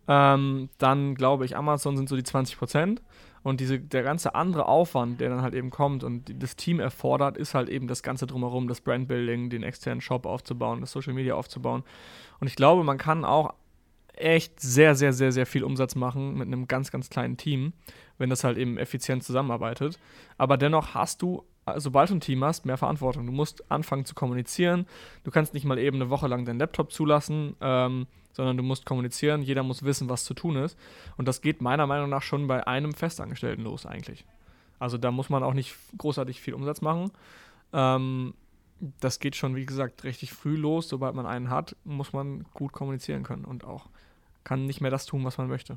ähm, 0.08 0.70
dann 0.78 1.14
glaube 1.14 1.44
ich, 1.44 1.56
Amazon 1.56 1.96
sind 1.96 2.08
so 2.08 2.16
die 2.16 2.22
20%. 2.22 3.00
Und 3.42 3.60
diese, 3.60 3.78
der 3.78 4.02
ganze 4.02 4.34
andere 4.34 4.66
Aufwand, 4.66 5.20
der 5.20 5.30
dann 5.30 5.42
halt 5.42 5.54
eben 5.54 5.70
kommt 5.70 6.02
und 6.02 6.42
das 6.42 6.56
Team 6.56 6.80
erfordert, 6.80 7.36
ist 7.36 7.54
halt 7.54 7.68
eben 7.68 7.86
das 7.86 8.02
Ganze 8.02 8.26
drumherum, 8.26 8.68
das 8.68 8.80
Brandbuilding, 8.80 9.48
den 9.48 9.62
externen 9.62 10.00
Shop 10.00 10.26
aufzubauen, 10.26 10.80
das 10.80 10.92
Social 10.92 11.14
Media 11.14 11.34
aufzubauen. 11.34 11.84
Und 12.40 12.48
ich 12.48 12.56
glaube, 12.56 12.84
man 12.84 12.98
kann 12.98 13.24
auch 13.24 13.54
echt 14.14 14.60
sehr, 14.60 14.94
sehr, 14.94 15.12
sehr, 15.12 15.30
sehr 15.30 15.46
viel 15.46 15.62
Umsatz 15.62 15.94
machen 15.94 16.36
mit 16.36 16.48
einem 16.48 16.66
ganz, 16.66 16.90
ganz 16.90 17.08
kleinen 17.08 17.36
Team, 17.36 17.72
wenn 18.18 18.30
das 18.30 18.42
halt 18.42 18.58
eben 18.58 18.76
effizient 18.76 19.22
zusammenarbeitet. 19.22 19.98
Aber 20.36 20.56
dennoch 20.56 20.94
hast 20.94 21.22
du 21.22 21.44
sobald 21.76 22.10
du 22.10 22.14
ein 22.14 22.20
Team 22.20 22.44
hast, 22.44 22.66
mehr 22.66 22.76
Verantwortung. 22.76 23.26
Du 23.26 23.32
musst 23.32 23.70
anfangen 23.70 24.04
zu 24.04 24.14
kommunizieren. 24.14 24.86
Du 25.24 25.30
kannst 25.30 25.54
nicht 25.54 25.64
mal 25.64 25.78
eben 25.78 25.96
eine 25.96 26.10
Woche 26.10 26.26
lang 26.26 26.44
deinen 26.44 26.58
Laptop 26.58 26.92
zulassen, 26.92 27.56
ähm, 27.60 28.06
sondern 28.32 28.56
du 28.56 28.62
musst 28.62 28.86
kommunizieren. 28.86 29.42
Jeder 29.42 29.62
muss 29.62 29.82
wissen, 29.82 30.08
was 30.08 30.24
zu 30.24 30.34
tun 30.34 30.56
ist. 30.56 30.78
Und 31.16 31.26
das 31.28 31.40
geht 31.40 31.60
meiner 31.60 31.86
Meinung 31.86 32.08
nach 32.10 32.22
schon 32.22 32.46
bei 32.46 32.66
einem 32.66 32.92
Festangestellten 32.92 33.64
los 33.64 33.86
eigentlich. 33.86 34.24
Also 34.78 34.98
da 34.98 35.10
muss 35.10 35.28
man 35.28 35.42
auch 35.42 35.54
nicht 35.54 35.74
großartig 35.96 36.40
viel 36.40 36.54
Umsatz 36.54 36.80
machen. 36.80 37.10
Ähm, 37.72 38.34
das 39.00 39.18
geht 39.18 39.34
schon, 39.34 39.56
wie 39.56 39.66
gesagt, 39.66 40.04
richtig 40.04 40.32
früh 40.32 40.56
los. 40.56 40.88
Sobald 40.88 41.14
man 41.14 41.26
einen 41.26 41.50
hat, 41.50 41.74
muss 41.84 42.12
man 42.12 42.44
gut 42.54 42.72
kommunizieren 42.72 43.24
können 43.24 43.44
und 43.44 43.64
auch 43.64 43.88
kann 44.44 44.66
nicht 44.66 44.80
mehr 44.80 44.90
das 44.90 45.04
tun, 45.06 45.24
was 45.24 45.36
man 45.36 45.48
möchte. 45.48 45.76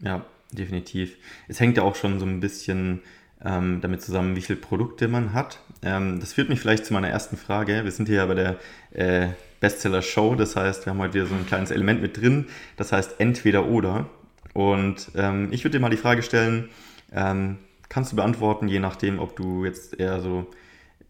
Ja, 0.00 0.24
definitiv. 0.50 1.16
Es 1.48 1.60
hängt 1.60 1.76
ja 1.76 1.82
auch 1.82 1.94
schon 1.94 2.18
so 2.20 2.26
ein 2.26 2.40
bisschen 2.40 3.00
ähm, 3.44 3.80
damit 3.80 4.02
zusammen, 4.02 4.36
wie 4.36 4.40
viele 4.40 4.58
Produkte 4.58 5.08
man 5.08 5.32
hat. 5.32 5.60
Ähm, 5.82 6.20
das 6.20 6.32
führt 6.32 6.48
mich 6.48 6.60
vielleicht 6.60 6.86
zu 6.86 6.92
meiner 6.92 7.08
ersten 7.08 7.36
Frage. 7.36 7.84
Wir 7.84 7.90
sind 7.90 8.06
hier 8.06 8.16
ja 8.16 8.26
bei 8.26 8.34
der 8.34 8.56
äh, 8.92 9.28
Bestseller-Show, 9.60 10.34
das 10.34 10.56
heißt, 10.56 10.86
wir 10.86 10.92
haben 10.92 10.98
heute 11.00 11.14
wieder 11.14 11.26
so 11.26 11.34
ein 11.34 11.46
kleines 11.46 11.70
Element 11.70 12.02
mit 12.02 12.20
drin, 12.20 12.46
das 12.76 12.92
heißt 12.92 13.20
entweder 13.20 13.66
oder. 13.66 14.06
Und 14.54 15.12
ähm, 15.14 15.48
ich 15.50 15.64
würde 15.64 15.78
dir 15.78 15.80
mal 15.80 15.90
die 15.90 15.96
Frage 15.96 16.22
stellen, 16.22 16.68
ähm, 17.12 17.58
kannst 17.88 18.12
du 18.12 18.16
beantworten, 18.16 18.68
je 18.68 18.80
nachdem, 18.80 19.18
ob 19.18 19.36
du 19.36 19.64
jetzt 19.64 19.98
eher 19.98 20.20
so 20.20 20.46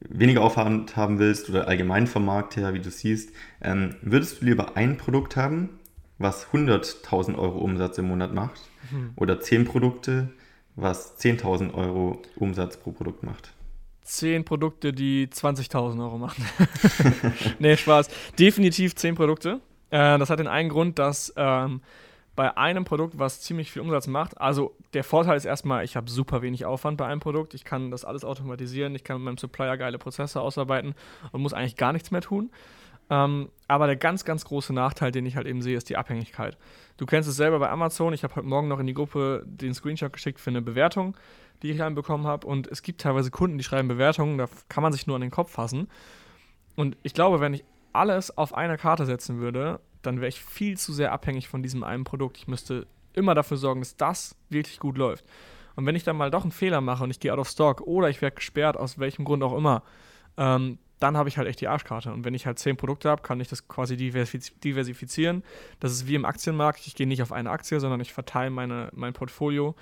weniger 0.01 0.43
Aufwand 0.43 0.97
haben 0.97 1.19
willst 1.19 1.49
oder 1.49 1.69
allgemein 1.69 2.07
vom 2.07 2.25
Markt 2.25 2.57
her, 2.57 2.75
wie 2.75 2.81
du 2.81 2.91
siehst. 2.91 3.31
Ähm, 3.61 3.97
würdest 4.03 4.41
du 4.41 4.47
lieber 4.47 4.77
ein 4.77 4.97
Produkt 4.97 5.37
haben, 5.37 5.69
was 6.19 6.49
100.000 6.49 7.37
Euro 7.37 7.59
Umsatz 7.59 7.99
im 7.99 8.09
Monat 8.09 8.35
macht 8.35 8.61
mhm. 8.91 9.11
oder 9.17 9.41
10 9.41 9.65
Produkte, 9.65 10.31
was 10.77 11.19
10.000 11.21 11.75
Euro 11.75 12.23
Umsatz 12.37 12.77
pro 12.77 12.93
Produkt 12.93 13.23
macht? 13.23 13.53
10 14.03 14.45
Produkte, 14.45 14.93
die 14.93 15.29
20.000 15.29 16.03
Euro 16.03 16.19
machen. 16.19 16.45
nee, 17.59 17.77
Spaß. 17.77 18.09
Definitiv 18.39 18.95
10 18.95 19.15
Produkte. 19.15 19.61
Äh, 19.91 20.19
das 20.19 20.31
hat 20.31 20.39
den 20.39 20.49
einen 20.49 20.69
Grund, 20.69 20.99
dass 20.99 21.33
ähm, 21.37 21.83
bei 22.35 22.57
einem 22.57 22.85
Produkt, 22.85 23.19
was 23.19 23.41
ziemlich 23.43 23.71
viel 23.71 23.83
Umsatz 23.83 24.07
macht, 24.07 24.41
also 24.41 24.75
der 24.95 25.05
Vorteil 25.05 25.37
ist 25.37 25.45
erstmal, 25.45 25.85
ich 25.85 25.97
habe 25.97 26.11
super 26.11 26.43
wenig 26.43 26.65
Aufwand 26.65 26.97
bei 26.97 27.07
einem 27.07 27.21
Produkt. 27.21 27.55
Ich 27.55 27.65
kann 27.65 27.91
das 27.91 28.05
alles 28.05 28.25
automatisieren, 28.25 28.95
ich 28.95 29.05
kann 29.05 29.19
mit 29.19 29.27
meinem 29.27 29.39
Supplier 29.39 29.77
geile 29.77 29.99
Prozesse 29.99 30.41
ausarbeiten 30.41 30.95
und 31.31 31.43
muss 31.43 31.53
eigentlich 31.53 31.77
gar 31.77 31.93
nichts 31.93 32.11
mehr 32.11 32.23
tun. 32.23 32.51
Ähm, 33.11 33.51
aber 33.69 33.87
der 33.87 33.97
ganz, 33.97 34.25
ganz 34.25 34.45
große 34.45 34.73
Nachteil, 34.73 35.13
den 35.13 35.27
ich 35.27 35.37
halt 35.37 35.47
eben 35.47 35.61
sehe, 35.61 35.77
ist 35.77 35.89
die 35.91 35.97
Abhängigkeit. 35.97 36.57
Du 36.97 37.07
kennst 37.07 37.29
es 37.29 37.37
selber 37.37 37.59
bei 37.59 37.71
Amazon. 37.71 38.13
Ich 38.13 38.25
habe 38.25 38.37
heute 38.37 38.47
Morgen 38.47 38.69
noch 38.69 38.79
in 38.79 38.87
die 38.87 38.95
Gruppe 38.95 39.45
den 39.47 39.75
Screenshot 39.75 40.13
geschickt 40.13 40.41
für 40.41 40.51
eine 40.51 40.63
Bewertung, 40.63 41.17
die 41.63 41.71
ich 41.71 41.81
reinbekommen 41.81 42.27
habe. 42.27 42.47
Und 42.47 42.67
es 42.67 42.83
gibt 42.83 43.01
teilweise 43.01 43.31
Kunden, 43.31 43.59
die 43.59 43.65
schreiben 43.65 43.89
Bewertungen, 43.89 44.39
da 44.39 44.49
kann 44.69 44.83
man 44.83 44.93
sich 44.93 45.07
nur 45.07 45.17
an 45.17 45.23
den 45.23 45.31
Kopf 45.31 45.53
fassen. 45.53 45.89
Und 46.77 46.97
ich 47.03 47.15
glaube, 47.15 47.41
wenn 47.41 47.55
ich 47.55 47.65
alles 47.93 48.37
auf 48.37 48.55
eine 48.55 48.77
Karte 48.77 49.07
setzen 49.07 49.41
würde, 49.41 49.81
dann 50.03 50.17
wäre 50.17 50.29
ich 50.29 50.43
viel 50.43 50.77
zu 50.77 50.93
sehr 50.93 51.13
abhängig 51.13 51.49
von 51.49 51.63
diesem 51.63 51.85
einen 51.85 52.05
Produkt. 52.05 52.37
Ich 52.37 52.49
müsste 52.49 52.87
immer 53.15 53.35
dafür 53.35 53.57
sorgen, 53.57 53.81
dass 53.81 53.97
das 53.97 54.37
wirklich 54.49 54.79
gut 54.81 54.99
läuft. 54.99 55.25
Und 55.77 55.87
wenn 55.87 55.97
ich 55.97 56.05
dann 56.05 56.17
mal 56.17 56.31
doch 56.31 56.43
einen 56.43 56.53
Fehler 56.53 56.81
mache 56.81 57.05
und 57.05 57.11
ich 57.11 57.21
gehe 57.21 57.33
out 57.33 57.39
of 57.39 57.49
stock 57.49 57.81
oder 57.83 58.09
ich 58.09 58.21
werde 58.21 58.37
gesperrt, 58.37 58.77
aus 58.77 58.99
welchem 58.99 59.25
Grund 59.25 59.43
auch 59.43 59.57
immer, 59.57 59.83
ähm, 60.37 60.79
dann 61.03 61.17
habe 61.17 61.29
ich 61.29 61.37
halt 61.37 61.49
echt 61.49 61.61
die 61.61 61.69
Arschkarte. 61.69 62.13
Und 62.13 62.25
wenn 62.25 62.35
ich 62.35 62.47
halt 62.47 62.59
zehn 62.59 62.77
Produkte 62.77 63.09
habe, 63.09 63.23
kann 63.23 63.41
ich 63.41 63.49
das 63.49 63.67
quasi 63.67 63.97
diversifizieren. 63.97 65.43
Das 65.81 65.93
ist 65.93 66.07
wie 66.07 66.15
im 66.15 66.25
Aktienmarkt. 66.25 66.87
Ich 66.87 66.95
gehe 66.95 67.07
nicht 67.07 67.23
auf 67.23 67.33
eine 67.33 67.51
Aktie, 67.51 67.81
sondern 67.81 68.01
ich 68.01 68.13
verteile 68.13 68.51
meine, 68.51 68.89
mein 68.93 69.13
Portfolio 69.13 69.75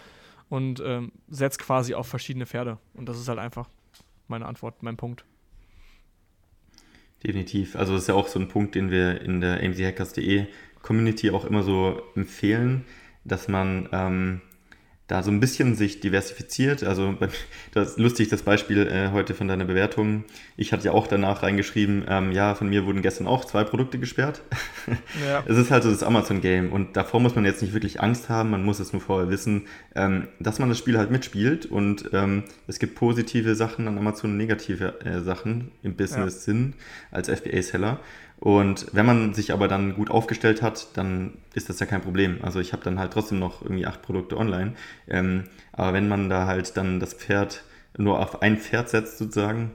und 0.49 0.83
ähm, 0.85 1.12
setze 1.29 1.59
quasi 1.59 1.95
auf 1.95 2.07
verschiedene 2.07 2.47
Pferde. 2.47 2.79
Und 2.95 3.09
das 3.09 3.19
ist 3.19 3.29
halt 3.29 3.39
einfach 3.39 3.69
meine 4.29 4.47
Antwort, 4.47 4.83
mein 4.83 4.97
Punkt. 4.97 5.25
Definitiv. 7.23 7.77
Also 7.77 7.93
das 7.93 8.03
ist 8.03 8.09
ja 8.09 8.15
auch 8.15 8.29
so 8.29 8.39
ein 8.39 8.49
Punkt, 8.49 8.75
den 8.75 8.91
wir 8.91 9.21
in 9.21 9.43
der 9.43 9.62
amchackers.de 9.62 10.47
Community 10.81 11.31
auch 11.31 11.45
immer 11.45 11.62
so 11.62 12.00
empfehlen, 12.17 12.87
dass 13.25 13.47
man 13.47 13.91
ähm, 13.93 14.41
da 15.11 15.25
so 15.25 15.31
ein 15.33 15.40
bisschen 15.40 15.75
sich 15.75 15.99
diversifiziert. 15.99 16.85
Also 16.85 17.17
das 17.73 17.90
ist 17.90 17.99
lustig, 17.99 18.29
das 18.29 18.43
Beispiel 18.43 18.87
äh, 18.87 19.11
heute 19.11 19.35
von 19.35 19.49
deiner 19.49 19.64
Bewertung. 19.64 20.25
Ich 20.57 20.73
hatte 20.73 20.85
ja 20.85 20.93
auch 20.93 21.09
danach 21.09 21.43
reingeschrieben, 21.43 22.05
ähm, 22.09 22.31
ja, 22.31 22.55
von 22.55 22.69
mir 22.69 22.87
wurden 22.87 23.02
gestern 23.02 23.26
auch 23.26 23.45
zwei 23.45 23.64
Produkte 23.64 23.99
gesperrt. 23.99 24.43
Ja. 25.26 25.45
es 25.47 25.57
ist 25.57 25.71
halt 25.71 25.83
so 25.83 25.90
das 25.90 26.02
Amazon-Game 26.02 26.73
und 26.73 26.97
davor 26.97 27.21
muss 27.21 27.35
man 27.35 27.45
jetzt 27.45 27.62
nicht 27.62 27.75
wirklich 27.75 28.00
Angst 28.00 28.29
haben, 28.29 28.50
man 28.50 28.64
muss 28.64 28.81
es 28.81 28.93
nur 28.93 29.02
vorher 29.02 29.31
wissen, 29.31 29.67
ähm, 29.95 30.29
dass 30.38 30.59
man 30.59 30.69
das 30.69 30.79
Spiel 30.79 30.99
halt 30.99 31.11
mitspielt 31.11 31.67
und 31.67 32.11
ähm, 32.12 32.45
es 32.67 32.79
gibt 32.79 32.95
positive 32.95 33.55
Sachen 33.55 33.87
an 33.88 33.99
Amazon 33.99 34.33
und 34.33 34.37
negative 34.37 35.00
äh, 35.05 35.21
Sachen 35.21 35.71
im 35.83 35.95
Business-Sinn 35.97 36.75
ja. 36.76 37.17
als 37.17 37.29
FBA-Seller. 37.29 38.00
Und 38.40 38.87
wenn 38.92 39.04
man 39.04 39.35
sich 39.35 39.52
aber 39.52 39.68
dann 39.68 39.94
gut 39.94 40.11
aufgestellt 40.11 40.62
hat, 40.62 40.97
dann 40.97 41.35
ist 41.54 41.68
das 41.68 41.78
ja 41.78 41.87
kein 41.87 42.00
Problem. 42.00 42.38
Also 42.42 42.59
ich 42.59 42.73
habe 42.73 42.82
dann 42.82 42.99
halt 42.99 43.12
trotzdem 43.12 43.38
noch 43.38 43.62
irgendwie 43.62 43.87
acht 43.87 44.00
Produkte 44.00 44.38
online. 44.38 44.75
Ähm, 45.09 45.44
aber 45.73 45.92
wenn 45.92 46.09
man 46.09 46.30
da 46.30 46.47
halt 46.47 46.76
dann 46.78 47.00
das 47.00 47.12
Pferd 47.12 47.62
nur 47.99 48.18
auf 48.18 48.40
ein 48.40 48.56
Pferd 48.56 48.88
setzt 48.88 49.18
sozusagen, 49.18 49.73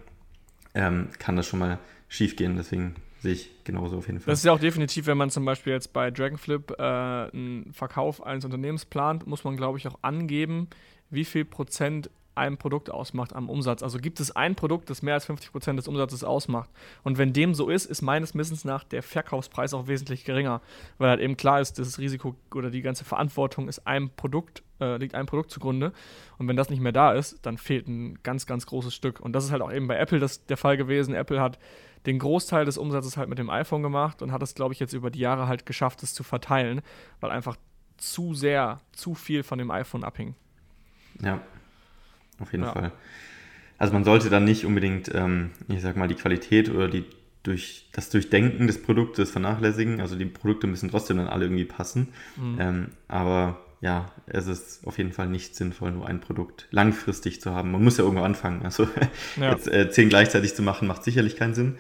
ähm, 0.74 1.10
kann 1.20 1.36
das 1.36 1.46
schon 1.48 1.60
mal 1.60 1.78
schief 2.10 2.36
gehen. 2.36 2.56
Deswegen 2.58 2.96
sehe 3.20 3.34
ich 3.34 3.52
genauso 3.64 3.98
auf 3.98 4.08
jeden 4.08 4.20
Fall. 4.20 4.32
Das 4.32 4.40
ist 4.40 4.46
ja 4.46 4.52
auch 4.52 4.60
definitiv, 4.60 5.06
wenn 5.06 5.18
man 5.18 5.30
zum 5.30 5.46
Beispiel 5.46 5.74
jetzt 5.74 5.94
bei 5.94 6.10
Dragonflip 6.10 6.72
äh, 6.80 6.82
einen 6.82 7.72
Verkauf 7.72 8.26
eines 8.26 8.46
Unternehmens 8.46 8.86
plant, 8.86 9.28
muss 9.28 9.44
man, 9.44 9.58
glaube 9.58 9.78
ich, 9.78 9.88
auch 9.88 10.00
angeben, 10.02 10.70
wie 11.12 11.26
viel 11.26 11.46
Prozent 11.46 12.10
ein 12.36 12.58
Produkt 12.58 12.90
ausmacht 12.90 13.34
am 13.34 13.50
Umsatz. 13.50 13.82
Also 13.82 13.98
gibt 13.98 14.20
es 14.20 14.36
ein 14.36 14.56
Produkt, 14.56 14.90
das 14.90 15.02
mehr 15.02 15.14
als 15.16 15.26
50 15.26 15.52
Prozent 15.52 15.80
des 15.80 15.88
Umsatzes 15.88 16.24
ausmacht. 16.24 16.70
Und 17.04 17.18
wenn 17.18 17.34
dem 17.34 17.54
so 17.54 17.70
ist, 17.70 17.86
ist 17.86 18.02
meines 18.02 18.36
Wissens 18.36 18.66
nach 18.66 18.84
der 18.84 19.04
Verkaufspreis 19.04 19.74
auch 19.74 19.88
wesentlich 19.88 20.26
geringer, 20.26 20.62
weil 20.98 21.10
halt 21.10 21.22
eben 21.22 21.38
klar 21.38 21.62
ist, 21.62 21.80
das 21.80 21.98
Risiko 21.98 22.36
oder 22.54 22.70
die 22.70 22.82
ganze 22.82 23.06
Verantwortung 23.06 23.68
ist 23.68 23.88
einem 23.88 24.10
Produkt, 24.10 24.64
äh, 24.80 24.98
liegt 24.98 25.16
einem 25.16 25.28
Produkt 25.28 25.52
zugrunde. 25.52 25.94
Und 26.38 26.48
wenn 26.48 26.58
das 26.58 26.70
nicht 26.70 26.82
mehr 26.82 26.92
da 26.92 27.14
ist, 27.14 27.46
dann 27.46 27.58
fehlt 27.58 27.88
ein 27.88 28.20
ganz, 28.24 28.46
ganz 28.46 28.66
großes 28.66 28.94
Stück. 28.94 29.20
Und 29.20 29.34
das 29.34 29.46
ist 29.46 29.52
halt 29.52 29.62
auch 29.62 29.72
eben 29.72 29.88
bei 29.88 29.98
Apple 29.98 30.20
das, 30.20 30.46
der 30.46 30.58
Fall 30.58 30.78
gewesen. 30.78 31.16
Apple 31.16 31.42
hat 31.42 31.58
den 32.06 32.20
Großteil 32.20 32.66
des 32.66 32.78
Umsatzes 32.78 33.18
halt 33.18 33.30
mit 33.30 33.40
dem 33.40 33.50
iPhone 33.50 33.82
gemacht 33.82 34.22
und 34.22 34.32
hat 34.32 34.44
es, 34.44 34.56
glaube 34.56 34.74
ich, 34.74 34.80
jetzt 34.80 34.94
über 34.94 35.10
die 35.10 35.20
Jahre 35.20 35.48
halt 35.48 35.66
geschafft, 35.66 36.04
es 36.04 36.14
zu 36.14 36.24
verteilen, 36.24 36.82
weil 37.20 37.32
einfach 37.32 37.58
zu 37.98 38.34
sehr, 38.34 38.82
zu 38.92 39.16
viel 39.16 39.44
von 39.44 39.58
dem 39.58 39.72
iPhone 39.72 40.04
abhing. 40.04 40.36
Ja, 41.22 41.42
auf 42.40 42.52
jeden 42.52 42.66
ja. 42.66 42.72
Fall. 42.72 42.92
Also 43.78 43.94
man 43.94 44.04
sollte 44.04 44.30
dann 44.30 44.46
nicht 44.46 44.66
unbedingt, 44.66 45.12
ähm, 45.14 45.52
ich 45.68 45.82
sag 45.82 45.98
mal, 45.98 46.08
die 46.08 46.16
Qualität 46.16 46.70
oder 46.70 46.88
die 46.88 47.06
durch 47.44 47.90
das 47.92 48.10
Durchdenken 48.10 48.68
des 48.68 48.82
Produktes 48.82 49.32
vernachlässigen. 49.32 50.02
Also 50.02 50.16
die 50.16 50.26
Produkte 50.26 50.68
müssen 50.68 50.90
trotzdem 50.90 51.18
dann 51.18 51.28
alle 51.28 51.46
irgendwie 51.46 51.66
passen. 51.66 52.10
Mhm. 52.38 52.58
Ähm, 52.60 52.88
aber 53.08 53.60
ja, 53.82 54.12
es 54.26 54.48
ist 54.48 54.88
auf 54.88 54.98
jeden 54.98 55.12
Fall 55.12 55.28
nicht 55.28 55.56
sinnvoll, 55.56 55.92
nur 55.92 56.08
ein 56.08 56.22
Produkt 56.22 56.68
langfristig 56.72 57.42
zu 57.42 57.52
haben. 57.52 57.72
Man 57.72 57.84
muss 57.84 57.98
ja 57.98 58.04
irgendwo 58.04 58.24
anfangen. 58.24 58.64
Also 58.64 58.88
ja. 59.40 59.52
jetzt 59.52 59.68
äh, 59.68 59.90
zehn 59.90 60.10
gleichzeitig 60.10 60.56
zu 60.56 60.64
machen, 60.64 60.88
macht 60.88 61.04
sicherlich 61.04 61.36
keinen 61.36 61.54
Sinn. 61.54 61.78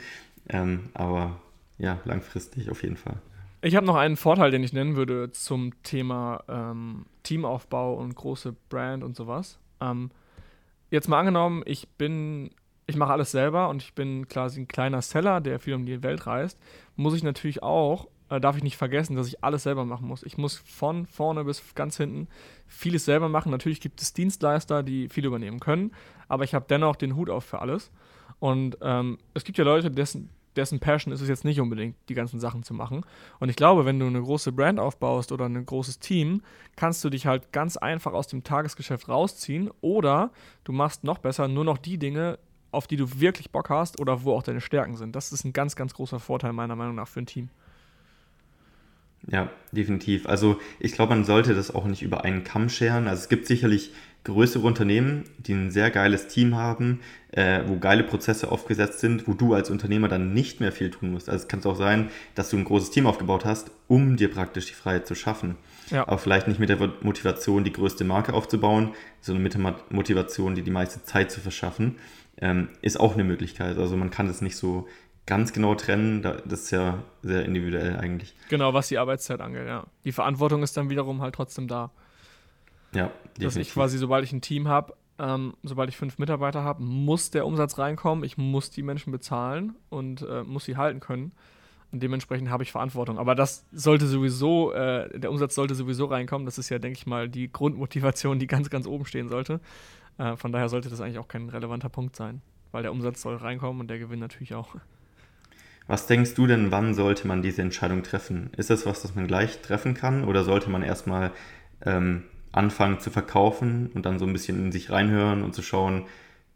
Ähm, 0.47 0.89
aber 0.93 1.41
ja, 1.77 1.99
langfristig 2.05 2.69
auf 2.69 2.83
jeden 2.83 2.97
Fall. 2.97 3.17
Ich 3.61 3.75
habe 3.75 3.85
noch 3.87 3.95
einen 3.95 4.17
Vorteil, 4.17 4.51
den 4.51 4.63
ich 4.63 4.73
nennen 4.73 4.95
würde 4.95 5.31
zum 5.31 5.71
Thema 5.81 6.43
ähm, 6.47 7.07
Teamaufbau 7.23 7.95
und 7.95 8.13
große 8.13 8.55
Brand 8.69 9.03
und 9.03 9.15
sowas. 9.15 9.57
Ähm, 9.81 10.11
jetzt 10.95 11.07
mal 11.07 11.19
angenommen, 11.19 11.61
ich 11.65 11.87
bin, 11.89 12.51
ich 12.87 12.95
mache 12.95 13.11
alles 13.11 13.31
selber 13.31 13.69
und 13.69 13.83
ich 13.83 13.93
bin 13.93 14.27
quasi 14.27 14.61
ein 14.61 14.67
kleiner 14.67 15.01
Seller, 15.01 15.41
der 15.41 15.59
viel 15.59 15.75
um 15.75 15.85
die 15.85 16.01
Welt 16.01 16.25
reist, 16.25 16.57
muss 16.95 17.13
ich 17.13 17.23
natürlich 17.23 17.61
auch, 17.61 18.07
äh, 18.29 18.39
darf 18.39 18.57
ich 18.57 18.63
nicht 18.63 18.77
vergessen, 18.77 19.15
dass 19.15 19.27
ich 19.27 19.43
alles 19.43 19.63
selber 19.63 19.85
machen 19.85 20.07
muss. 20.07 20.23
Ich 20.23 20.37
muss 20.37 20.55
von 20.57 21.05
vorne 21.05 21.43
bis 21.43 21.61
ganz 21.75 21.97
hinten 21.97 22.27
vieles 22.65 23.05
selber 23.05 23.29
machen. 23.29 23.51
Natürlich 23.51 23.81
gibt 23.81 24.01
es 24.01 24.13
Dienstleister, 24.13 24.81
die 24.83 25.09
viel 25.09 25.25
übernehmen 25.25 25.59
können, 25.59 25.91
aber 26.27 26.43
ich 26.43 26.55
habe 26.55 26.65
dennoch 26.67 26.95
den 26.95 27.15
Hut 27.15 27.29
auf 27.29 27.45
für 27.45 27.59
alles. 27.59 27.91
Und 28.39 28.77
ähm, 28.81 29.17
es 29.33 29.43
gibt 29.43 29.57
ja 29.57 29.63
Leute, 29.63 29.91
dessen, 29.91 30.29
dessen 30.55 30.79
Passion 30.79 31.13
ist 31.13 31.21
es 31.21 31.29
jetzt 31.29 31.45
nicht 31.45 31.59
unbedingt, 31.59 31.95
die 32.09 32.13
ganzen 32.13 32.39
Sachen 32.39 32.63
zu 32.63 32.73
machen. 32.73 33.05
Und 33.39 33.49
ich 33.49 33.55
glaube, 33.55 33.85
wenn 33.85 33.99
du 33.99 34.07
eine 34.07 34.21
große 34.21 34.51
Brand 34.51 34.79
aufbaust 34.79 35.31
oder 35.31 35.45
ein 35.45 35.65
großes 35.65 35.99
Team, 35.99 36.41
kannst 36.75 37.03
du 37.03 37.09
dich 37.09 37.25
halt 37.25 37.51
ganz 37.51 37.77
einfach 37.77 38.13
aus 38.13 38.27
dem 38.27 38.43
Tagesgeschäft 38.43 39.09
rausziehen 39.09 39.71
oder 39.81 40.31
du 40.63 40.71
machst 40.71 41.03
noch 41.03 41.19
besser 41.19 41.47
nur 41.47 41.63
noch 41.63 41.77
die 41.77 41.97
Dinge, 41.97 42.39
auf 42.71 42.87
die 42.87 42.97
du 42.97 43.19
wirklich 43.19 43.51
Bock 43.51 43.69
hast 43.69 43.99
oder 43.99 44.23
wo 44.23 44.33
auch 44.33 44.43
deine 44.43 44.61
Stärken 44.61 44.97
sind. 44.97 45.15
Das 45.15 45.31
ist 45.31 45.45
ein 45.45 45.53
ganz, 45.53 45.75
ganz 45.75 45.93
großer 45.93 46.19
Vorteil 46.19 46.53
meiner 46.53 46.75
Meinung 46.75 46.95
nach 46.95 47.07
für 47.07 47.21
ein 47.21 47.25
Team. 47.25 47.49
Ja, 49.31 49.49
definitiv. 49.71 50.27
Also 50.27 50.59
ich 50.79 50.93
glaube, 50.93 51.15
man 51.15 51.25
sollte 51.25 51.55
das 51.55 51.73
auch 51.73 51.85
nicht 51.85 52.01
über 52.01 52.23
einen 52.23 52.43
Kamm 52.43 52.69
scheren. 52.69 53.07
Also 53.07 53.23
es 53.23 53.29
gibt 53.29 53.47
sicherlich 53.47 53.91
größere 54.23 54.65
Unternehmen, 54.65 55.23
die 55.37 55.53
ein 55.53 55.71
sehr 55.71 55.91
geiles 55.91 56.27
Team 56.27 56.55
haben, 56.55 56.99
äh, 57.31 57.61
wo 57.67 57.77
geile 57.77 58.03
Prozesse 58.03 58.51
aufgesetzt 58.51 58.99
sind, 58.99 59.27
wo 59.27 59.33
du 59.33 59.53
als 59.53 59.69
Unternehmer 59.69 60.07
dann 60.07 60.33
nicht 60.33 60.59
mehr 60.59 60.71
viel 60.71 60.89
tun 60.89 61.11
musst. 61.11 61.29
Also 61.29 61.43
es 61.43 61.47
kann 61.47 61.63
auch 61.63 61.75
sein, 61.75 62.09
dass 62.33 62.49
du 62.49 62.57
ein 62.57 62.65
großes 62.65 62.89
Team 62.89 63.07
aufgebaut 63.07 63.45
hast, 63.45 63.71
um 63.87 64.17
dir 64.17 64.31
praktisch 64.31 64.65
die 64.65 64.73
Freiheit 64.73 65.07
zu 65.07 65.15
schaffen. 65.15 65.55
Ja. 65.91 66.07
Aber 66.07 66.17
vielleicht 66.17 66.47
nicht 66.47 66.59
mit 66.59 66.69
der 66.69 66.77
Motivation, 67.01 67.63
die 67.63 67.71
größte 67.71 68.03
Marke 68.03 68.33
aufzubauen, 68.33 68.93
sondern 69.21 69.43
mit 69.43 69.53
der 69.53 69.75
Motivation, 69.91 70.55
die 70.55 70.63
die 70.63 70.71
meiste 70.71 71.03
Zeit 71.03 71.31
zu 71.31 71.39
verschaffen, 71.39 71.95
ähm, 72.41 72.69
ist 72.81 72.99
auch 72.99 73.13
eine 73.13 73.23
Möglichkeit. 73.23 73.77
Also 73.77 73.95
man 73.95 74.09
kann 74.09 74.27
das 74.27 74.41
nicht 74.41 74.57
so 74.57 74.87
ganz 75.25 75.53
genau 75.53 75.75
trennen. 75.75 76.21
Das 76.21 76.43
ist 76.45 76.71
ja 76.71 77.03
sehr 77.21 77.45
individuell 77.45 77.97
eigentlich. 77.97 78.35
Genau, 78.49 78.73
was 78.73 78.87
die 78.87 78.97
Arbeitszeit 78.97 79.41
angeht, 79.41 79.67
ja. 79.67 79.85
Die 80.03 80.11
Verantwortung 80.11 80.63
ist 80.63 80.77
dann 80.77 80.89
wiederum 80.89 81.21
halt 81.21 81.35
trotzdem 81.35 81.67
da. 81.67 81.91
Ja, 82.93 83.07
definitiv. 83.07 83.43
Dass 83.43 83.55
ich 83.55 83.73
quasi, 83.73 83.97
sobald 83.97 84.23
ich 84.23 84.31
ein 84.31 84.41
Team 84.41 84.67
habe, 84.67 84.93
ähm, 85.17 85.55
sobald 85.63 85.89
ich 85.89 85.97
fünf 85.97 86.17
Mitarbeiter 86.17 86.63
habe, 86.63 86.83
muss 86.83 87.31
der 87.31 87.45
Umsatz 87.45 87.77
reinkommen, 87.77 88.23
ich 88.23 88.37
muss 88.37 88.69
die 88.69 88.83
Menschen 88.83 89.11
bezahlen 89.11 89.75
und 89.89 90.21
äh, 90.21 90.43
muss 90.43 90.65
sie 90.65 90.77
halten 90.77 90.99
können. 90.99 91.31
Und 91.91 92.03
dementsprechend 92.03 92.49
habe 92.49 92.63
ich 92.63 92.71
Verantwortung. 92.71 93.17
Aber 93.17 93.35
das 93.35 93.65
sollte 93.71 94.07
sowieso, 94.07 94.73
äh, 94.73 95.17
der 95.17 95.31
Umsatz 95.31 95.55
sollte 95.55 95.75
sowieso 95.75 96.05
reinkommen. 96.05 96.45
Das 96.45 96.57
ist 96.57 96.69
ja, 96.69 96.77
denke 96.77 96.97
ich 96.97 97.05
mal, 97.05 97.29
die 97.29 97.49
Grundmotivation, 97.49 98.39
die 98.39 98.47
ganz, 98.47 98.69
ganz 98.69 98.85
oben 98.85 99.05
stehen 99.05 99.29
sollte. 99.29 99.61
Äh, 100.17 100.35
von 100.35 100.51
daher 100.51 100.67
sollte 100.67 100.89
das 100.89 100.99
eigentlich 100.99 101.19
auch 101.19 101.27
kein 101.29 101.47
relevanter 101.47 101.89
Punkt 101.89 102.15
sein, 102.15 102.41
weil 102.71 102.83
der 102.83 102.91
Umsatz 102.91 103.21
soll 103.21 103.37
reinkommen 103.37 103.79
und 103.79 103.87
der 103.87 103.99
Gewinn 103.99 104.19
natürlich 104.19 104.55
auch. 104.55 104.75
Was 105.87 106.07
denkst 106.07 106.33
du 106.33 106.47
denn, 106.47 106.71
wann 106.71 106.93
sollte 106.93 107.27
man 107.27 107.41
diese 107.41 107.61
Entscheidung 107.61 108.01
treffen? 108.03 108.49
Ist 108.57 108.69
das 108.69 108.85
was, 108.85 109.03
das 109.03 109.13
man 109.13 109.27
gleich 109.27 109.61
treffen 109.61 109.93
kann 109.93 110.23
oder 110.23 110.43
sollte 110.43 110.69
man 110.69 110.81
erstmal 110.81 111.31
ähm, 111.85 112.23
anfangen 112.51 112.99
zu 112.99 113.11
verkaufen 113.11 113.91
und 113.93 114.05
dann 114.05 114.17
so 114.17 114.25
ein 114.25 114.33
bisschen 114.33 114.57
in 114.65 114.71
sich 114.71 114.89
reinhören 114.89 115.43
und 115.43 115.53
zu 115.53 115.61
schauen, 115.61 116.05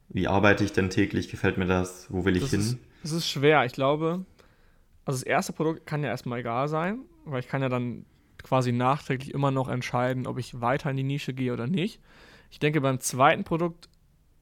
wie 0.09 0.27
arbeite 0.27 0.63
ich 0.63 0.73
denn 0.73 0.89
täglich, 0.89 1.29
gefällt 1.29 1.57
mir 1.57 1.67
das, 1.67 2.07
wo 2.09 2.25
will 2.25 2.35
ich 2.35 2.43
das 2.43 2.51
hin? 2.51 2.59
Ist, 2.61 2.79
das 3.03 3.11
ist 3.11 3.29
schwer. 3.29 3.65
Ich 3.65 3.73
glaube, 3.73 4.25
also 5.05 5.19
das 5.19 5.23
erste 5.23 5.53
Produkt 5.53 5.85
kann 5.85 6.03
ja 6.03 6.09
erstmal 6.09 6.39
egal 6.39 6.67
sein, 6.67 7.01
weil 7.25 7.41
ich 7.41 7.47
kann 7.47 7.61
ja 7.61 7.69
dann 7.69 8.05
quasi 8.41 8.71
nachträglich 8.71 9.33
immer 9.33 9.51
noch 9.51 9.67
entscheiden, 9.69 10.25
ob 10.25 10.39
ich 10.39 10.59
weiter 10.61 10.89
in 10.89 10.97
die 10.97 11.03
Nische 11.03 11.33
gehe 11.33 11.53
oder 11.53 11.67
nicht. 11.67 12.01
Ich 12.49 12.59
denke, 12.59 12.81
beim 12.81 12.99
zweiten 12.99 13.43
Produkt 13.43 13.89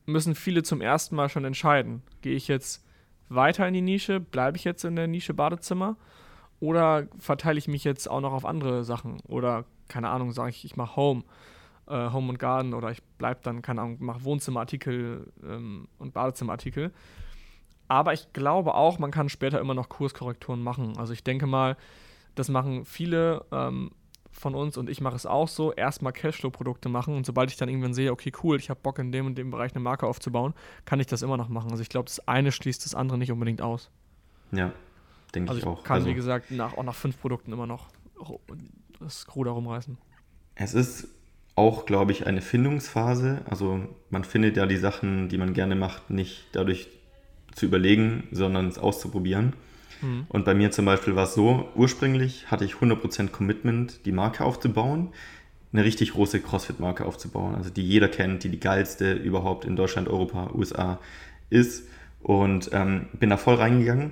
müssen 0.06 0.36
viele 0.36 0.63
zum 0.63 0.80
ersten 0.80 1.15
Mal 1.15 1.28
schon 1.28 1.43
entscheiden. 1.43 2.02
Gehe 2.21 2.36
ich 2.36 2.47
jetzt 2.47 2.87
weiter 3.30 3.68
in 3.68 3.74
die 3.74 3.82
Nische, 3.82 4.20
bleibe 4.20 4.58
ich 4.58 4.63
jetzt 4.63 4.84
in 4.86 4.96
der 4.96 5.08
Nische 5.08 5.34
Badezimmer 5.34 5.96
oder 6.60 7.08
verteile 7.20 7.60
ich 7.60 7.68
mich 7.68 7.84
jetzt 7.84 8.10
auch 8.10 8.22
noch 8.22 8.34
auf 8.34 8.46
andere 8.46 8.84
Sachen 8.84 9.20
oder 9.28 9.66
keine 9.88 10.10
Ahnung, 10.10 10.32
sage 10.32 10.50
ich, 10.50 10.66
ich 10.66 10.76
mache 10.76 10.96
Home, 10.96 11.24
äh, 11.88 12.12
Home 12.12 12.30
und 12.30 12.40
Garden 12.40 12.74
oder 12.74 12.92
ich 12.92 13.02
bleibe 13.18 13.40
dann, 13.44 13.62
keine 13.62 13.82
Ahnung, 13.82 13.98
mache 14.00 14.24
Wohnzimmerartikel 14.24 15.32
ähm, 15.44 15.88
und 15.98 16.13
Badezimmerartikel. 16.13 16.92
Aber 17.88 18.13
ich 18.13 18.34
glaube 18.34 18.74
auch, 18.76 19.00
man 19.00 19.12
kann 19.12 19.30
später 19.30 19.62
immer 19.62 19.74
noch 19.74 19.88
Kurskorrekturen 19.88 20.62
machen. 20.62 20.98
Also 20.98 21.13
ich 21.13 21.24
denke 21.24 21.48
mal, 21.48 21.78
das 22.36 22.50
machen 22.50 22.86
viele 22.86 23.46
ähm, 23.52 23.92
von 24.39 24.56
uns 24.56 24.78
und 24.78 24.89
ich 24.89 25.02
mache 25.02 25.15
es 25.15 25.26
auch 25.26 25.47
so, 25.47 25.73
erstmal 25.73 26.13
Cashflow-Produkte 26.13 26.89
machen 26.89 27.15
und 27.15 27.26
sobald 27.26 27.52
ich 27.52 27.58
dann 27.58 27.69
irgendwann 27.69 27.93
sehe, 27.93 28.12
okay, 28.12 28.32
cool, 28.43 28.58
ich 28.58 28.69
habe 28.69 28.80
Bock 28.82 29.00
in 29.00 29.12
dem 29.12 29.26
und 29.26 29.38
dem 29.38 29.52
Bereich 29.52 29.73
eine 29.73 29.84
Marke 29.84 30.06
aufzubauen, 30.08 30.54
kann 30.86 31.00
ich 31.00 31.08
das 31.08 31.21
immer 31.21 31.38
noch 31.38 31.50
machen. 31.50 31.71
Also 31.71 31.82
ich 31.82 31.89
glaube, 31.89 32.06
das 32.06 32.28
eine 32.28 32.52
schließt 32.52 32.86
das 32.86 32.95
andere 32.95 33.17
nicht 33.17 33.32
unbedingt 33.32 33.62
aus. 33.62 33.89
Ja, 34.52 34.71
denke 35.34 35.50
also 35.50 35.62
ich 35.62 35.67
auch. 35.67 35.84
Kann, 35.84 35.95
also 35.95 36.08
wie 36.08 36.13
gesagt, 36.13 36.52
nach, 36.52 36.78
auch 36.78 36.84
nach 36.84 36.95
fünf 36.95 37.19
Produkten 37.19 37.52
immer 37.52 37.67
noch 37.67 37.88
das 39.00 39.26
Ruder 39.36 39.52
rumreißen. 39.52 39.97
Es 40.56 40.73
ist 40.73 41.08
auch, 41.56 41.86
glaube 41.86 42.12
ich, 42.12 42.28
eine 42.28 42.41
Findungsphase. 42.41 43.41
Also 43.50 43.82
man 44.10 44.23
findet 44.23 44.58
ja 44.58 44.65
die 44.65 44.78
Sachen, 44.78 45.30
die 45.30 45.38
man 45.38 45.54
gerne 45.54 45.76
macht, 45.76 46.10
nicht 46.10 46.45
dadurch 46.52 46.88
zu 47.54 47.65
überlegen, 47.65 48.28
sondern 48.32 48.67
es 48.67 48.78
auszuprobieren. 48.78 49.54
Mhm. 50.02 50.26
Und 50.30 50.45
bei 50.45 50.54
mir 50.54 50.71
zum 50.71 50.86
Beispiel 50.86 51.15
war 51.15 51.26
es 51.26 51.34
so, 51.34 51.69
ursprünglich 51.76 52.50
hatte 52.52 52.65
ich 52.65 52.73
100% 52.73 53.30
Commitment, 53.30 54.06
die 54.06 54.12
Marke 54.12 54.43
aufzubauen, 54.43 55.10
eine 55.73 55.84
richtig 55.84 56.13
große 56.13 56.39
CrossFit-Marke 56.39 57.06
aufzubauen, 57.06 57.56
also 57.56 57.69
die 57.69 57.84
jeder 57.84 58.08
kennt, 58.08 58.43
die 58.43 58.50
die 58.50 58.60
geilste 58.60 59.13
überhaupt 59.13 59.65
in 59.65 59.76
Deutschland, 59.76 60.08
Europa, 60.08 60.52
USA 60.54 61.00
ist. 61.50 61.88
Und 62.21 62.69
ähm, 62.73 63.08
bin 63.13 63.30
da 63.30 63.38
voll 63.38 63.56
reingegangen. 63.56 64.12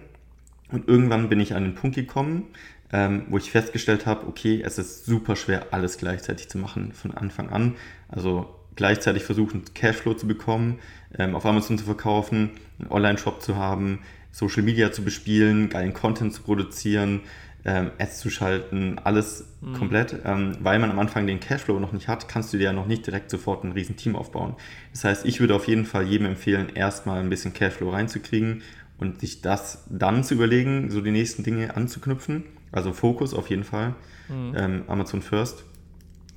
Und 0.71 0.88
irgendwann 0.88 1.29
bin 1.29 1.39
ich 1.39 1.55
an 1.55 1.63
den 1.63 1.75
Punkt 1.75 1.95
gekommen, 1.95 2.43
ähm, 2.91 3.25
wo 3.29 3.38
ich 3.38 3.51
festgestellt 3.51 4.05
habe, 4.05 4.27
okay, 4.27 4.61
es 4.63 4.77
ist 4.77 5.05
super 5.05 5.35
schwer, 5.35 5.67
alles 5.71 5.97
gleichzeitig 5.97 6.49
zu 6.49 6.57
machen 6.57 6.93
von 6.93 7.11
Anfang 7.13 7.49
an. 7.49 7.75
Also 8.07 8.53
gleichzeitig 8.75 9.23
versuchen, 9.23 9.63
Cashflow 9.73 10.13
zu 10.13 10.27
bekommen, 10.27 10.79
ähm, 11.17 11.35
auf 11.35 11.45
Amazon 11.45 11.77
zu 11.77 11.85
verkaufen, 11.85 12.51
einen 12.79 12.91
Online-Shop 12.91 13.41
zu 13.41 13.55
haben, 13.55 13.99
Social 14.36 14.63
Media 14.63 14.91
zu 14.91 15.02
bespielen, 15.02 15.69
geilen 15.69 15.93
Content 15.93 16.34
zu 16.34 16.41
produzieren, 16.41 17.21
ähm, 17.63 17.91
Ads 17.98 18.19
zu 18.19 18.30
schalten, 18.30 19.00
alles 19.02 19.45
mhm. 19.62 19.76
komplett. 19.76 20.13
Ähm, 20.26 20.58
weil 20.60 20.78
man 20.78 20.91
am 20.91 21.00
Anfang 21.00 21.26
den 21.26 21.39
Cashflow 21.39 21.80
noch 21.80 21.93
nicht 21.93 22.10
hat, 22.10 22.28
kannst 22.28 22.52
du 22.52 22.58
dir 22.58 22.65
ja 22.65 22.74
noch 22.74 22.86
nicht 22.86 23.08
direkt 23.08 23.30
sofort 23.30 23.63
ein 23.63 23.71
riesen 23.71 23.95
Team 23.95 24.17
aufbauen. 24.17 24.58
Das 24.91 25.06
heißt, 25.06 25.26
ich 25.26 25.39
würde 25.39 25.56
auf 25.56 25.69
jeden 25.69 25.86
Fall 25.86 26.06
jedem 26.06 26.28
empfehlen, 26.28 26.67
erstmal 26.76 27.21
ein 27.21 27.30
bisschen 27.30 27.54
Cashflow 27.54 27.89
reinzukriegen 27.91 28.62
und 28.98 29.21
sich 29.21 29.41
das 29.41 29.86
dann 29.89 30.21
zu 30.26 30.34
überlegen, 30.34 30.91
so 30.91 31.00
die 31.00 31.12
nächsten 31.12 31.43
Dinge 31.43 31.74
anzuknüpfen. 31.78 32.43
Also 32.74 32.91
Fokus 32.91 33.34
auf 33.34 33.50
jeden 33.50 33.63
Fall. 33.63 33.95
Mhm. 34.28 34.54
Ähm, 34.58 34.84
Amazon 34.88 35.21
First 35.21 35.63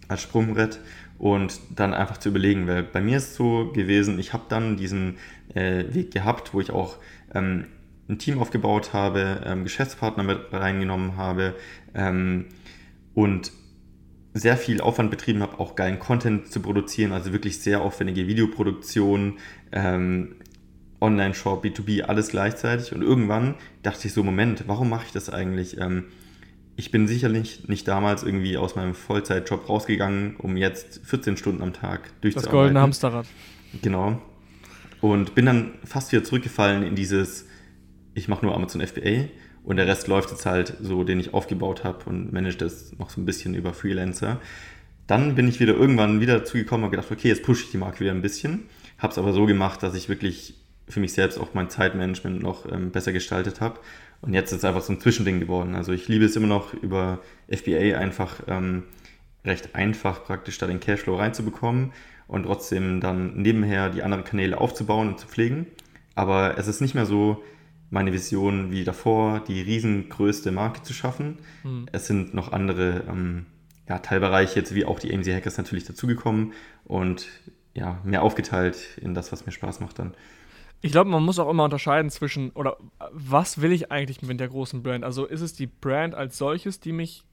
als 0.07 0.23
Sprungbrett 0.23 0.79
und 1.19 1.59
dann 1.75 1.95
einfach 1.95 2.19
zu 2.19 2.29
überlegen, 2.29 2.69
weil 2.69 2.85
bei 2.85 3.01
mir 3.01 3.17
ist 3.17 3.31
es 3.31 3.35
so 3.35 3.73
gewesen, 3.73 4.21
ich 4.21 4.33
habe 4.33 4.45
dann 4.49 4.77
diesen 4.77 5.17
äh, 5.53 5.85
Weg 5.93 6.13
gehabt, 6.13 6.55
wo 6.55 6.61
ich 6.61 6.71
auch 6.71 6.99
ähm, 7.35 7.65
ein 8.09 8.19
Team 8.19 8.39
aufgebaut 8.39 8.93
habe, 8.93 9.43
ähm, 9.45 9.65
Geschäftspartner 9.65 10.23
mit 10.23 10.53
reingenommen 10.53 11.17
habe 11.17 11.55
ähm, 11.95 12.47
und 13.15 13.53
sehr 14.35 14.57
viel 14.57 14.81
Aufwand 14.81 15.11
betrieben 15.11 15.43
habe, 15.43 15.59
auch 15.59 15.75
geilen 15.75 15.99
Content 15.99 16.51
zu 16.51 16.61
produzieren, 16.61 17.13
also 17.13 17.33
wirklich 17.33 17.61
sehr 17.61 17.83
aufwendige 17.83 18.27
Videoproduktion, 18.27 19.39
ähm, 19.73 20.37
Online-Shop, 21.01 21.65
B2B, 21.65 22.03
alles 22.03 22.29
gleichzeitig. 22.29 22.93
Und 22.93 23.03
irgendwann 23.03 23.55
dachte 23.83 24.09
ich 24.09 24.15
so, 24.15 24.23
Moment, 24.23 24.65
warum 24.67 24.89
mache 24.89 25.05
ich 25.07 25.13
das 25.13 25.31
eigentlich? 25.31 25.79
Ähm, 25.79 26.07
ich 26.77 26.91
bin 26.91 27.09
sicherlich 27.09 27.69
nicht 27.69 27.89
damals 27.89 28.23
irgendwie 28.23 28.57
aus 28.57 28.77
meinem 28.77 28.95
Vollzeitjob 28.95 29.69
rausgegangen, 29.69 30.37
um 30.37 30.57
jetzt 30.57 31.01
14 31.05 31.37
Stunden 31.37 31.63
am 31.63 31.73
Tag 31.73 32.11
durchzuarbeiten. 32.21 32.35
Das 32.35 32.51
goldene 32.51 32.81
Hamsterrad. 32.81 33.27
Genau. 33.83 34.23
Und 35.01 35.35
bin 35.35 35.47
dann 35.47 35.73
fast 35.85 36.13
wieder 36.13 36.25
zurückgefallen 36.25 36.83
in 36.83 36.95
dieses, 36.95 37.48
ich 38.19 38.29
mache 38.29 38.45
nur 38.45 38.55
Amazon 38.55 38.87
FBA 38.87 39.29
und 39.65 39.77
der 39.77 39.87
Rest 39.87 40.09
läuft 40.09 40.31
jetzt 40.31 40.47
halt 40.47 40.75
so, 40.81 41.05
den 41.05 41.21
ich 41.21 41.35
aufgebaut 41.35 41.85
habe 41.85 42.05
und 42.07 42.33
manage 42.33 42.57
das 42.57 42.97
noch 42.99 43.11
so 43.11 43.21
ein 43.21 43.27
bisschen 43.27 43.55
über 43.55 43.73
Freelancer. 43.73 44.41
Dann 45.07 45.35
bin 45.35 45.49
ich 45.49 45.61
wieder 45.61 45.75
irgendwann 45.75 46.21
wieder 46.21 46.39
dazu 46.39 46.59
gekommen 46.59 46.85
und 46.85 46.91
gedacht, 46.91 47.11
okay, 47.11 47.29
jetzt 47.29 47.43
pushe 47.43 47.65
ich 47.65 47.71
die 47.71 47.79
Marke 47.79 48.01
wieder 48.01 48.13
ein 48.13 48.23
bisschen. 48.23 48.65
Habe 48.99 49.13
es 49.13 49.19
aber 49.19 49.33
so 49.33 49.47
gemacht, 49.47 49.83
dass 49.83 49.95
ich 49.95 50.09
wirklich 50.09 50.55
für 50.89 51.01
mich 51.01 51.13
selbst 51.13 51.39
auch 51.39 51.55
mein 51.55 51.71
Zeitmanagement 51.71 52.43
noch 52.43 52.71
ähm, 52.71 52.91
besser 52.91 53.13
gestaltet 53.13 53.61
habe. 53.61 53.81
Und 54.21 54.35
jetzt 54.35 54.53
ist 54.53 54.59
es 54.59 54.65
einfach 54.65 54.83
so 54.83 54.93
ein 54.93 55.01
Zwischending 55.01 55.39
geworden. 55.41 55.75
Also 55.75 55.93
ich 55.93 56.09
liebe 56.09 56.25
es 56.25 56.37
immer 56.37 56.47
noch 56.47 56.75
über 56.75 57.21
FBA 57.49 57.99
einfach 57.99 58.43
ähm, 58.49 58.85
recht 59.45 59.75
einfach 59.75 60.25
praktisch 60.25 60.59
da 60.59 60.67
den 60.67 60.81
Cashflow 60.81 61.17
reinzubekommen 61.17 61.93
und 62.27 62.45
trotzdem 62.45 63.01
dann 63.01 63.37
nebenher 63.37 63.91
die 63.91 64.03
anderen 64.03 64.25
Kanäle 64.25 64.59
aufzubauen 64.59 65.09
und 65.09 65.21
zu 65.21 65.27
pflegen. 65.27 65.67
Aber 66.15 66.59
es 66.59 66.67
ist 66.69 66.81
nicht 66.81 66.95
mehr 66.95 67.07
so 67.07 67.43
meine 67.91 68.13
Vision 68.13 68.71
wie 68.71 68.85
davor, 68.85 69.41
die 69.41 69.61
riesengrößte 69.61 70.53
Marke 70.53 70.83
zu 70.83 70.93
schaffen. 70.93 71.39
Mhm. 71.65 71.87
Es 71.93 72.07
sind 72.07 72.35
noch 72.35 72.53
andere 72.53 73.05
ähm, 73.09 73.47
ja, 73.89 73.99
Teilbereiche, 73.99 74.61
jetzt 74.61 74.75
wie 74.75 74.85
auch 74.85 75.01
die 75.01 75.15
AMC 75.15 75.27
Hackers 75.29 75.57
natürlich 75.57 75.85
dazugekommen 75.85 76.53
und 76.85 77.29
ja, 77.75 78.01
mehr 78.05 78.23
aufgeteilt 78.23 78.99
in 79.01 79.15
das, 79.15 79.33
was 79.33 79.47
mir 79.47 79.53
Spaß 79.53 79.81
macht 79.81 79.99
dann. 79.99 80.15
Ich 80.81 80.93
glaube, 80.93 81.11
man 81.11 81.25
muss 81.25 81.39
auch 81.39 81.51
immer 81.51 81.65
unterscheiden 81.65 82.11
zwischen, 82.11 82.51
oder 82.51 82.77
was 83.11 83.61
will 83.61 83.73
ich 83.73 83.91
eigentlich 83.91 84.23
mit 84.23 84.39
der 84.39 84.49
großen 84.49 84.83
Brand? 84.83 85.05
Also 85.05 85.25
ist 85.27 85.41
es 85.41 85.53
die 85.55 85.67
Brand 85.67 86.15
als 86.15 86.39
solches, 86.39 86.79
die 86.79 86.93
mich 86.93 87.25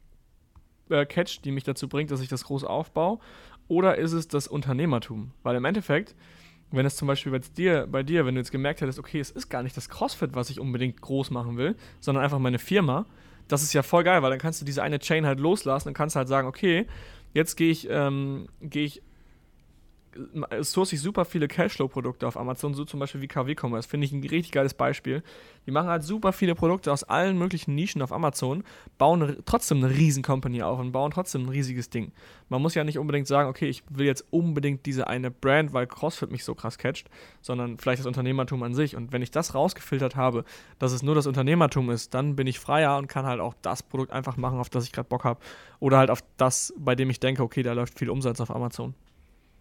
äh, 0.89 1.05
catcht, 1.05 1.45
die 1.45 1.51
mich 1.51 1.63
dazu 1.63 1.87
bringt, 1.87 2.09
dass 2.11 2.21
ich 2.21 2.27
das 2.27 2.45
groß 2.45 2.63
aufbaue? 2.63 3.19
Oder 3.67 3.97
ist 3.97 4.13
es 4.13 4.27
das 4.27 4.47
Unternehmertum? 4.47 5.31
Weil 5.43 5.55
im 5.55 5.65
Endeffekt, 5.65 6.15
wenn 6.75 6.85
es 6.85 6.95
zum 6.95 7.07
Beispiel 7.07 7.31
bei 7.31 7.39
dir, 7.39 7.87
bei 7.89 8.03
dir, 8.03 8.25
wenn 8.25 8.35
du 8.35 8.41
jetzt 8.41 8.51
gemerkt 8.51 8.81
hättest, 8.81 8.99
okay, 8.99 9.19
es 9.19 9.31
ist 9.31 9.49
gar 9.49 9.63
nicht 9.63 9.75
das 9.75 9.89
CrossFit, 9.89 10.35
was 10.35 10.49
ich 10.49 10.59
unbedingt 10.59 11.01
groß 11.01 11.31
machen 11.31 11.57
will, 11.57 11.75
sondern 11.99 12.23
einfach 12.23 12.39
meine 12.39 12.59
Firma, 12.59 13.05
das 13.47 13.63
ist 13.63 13.73
ja 13.73 13.83
voll 13.83 14.03
geil, 14.03 14.21
weil 14.21 14.31
dann 14.31 14.39
kannst 14.39 14.61
du 14.61 14.65
diese 14.65 14.81
eine 14.81 14.99
Chain 14.99 15.25
halt 15.25 15.39
loslassen 15.39 15.89
und 15.89 15.93
kannst 15.93 16.15
halt 16.15 16.27
sagen, 16.27 16.47
okay, 16.47 16.87
jetzt 17.33 17.55
gehe 17.55 17.71
ich, 17.71 17.87
ähm, 17.89 18.47
gehe 18.61 18.85
ich 18.85 19.01
source 20.61 20.93
ich 20.93 21.01
super 21.01 21.25
viele 21.25 21.47
Cashflow-Produkte 21.47 22.27
auf 22.27 22.37
Amazon, 22.37 22.73
so 22.73 22.85
zum 22.85 22.99
Beispiel 22.99 23.21
wie 23.21 23.27
KW 23.27 23.55
Commerce. 23.59 23.87
Finde 23.87 24.05
ich 24.05 24.11
ein 24.11 24.21
richtig 24.21 24.51
geiles 24.51 24.73
Beispiel. 24.73 25.23
Die 25.65 25.71
machen 25.71 25.89
halt 25.89 26.03
super 26.03 26.31
viele 26.31 26.55
Produkte 26.55 26.91
aus 26.91 27.03
allen 27.03 27.37
möglichen 27.37 27.75
Nischen 27.75 28.01
auf 28.01 28.11
Amazon, 28.11 28.63
bauen 28.97 29.37
trotzdem 29.45 29.83
eine 29.83 29.89
riesen 29.89 30.23
Company 30.23 30.61
auf 30.61 30.79
und 30.79 30.91
bauen 30.91 31.11
trotzdem 31.11 31.43
ein 31.43 31.49
riesiges 31.49 31.89
Ding. 31.89 32.11
Man 32.49 32.61
muss 32.61 32.75
ja 32.75 32.83
nicht 32.83 32.99
unbedingt 32.99 33.27
sagen, 33.27 33.49
okay, 33.49 33.67
ich 33.67 33.83
will 33.89 34.05
jetzt 34.05 34.25
unbedingt 34.29 34.85
diese 34.85 35.07
eine 35.07 35.31
Brand, 35.31 35.73
weil 35.73 35.87
CrossFit 35.87 36.31
mich 36.31 36.43
so 36.43 36.55
krass 36.55 36.77
catcht, 36.77 37.09
sondern 37.41 37.77
vielleicht 37.77 37.99
das 37.99 38.07
Unternehmertum 38.07 38.63
an 38.63 38.73
sich. 38.73 38.95
Und 38.95 39.11
wenn 39.11 39.21
ich 39.21 39.31
das 39.31 39.55
rausgefiltert 39.55 40.15
habe, 40.15 40.45
dass 40.79 40.91
es 40.91 41.03
nur 41.03 41.15
das 41.15 41.27
Unternehmertum 41.27 41.89
ist, 41.89 42.13
dann 42.13 42.35
bin 42.35 42.47
ich 42.47 42.59
freier 42.59 42.97
und 42.97 43.07
kann 43.07 43.25
halt 43.25 43.39
auch 43.39 43.55
das 43.61 43.83
Produkt 43.83 44.11
einfach 44.11 44.37
machen, 44.37 44.59
auf 44.59 44.69
das 44.69 44.85
ich 44.85 44.91
gerade 44.91 45.09
Bock 45.09 45.23
habe. 45.23 45.39
Oder 45.79 45.97
halt 45.97 46.09
auf 46.09 46.23
das, 46.37 46.73
bei 46.77 46.95
dem 46.95 47.09
ich 47.09 47.19
denke, 47.19 47.43
okay, 47.43 47.63
da 47.63 47.73
läuft 47.73 47.97
viel 47.97 48.09
Umsatz 48.09 48.39
auf 48.39 48.51
Amazon. 48.51 48.93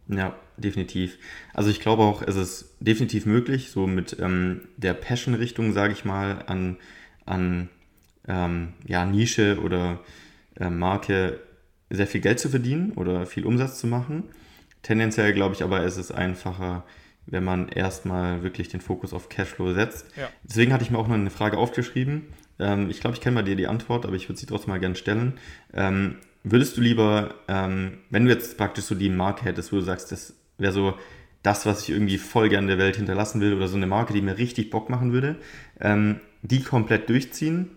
Ja, 0.09 0.37
definitiv. 0.57 1.19
Also 1.53 1.71
ich 1.71 1.81
glaube 1.81 2.03
auch, 2.03 2.23
es 2.23 2.37
ist 2.37 2.77
definitiv 2.81 3.27
möglich, 3.27 3.71
so 3.71 3.87
mit 3.87 4.17
ähm, 4.21 4.63
der 4.77 4.95
Passion-Richtung, 4.95 5.73
sage 5.73 5.93
ich 5.93 6.05
mal, 6.05 6.45
an, 6.47 6.77
an 7.25 7.71
ähm, 8.29 8.75
ja, 8.87 9.05
Nische 9.07 9.59
oder 9.63 10.01
äh, 10.61 10.71
Marke 10.71 11.41
sehr 11.91 12.07
viel 12.07 12.21
Geld 12.21 12.39
zu 12.39 12.49
verdienen 12.49 12.93
oder 12.93 13.27
viel 13.27 13.47
Umsatz 13.47 13.79
zu 13.79 13.87
machen. 13.87 14.25
Tendenziell 14.83 15.33
glaube 15.33 15.55
ich 15.55 15.63
aber, 15.63 15.83
ist 15.85 15.97
es 15.97 16.11
einfacher, 16.11 16.85
wenn 17.27 17.45
man 17.45 17.69
erstmal 17.69 18.43
wirklich 18.43 18.69
den 18.69 18.81
Fokus 18.81 19.15
auf 19.15 19.29
Cashflow 19.29 19.73
setzt. 19.73 20.07
Ja. 20.17 20.29
Deswegen 20.43 20.73
hatte 20.73 20.85
ich 20.85 20.91
mir 20.91 20.99
auch 20.99 21.09
noch 21.09 21.15
eine 21.15 21.31
Frage 21.31 21.57
aufgeschrieben. 21.57 22.27
Ähm, 22.59 22.91
ich 22.91 23.01
glaube, 23.01 23.17
ich 23.17 23.23
kenne 23.23 23.37
mal 23.37 23.45
dir 23.45 23.57
die 23.57 23.67
Antwort, 23.67 24.05
aber 24.05 24.17
ich 24.17 24.29
würde 24.29 24.39
sie 24.39 24.47
trotzdem 24.47 24.71
mal 24.71 24.81
gerne 24.81 24.97
stellen. 24.97 25.39
Würdest 26.45 26.77
du 26.77 26.83
lieber, 26.83 27.35
ähm, 27.49 27.99
wenn 28.11 28.27
du 28.27 28.31
jetzt 28.31 28.59
praktisch 28.59 28.85
so 28.85 28.95
die 28.95 29.09
Marke 29.09 29.47
hättest, 29.47 29.73
wo 29.73 29.77
du 29.77 29.83
sagst, 29.83 30.13
das 30.13 30.35
wäre 30.59 30.73
so 30.73 30.95
das, 31.43 31.65
was 31.65 31.83
ich 31.83 31.91
irgendwie 31.91 32.19
voll 32.19 32.51
gerne 32.51 32.67
der 32.67 32.79
Welt 32.79 32.97
hinterlassen 32.97 33.41
will 33.41 33.55
oder 33.55 33.67
so 33.67 33.77
eine 33.77 33.87
Marke, 33.87 34.13
die 34.13 34.21
mir 34.21 34.37
richtig 34.37 34.71
Bock 34.71 34.91
machen 34.91 35.13
würde, 35.13 35.37
ähm, 35.81 36.21
die 36.43 36.63
komplett 36.63 37.09
durchziehen 37.09 37.71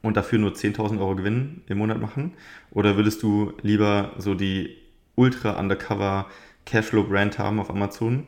und 0.00 0.16
dafür 0.16 0.38
nur 0.38 0.52
10.000 0.52 1.00
Euro 1.00 1.16
Gewinn 1.16 1.62
im 1.66 1.78
Monat 1.78 2.00
machen? 2.00 2.32
Oder 2.70 2.96
würdest 2.96 3.22
du 3.22 3.52
lieber 3.62 4.12
so 4.16 4.34
die 4.34 4.76
ultra 5.14 5.58
undercover 5.60 6.26
Cashflow-Brand 6.64 7.38
haben 7.38 7.60
auf 7.60 7.68
Amazon, 7.68 8.26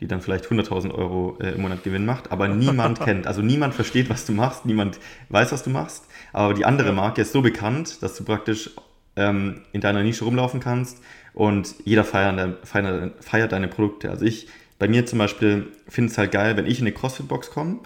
die 0.00 0.06
dann 0.06 0.20
vielleicht 0.20 0.46
100.000 0.46 0.92
Euro 0.92 1.38
äh, 1.40 1.52
im 1.52 1.62
Monat 1.62 1.84
Gewinn 1.84 2.04
macht, 2.04 2.30
aber 2.32 2.48
niemand 2.48 3.00
kennt, 3.04 3.26
also 3.26 3.40
niemand 3.40 3.72
versteht, 3.72 4.10
was 4.10 4.26
du 4.26 4.32
machst, 4.32 4.66
niemand 4.66 4.98
weiß, 5.30 5.52
was 5.52 5.62
du 5.62 5.70
machst, 5.70 6.06
aber 6.34 6.52
die 6.52 6.66
andere 6.66 6.92
Marke 6.92 7.22
ist 7.22 7.32
so 7.32 7.40
bekannt, 7.40 8.02
dass 8.02 8.14
du 8.16 8.24
praktisch 8.24 8.70
ähm, 9.16 9.62
in 9.72 9.80
deiner 9.80 10.02
Nische 10.02 10.24
rumlaufen 10.24 10.60
kannst 10.60 11.02
und 11.34 11.74
jeder 11.84 12.04
feiert, 12.04 12.66
feiert, 12.66 13.24
feiert 13.24 13.52
deine 13.52 13.68
Produkte. 13.68 14.10
Also 14.10 14.24
ich, 14.24 14.48
bei 14.78 14.88
mir 14.88 15.06
zum 15.06 15.18
Beispiel, 15.18 15.68
finde 15.88 16.10
es 16.10 16.18
halt 16.18 16.32
geil, 16.32 16.56
wenn 16.56 16.66
ich 16.66 16.78
in 16.78 16.86
eine 16.86 16.94
CrossFit-Box 16.94 17.50
komme 17.50 17.80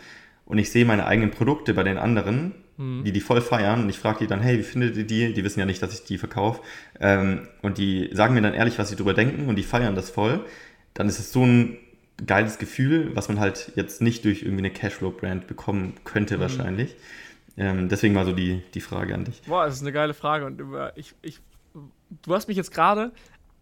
und 0.45 0.59
ich 0.59 0.71
sehe 0.71 0.85
meine 0.85 1.07
eigenen 1.07 1.31
Produkte 1.31 1.75
bei 1.75 1.83
den 1.83 1.99
anderen, 1.99 2.55
mhm. 2.77 3.05
die 3.05 3.13
die 3.13 3.21
voll 3.21 3.41
feiern 3.41 3.83
und 3.83 3.89
ich 3.89 3.99
frage 3.99 4.21
die 4.21 4.27
dann, 4.27 4.41
hey, 4.41 4.59
wie 4.59 4.63
findet 4.63 4.97
ihr 4.97 5.05
die? 5.05 5.33
Die 5.33 5.45
wissen 5.45 5.61
ja 5.61 5.67
nicht, 5.67 5.83
dass 5.83 5.95
ich 5.95 6.05
die 6.05 6.19
verkaufe 6.19 6.61
ähm, 7.01 7.49
und 7.63 7.79
die 7.79 8.11
sagen 8.13 8.35
mir 8.35 8.43
dann 8.43 8.55
ehrlich, 8.55 8.79
was 8.79 8.89
sie 8.89 8.97
darüber 8.97 9.15
denken 9.15 9.49
und 9.49 9.57
die 9.57 9.63
feiern 9.63 9.95
das 9.95 10.11
voll, 10.11 10.45
dann 10.95 11.09
ist 11.09 11.19
es 11.19 11.33
so 11.33 11.45
ein 11.45 11.77
geiles 12.27 12.59
Gefühl, 12.59 13.13
was 13.15 13.29
man 13.29 13.41
halt 13.41 13.73
jetzt 13.77 14.03
nicht 14.03 14.25
durch 14.25 14.43
irgendwie 14.43 14.63
eine 14.63 14.71
Cashflow-Brand 14.71 15.47
bekommen 15.47 15.95
könnte 16.05 16.37
mhm. 16.37 16.41
wahrscheinlich. 16.41 16.97
Ähm, 17.61 17.91
deswegen 17.91 18.15
mal 18.15 18.25
so 18.25 18.33
die, 18.33 18.63
die 18.73 18.81
Frage 18.81 19.15
an 19.15 19.25
dich. 19.25 19.43
Boah, 19.43 19.67
das 19.67 19.75
ist 19.75 19.83
eine 19.83 19.93
geile 19.93 20.15
Frage 20.15 20.47
und 20.47 20.63
ich, 20.97 21.15
ich, 21.21 21.41
du 22.23 22.35
hast 22.35 22.49
mich 22.49 22.57
jetzt 22.57 22.73
gerade 22.73 23.13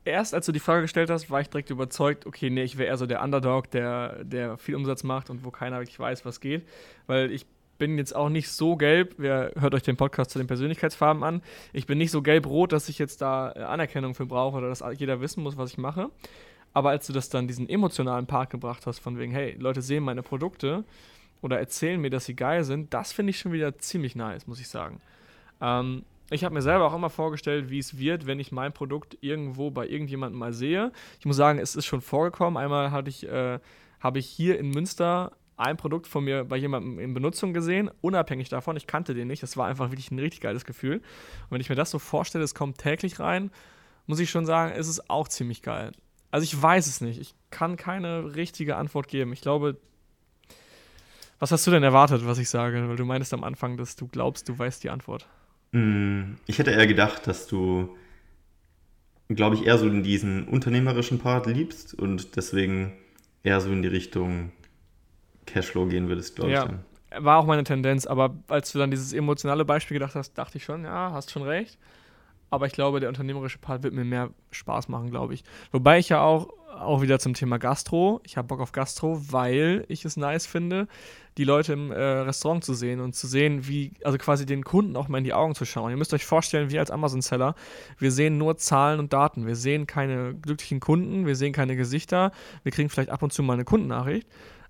erst 0.04 0.34
als 0.34 0.46
du 0.46 0.52
die 0.52 0.60
Frage 0.60 0.82
gestellt 0.82 1.10
hast, 1.10 1.30
war 1.30 1.40
ich 1.40 1.50
direkt 1.50 1.70
überzeugt, 1.70 2.24
okay, 2.24 2.48
nee, 2.48 2.62
ich 2.62 2.78
wäre 2.78 2.88
eher 2.88 2.96
so 2.96 3.06
der 3.06 3.22
Underdog, 3.22 3.70
der, 3.72 4.24
der 4.24 4.56
viel 4.56 4.76
Umsatz 4.76 5.02
macht 5.02 5.30
und 5.30 5.44
wo 5.44 5.50
keiner 5.50 5.80
wirklich 5.80 5.98
weiß, 5.98 6.24
was 6.24 6.40
geht. 6.40 6.66
Weil 7.06 7.30
ich 7.32 7.44
bin 7.76 7.98
jetzt 7.98 8.14
auch 8.14 8.28
nicht 8.28 8.48
so 8.48 8.76
gelb, 8.76 9.14
wer 9.18 9.52
hört 9.58 9.74
euch 9.74 9.82
den 9.82 9.96
Podcast 9.96 10.30
zu 10.30 10.38
den 10.38 10.46
Persönlichkeitsfarben 10.46 11.22
an, 11.22 11.42
ich 11.72 11.86
bin 11.86 11.98
nicht 11.98 12.10
so 12.10 12.22
gelb-rot, 12.22 12.72
dass 12.72 12.88
ich 12.88 12.98
jetzt 12.98 13.20
da 13.20 13.52
äh, 13.52 13.60
Anerkennung 13.60 14.14
für 14.14 14.26
brauche 14.26 14.58
oder 14.58 14.68
dass 14.68 14.82
jeder 14.96 15.20
wissen 15.20 15.42
muss, 15.42 15.56
was 15.56 15.72
ich 15.72 15.78
mache. 15.78 16.10
Aber 16.72 16.90
als 16.90 17.06
du 17.06 17.12
das 17.12 17.28
dann 17.28 17.48
diesen 17.48 17.68
emotionalen 17.68 18.26
Part 18.26 18.50
gebracht 18.50 18.86
hast, 18.86 18.98
von 18.98 19.18
wegen, 19.18 19.32
hey, 19.32 19.56
Leute 19.58 19.82
sehen 19.82 20.04
meine 20.04 20.22
Produkte 20.22 20.84
oder 21.40 21.58
erzählen 21.58 22.00
mir, 22.00 22.10
dass 22.10 22.24
sie 22.24 22.34
geil 22.34 22.64
sind, 22.64 22.92
das 22.94 23.12
finde 23.12 23.30
ich 23.30 23.38
schon 23.38 23.52
wieder 23.52 23.78
ziemlich 23.78 24.16
nice, 24.16 24.46
muss 24.46 24.60
ich 24.60 24.68
sagen. 24.68 25.00
Ähm, 25.60 26.04
ich 26.30 26.44
habe 26.44 26.54
mir 26.54 26.62
selber 26.62 26.86
auch 26.86 26.94
immer 26.94 27.10
vorgestellt, 27.10 27.70
wie 27.70 27.78
es 27.78 27.98
wird, 27.98 28.26
wenn 28.26 28.38
ich 28.38 28.52
mein 28.52 28.72
Produkt 28.72 29.16
irgendwo 29.22 29.70
bei 29.70 29.86
irgendjemandem 29.86 30.38
mal 30.38 30.52
sehe. 30.52 30.92
Ich 31.18 31.26
muss 31.26 31.36
sagen, 31.36 31.58
es 31.58 31.74
ist 31.74 31.86
schon 31.86 32.02
vorgekommen. 32.02 32.62
Einmal 32.62 32.90
hatte 32.90 33.08
ich, 33.08 33.26
äh, 33.26 33.58
habe 34.00 34.18
ich 34.18 34.26
hier 34.26 34.58
in 34.58 34.70
Münster 34.70 35.32
ein 35.56 35.76
Produkt 35.76 36.06
von 36.06 36.24
mir 36.24 36.44
bei 36.44 36.56
jemandem 36.56 36.98
in 36.98 37.14
Benutzung 37.14 37.52
gesehen, 37.52 37.90
unabhängig 38.00 38.48
davon. 38.48 38.76
Ich 38.76 38.86
kannte 38.86 39.14
den 39.14 39.26
nicht. 39.26 39.42
Das 39.42 39.56
war 39.56 39.66
einfach 39.66 39.90
wirklich 39.90 40.10
ein 40.10 40.18
richtig 40.18 40.40
geiles 40.40 40.64
Gefühl. 40.64 40.96
Und 40.96 41.50
wenn 41.50 41.60
ich 41.60 41.68
mir 41.68 41.74
das 41.74 41.90
so 41.90 41.98
vorstelle, 41.98 42.44
es 42.44 42.54
kommt 42.54 42.78
täglich 42.78 43.18
rein, 43.18 43.50
muss 44.06 44.20
ich 44.20 44.30
schon 44.30 44.46
sagen, 44.46 44.74
ist 44.74 44.88
es 44.88 45.10
auch 45.10 45.28
ziemlich 45.28 45.62
geil. 45.62 45.92
Also 46.30 46.44
ich 46.44 46.60
weiß 46.60 46.86
es 46.86 47.00
nicht. 47.00 47.18
Ich 47.20 47.34
kann 47.50 47.76
keine 47.76 48.36
richtige 48.36 48.76
Antwort 48.76 49.08
geben. 49.08 49.32
Ich 49.32 49.40
glaube, 49.40 49.78
was 51.38 51.52
hast 51.52 51.66
du 51.66 51.70
denn 51.70 51.82
erwartet, 51.82 52.26
was 52.26 52.38
ich 52.38 52.48
sage? 52.48 52.88
Weil 52.88 52.96
du 52.96 53.04
meinst 53.04 53.32
am 53.32 53.44
Anfang, 53.44 53.76
dass 53.76 53.96
du 53.96 54.08
glaubst, 54.08 54.48
du 54.48 54.58
weißt 54.58 54.82
die 54.82 54.90
Antwort. 54.90 55.26
Mm, 55.72 56.34
ich 56.46 56.58
hätte 56.58 56.70
eher 56.70 56.86
gedacht, 56.86 57.26
dass 57.26 57.46
du, 57.46 57.96
glaube 59.28 59.56
ich, 59.56 59.66
eher 59.66 59.78
so 59.78 59.86
in 59.86 60.02
diesen 60.02 60.48
unternehmerischen 60.48 61.18
Part 61.18 61.46
liebst 61.46 61.94
und 61.94 62.36
deswegen 62.36 62.92
eher 63.42 63.60
so 63.60 63.70
in 63.70 63.82
die 63.82 63.88
Richtung 63.88 64.52
Cashflow 65.46 65.86
gehen 65.86 66.08
würdest, 66.08 66.36
glaube 66.36 66.52
ja, 66.52 66.64
ich. 66.64 66.70
Dann. 66.70 67.24
War 67.24 67.38
auch 67.38 67.46
meine 67.46 67.64
Tendenz, 67.64 68.06
aber 68.06 68.36
als 68.48 68.72
du 68.72 68.78
dann 68.78 68.90
dieses 68.90 69.12
emotionale 69.12 69.64
Beispiel 69.64 69.94
gedacht 69.94 70.14
hast, 70.14 70.34
dachte 70.34 70.58
ich 70.58 70.64
schon, 70.64 70.84
ja, 70.84 71.12
hast 71.12 71.30
schon 71.30 71.42
recht. 71.42 71.78
Aber 72.50 72.66
ich 72.66 72.72
glaube, 72.72 73.00
der 73.00 73.08
unternehmerische 73.08 73.58
Part 73.58 73.82
wird 73.82 73.94
mir 73.94 74.04
mehr 74.04 74.30
Spaß 74.50 74.88
machen, 74.88 75.10
glaube 75.10 75.34
ich. 75.34 75.44
Wobei 75.72 75.98
ich 75.98 76.08
ja 76.08 76.20
auch, 76.20 76.48
auch 76.78 77.02
wieder 77.02 77.18
zum 77.18 77.34
Thema 77.34 77.58
Gastro, 77.58 78.20
ich 78.24 78.36
habe 78.36 78.48
Bock 78.48 78.60
auf 78.60 78.72
Gastro, 78.72 79.20
weil 79.30 79.84
ich 79.88 80.04
es 80.04 80.16
nice 80.16 80.46
finde, 80.46 80.86
die 81.36 81.44
Leute 81.44 81.72
im 81.72 81.92
äh, 81.92 81.96
Restaurant 81.96 82.64
zu 82.64 82.74
sehen 82.74 83.00
und 83.00 83.14
zu 83.14 83.26
sehen, 83.26 83.68
wie, 83.68 83.92
also 84.02 84.18
quasi 84.18 84.44
den 84.44 84.64
Kunden 84.64 84.96
auch 84.96 85.08
mal 85.08 85.18
in 85.18 85.24
die 85.24 85.34
Augen 85.34 85.54
zu 85.54 85.64
schauen. 85.64 85.90
Ihr 85.90 85.96
müsst 85.96 86.14
euch 86.14 86.24
vorstellen, 86.24 86.70
wir 86.70 86.80
als 86.80 86.90
Amazon-Seller, 86.90 87.54
wir 87.98 88.12
sehen 88.12 88.38
nur 88.38 88.56
Zahlen 88.56 88.98
und 88.98 89.12
Daten. 89.12 89.46
Wir 89.46 89.56
sehen 89.56 89.86
keine 89.86 90.34
glücklichen 90.34 90.80
Kunden, 90.80 91.26
wir 91.26 91.36
sehen 91.36 91.52
keine 91.52 91.76
Gesichter, 91.76 92.32
wir 92.64 92.72
kriegen 92.72 92.88
vielleicht 92.88 93.10
ab 93.10 93.22
und 93.22 93.32
zu 93.32 93.42
mal 93.42 93.54
eine 93.54 93.64
Kundennachricht 93.64 94.26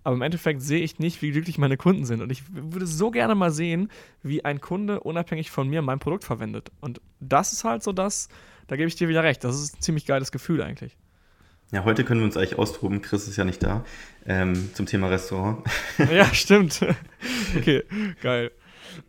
aber 0.08 0.16
im 0.16 0.22
Endeffekt 0.22 0.62
sehe 0.62 0.80
ich 0.80 0.98
nicht, 0.98 1.20
wie 1.20 1.32
glücklich 1.32 1.58
meine 1.58 1.76
Kunden 1.76 2.06
sind. 2.06 2.22
Und 2.22 2.32
ich 2.32 2.42
würde 2.50 2.86
so 2.86 3.10
gerne 3.10 3.34
mal 3.34 3.50
sehen, 3.50 3.90
wie 4.22 4.42
ein 4.42 4.58
Kunde 4.58 5.00
unabhängig 5.00 5.50
von 5.50 5.68
mir 5.68 5.82
mein 5.82 5.98
Produkt 5.98 6.24
verwendet. 6.24 6.70
Und 6.80 7.02
das 7.20 7.52
ist 7.52 7.64
halt 7.64 7.82
so 7.82 7.92
das, 7.92 8.30
da 8.68 8.76
gebe 8.76 8.88
ich 8.88 8.96
dir 8.96 9.08
wieder 9.08 9.22
recht. 9.22 9.44
Das 9.44 9.60
ist 9.60 9.76
ein 9.76 9.82
ziemlich 9.82 10.06
geiles 10.06 10.32
Gefühl 10.32 10.62
eigentlich. 10.62 10.96
Ja, 11.72 11.84
heute 11.84 12.04
können 12.04 12.20
wir 12.20 12.24
uns 12.24 12.38
eigentlich 12.38 12.58
austoben. 12.58 13.02
Chris 13.02 13.28
ist 13.28 13.36
ja 13.36 13.44
nicht 13.44 13.62
da. 13.62 13.84
Ähm, 14.24 14.70
zum 14.72 14.86
Thema 14.86 15.08
Restaurant. 15.08 15.62
ja, 16.10 16.24
stimmt. 16.32 16.80
okay, 17.58 17.82
geil. 18.22 18.50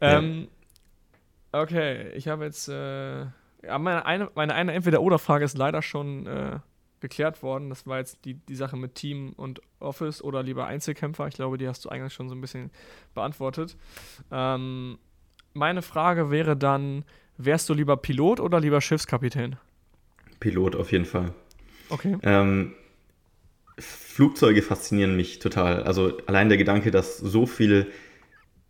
Ähm, 0.02 0.50
okay, 1.54 2.10
ich 2.10 2.28
habe 2.28 2.44
jetzt. 2.44 2.68
Äh, 2.68 3.28
meine 3.80 4.06
eine, 4.06 4.30
meine 4.36 4.54
eine 4.54 4.74
Entweder-Oder-Frage 4.74 5.46
ist 5.46 5.58
leider 5.58 5.82
schon 5.82 6.28
äh, 6.28 6.60
geklärt 7.02 7.44
worden. 7.44 7.70
Das 7.70 7.88
war 7.88 8.00
jetzt 8.00 8.26
die, 8.26 8.36
die 8.36 8.56
Sache 8.56 8.78
mit 8.78 8.96
Team 8.96 9.34
und 9.36 9.62
Office 9.80 10.22
oder 10.22 10.44
lieber 10.44 10.68
Einzelkämpfer. 10.68 11.28
Ich 11.28 11.36
glaube, 11.36 11.58
die 11.58 11.68
hast 11.68 11.86
du 11.86 11.90
eigentlich 11.90 12.14
schon 12.14 12.30
so 12.30 12.36
ein 12.36 12.42
bisschen 12.42 12.72
beantwortet. 13.14 13.78
Ähm, 14.32 14.98
meine 15.54 15.82
Frage 15.82 16.32
wäre 16.32 16.56
dann, 16.56 17.06
wärst 17.38 17.70
du 17.70 17.74
lieber 17.74 17.98
Pilot 17.98 18.40
oder 18.40 18.60
lieber 18.60 18.82
Schiffskapitän? 18.82 19.56
Pilot 20.40 20.76
auf 20.76 20.92
jeden 20.92 21.06
Fall. 21.06 21.34
Okay. 21.90 22.18
Ähm, 22.24 22.74
Flugzeuge 23.78 24.62
faszinieren 24.62 25.16
mich 25.16 25.40
total. 25.40 25.84
Also 25.84 26.18
allein 26.28 26.50
der 26.50 26.58
Gedanke, 26.58 26.92
dass 26.92 27.18
so 27.18 27.46
viel 27.46 27.88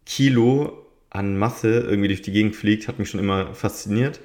Kilo 0.05 0.85
an 1.09 1.37
Masse 1.37 1.79
irgendwie 1.79 2.07
durch 2.07 2.21
die 2.21 2.31
Gegend 2.31 2.55
fliegt, 2.55 2.87
hat 2.87 2.99
mich 2.99 3.09
schon 3.09 3.19
immer 3.19 3.53
fasziniert. 3.53 4.19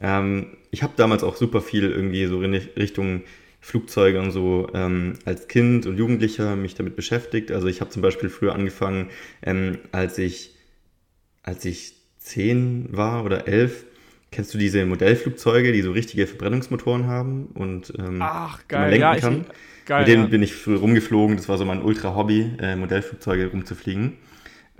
Ähm, 0.00 0.56
ich 0.70 0.82
habe 0.82 0.92
damals 0.96 1.24
auch 1.24 1.36
super 1.36 1.60
viel 1.60 1.90
irgendwie 1.90 2.26
so 2.26 2.42
in 2.42 2.54
Richtung 2.54 3.22
Flugzeuge 3.68 4.18
und 4.18 4.30
so 4.30 4.68
ähm, 4.72 5.18
als 5.26 5.46
Kind 5.46 5.84
und 5.84 5.98
Jugendlicher 5.98 6.56
mich 6.56 6.74
damit 6.74 6.96
beschäftigt. 6.96 7.50
Also 7.52 7.66
ich 7.66 7.82
habe 7.82 7.90
zum 7.90 8.00
Beispiel 8.00 8.30
früher 8.30 8.54
angefangen, 8.54 9.10
ähm, 9.42 9.78
als 9.92 10.16
ich 10.16 10.54
als 11.42 11.64
ich 11.66 11.94
zehn 12.18 12.88
war 12.90 13.24
oder 13.24 13.46
elf, 13.46 13.84
kennst 14.30 14.54
du 14.54 14.58
diese 14.58 14.84
Modellflugzeuge, 14.86 15.72
die 15.72 15.82
so 15.82 15.92
richtige 15.92 16.26
Verbrennungsmotoren 16.26 17.06
haben 17.06 17.46
und 17.54 17.92
ähm, 17.98 18.20
Ach, 18.22 18.66
geil. 18.68 18.80
man 18.80 18.90
lenken 18.90 19.02
ja, 19.02 19.16
kann. 19.16 19.40
Ich, 19.42 19.86
geil, 19.86 20.00
Mit 20.00 20.08
denen 20.08 20.22
ja. 20.24 20.28
bin 20.28 20.42
ich 20.42 20.54
früher 20.54 20.78
rumgeflogen. 20.78 21.36
Das 21.36 21.48
war 21.48 21.58
so 21.58 21.66
mein 21.66 21.82
Ultra-Hobby, 21.82 22.56
äh, 22.58 22.76
Modellflugzeuge 22.76 23.48
rumzufliegen. 23.48 24.16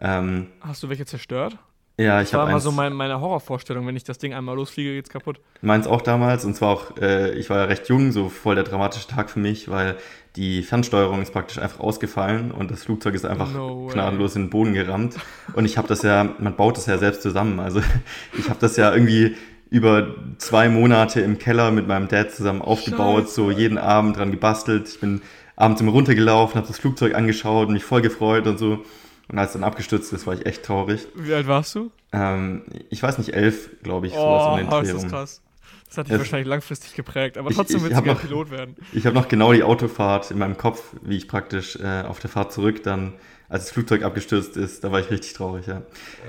Ähm, 0.01 0.47
Hast 0.61 0.83
du 0.83 0.89
welche 0.89 1.05
zerstört? 1.05 1.59
Ja, 1.99 2.23
ich 2.23 2.33
habe. 2.33 2.43
Das 2.43 2.47
war 2.47 2.49
immer 2.49 2.61
so 2.61 2.71
mein, 2.71 2.93
meine 2.93 3.21
Horrorvorstellung, 3.21 3.85
wenn 3.87 3.97
ich 3.97 4.05
das 4.05 4.19
Ding 4.19 4.33
einmal 4.33 4.55
losfliege, 4.55 4.95
geht's 4.95 5.11
kaputt. 5.11 5.41
Meins 5.63 5.89
auch 5.89 6.01
damals 6.01 6.45
und 6.45 6.55
zwar 6.55 6.71
auch, 6.71 6.97
äh, 6.99 7.33
ich 7.33 7.51
war 7.51 7.59
ja 7.59 7.65
recht 7.65 7.89
jung, 7.89 8.13
so 8.13 8.29
voll 8.29 8.55
der 8.55 8.63
dramatische 8.63 9.09
Tag 9.09 9.31
für 9.31 9.41
mich, 9.41 9.69
weil 9.69 9.97
die 10.37 10.63
Fernsteuerung 10.63 11.21
ist 11.21 11.33
praktisch 11.33 11.59
einfach 11.59 11.81
ausgefallen 11.81 12.53
und 12.53 12.71
das 12.71 12.85
Flugzeug 12.85 13.15
ist 13.15 13.27
einfach 13.27 13.53
no 13.53 13.89
gnadenlos 13.93 14.37
in 14.37 14.45
den 14.45 14.51
Boden 14.51 14.75
gerammt. 14.75 15.17
Und 15.55 15.65
ich 15.65 15.77
habe 15.77 15.89
das 15.89 16.03
ja, 16.03 16.23
man 16.39 16.55
baut 16.55 16.77
das 16.77 16.87
ja 16.87 16.99
selbst 16.99 17.23
zusammen. 17.23 17.59
Also 17.59 17.81
ich 18.39 18.49
habe 18.49 18.61
das 18.61 18.77
ja 18.77 18.93
irgendwie 18.93 19.35
über 19.69 20.15
zwei 20.39 20.69
Monate 20.69 21.21
im 21.21 21.39
Keller 21.39 21.73
mit 21.73 21.89
meinem 21.89 22.07
Dad 22.07 22.31
zusammen 22.31 22.63
aufgebaut, 22.63 23.25
Scheiße. 23.25 23.35
so 23.35 23.51
jeden 23.51 23.77
Abend 23.77 24.17
dran 24.17 24.31
gebastelt. 24.31 24.89
Ich 24.89 25.01
bin 25.01 25.21
abends 25.57 25.81
immer 25.81 25.93
runtergelaufen, 25.93 26.55
habe 26.55 26.69
das 26.69 26.79
Flugzeug 26.79 27.17
angeschaut 27.17 27.67
und 27.67 27.75
mich 27.75 27.85
voll 27.85 28.03
gefreut 28.03 28.47
und 28.47 28.59
so. 28.59 28.85
Und 29.31 29.39
als 29.39 29.51
es 29.51 29.53
dann 29.55 29.65
abgestürzt 29.65 30.13
ist, 30.13 30.27
war 30.27 30.35
ich 30.35 30.47
echt 30.47 30.65
traurig. 30.65 31.07
Wie 31.15 31.35
alt 31.35 31.47
warst 31.47 31.75
du? 31.75 31.91
Ähm, 32.13 32.63
ich 32.89 33.03
weiß 33.03 33.19
nicht, 33.19 33.35
elf, 33.35 33.71
glaube 33.83 34.07
ich, 34.07 34.15
sowas 34.15 34.45
oh, 34.47 34.51
um 34.53 34.57
den 34.57 34.69
Dreh. 34.69 34.93
Das 34.93 35.05
ist 35.05 35.11
krass. 35.11 35.43
Das 35.89 35.99
hat 35.99 36.07
dich 36.07 36.15
es, 36.15 36.19
wahrscheinlich 36.19 36.49
langfristig 36.49 36.95
geprägt, 36.95 37.39
aber 37.39 37.51
trotzdem 37.51 37.83
willst 37.83 37.99
du 37.99 38.15
Pilot 38.15 38.51
werden. 38.51 38.77
Ich 38.93 39.07
habe 39.07 39.15
noch 39.15 39.29
genau 39.29 39.53
die 39.53 39.63
Autofahrt 39.63 40.31
in 40.31 40.39
meinem 40.39 40.57
Kopf, 40.57 40.83
wie 41.03 41.17
ich 41.17 41.29
praktisch 41.29 41.77
äh, 41.77 42.03
auf 42.03 42.21
der 42.21 42.31
Fahrt 42.31 42.53
zurück 42.53 42.83
dann, 42.83 43.15
als 43.49 43.65
das 43.65 43.73
Flugzeug 43.73 44.03
abgestürzt 44.03 44.57
ist, 44.59 44.85
da 44.85 44.93
war 44.93 45.01
ich 45.01 45.11
richtig 45.11 45.33
traurig, 45.33 45.67
ja. 45.67 45.83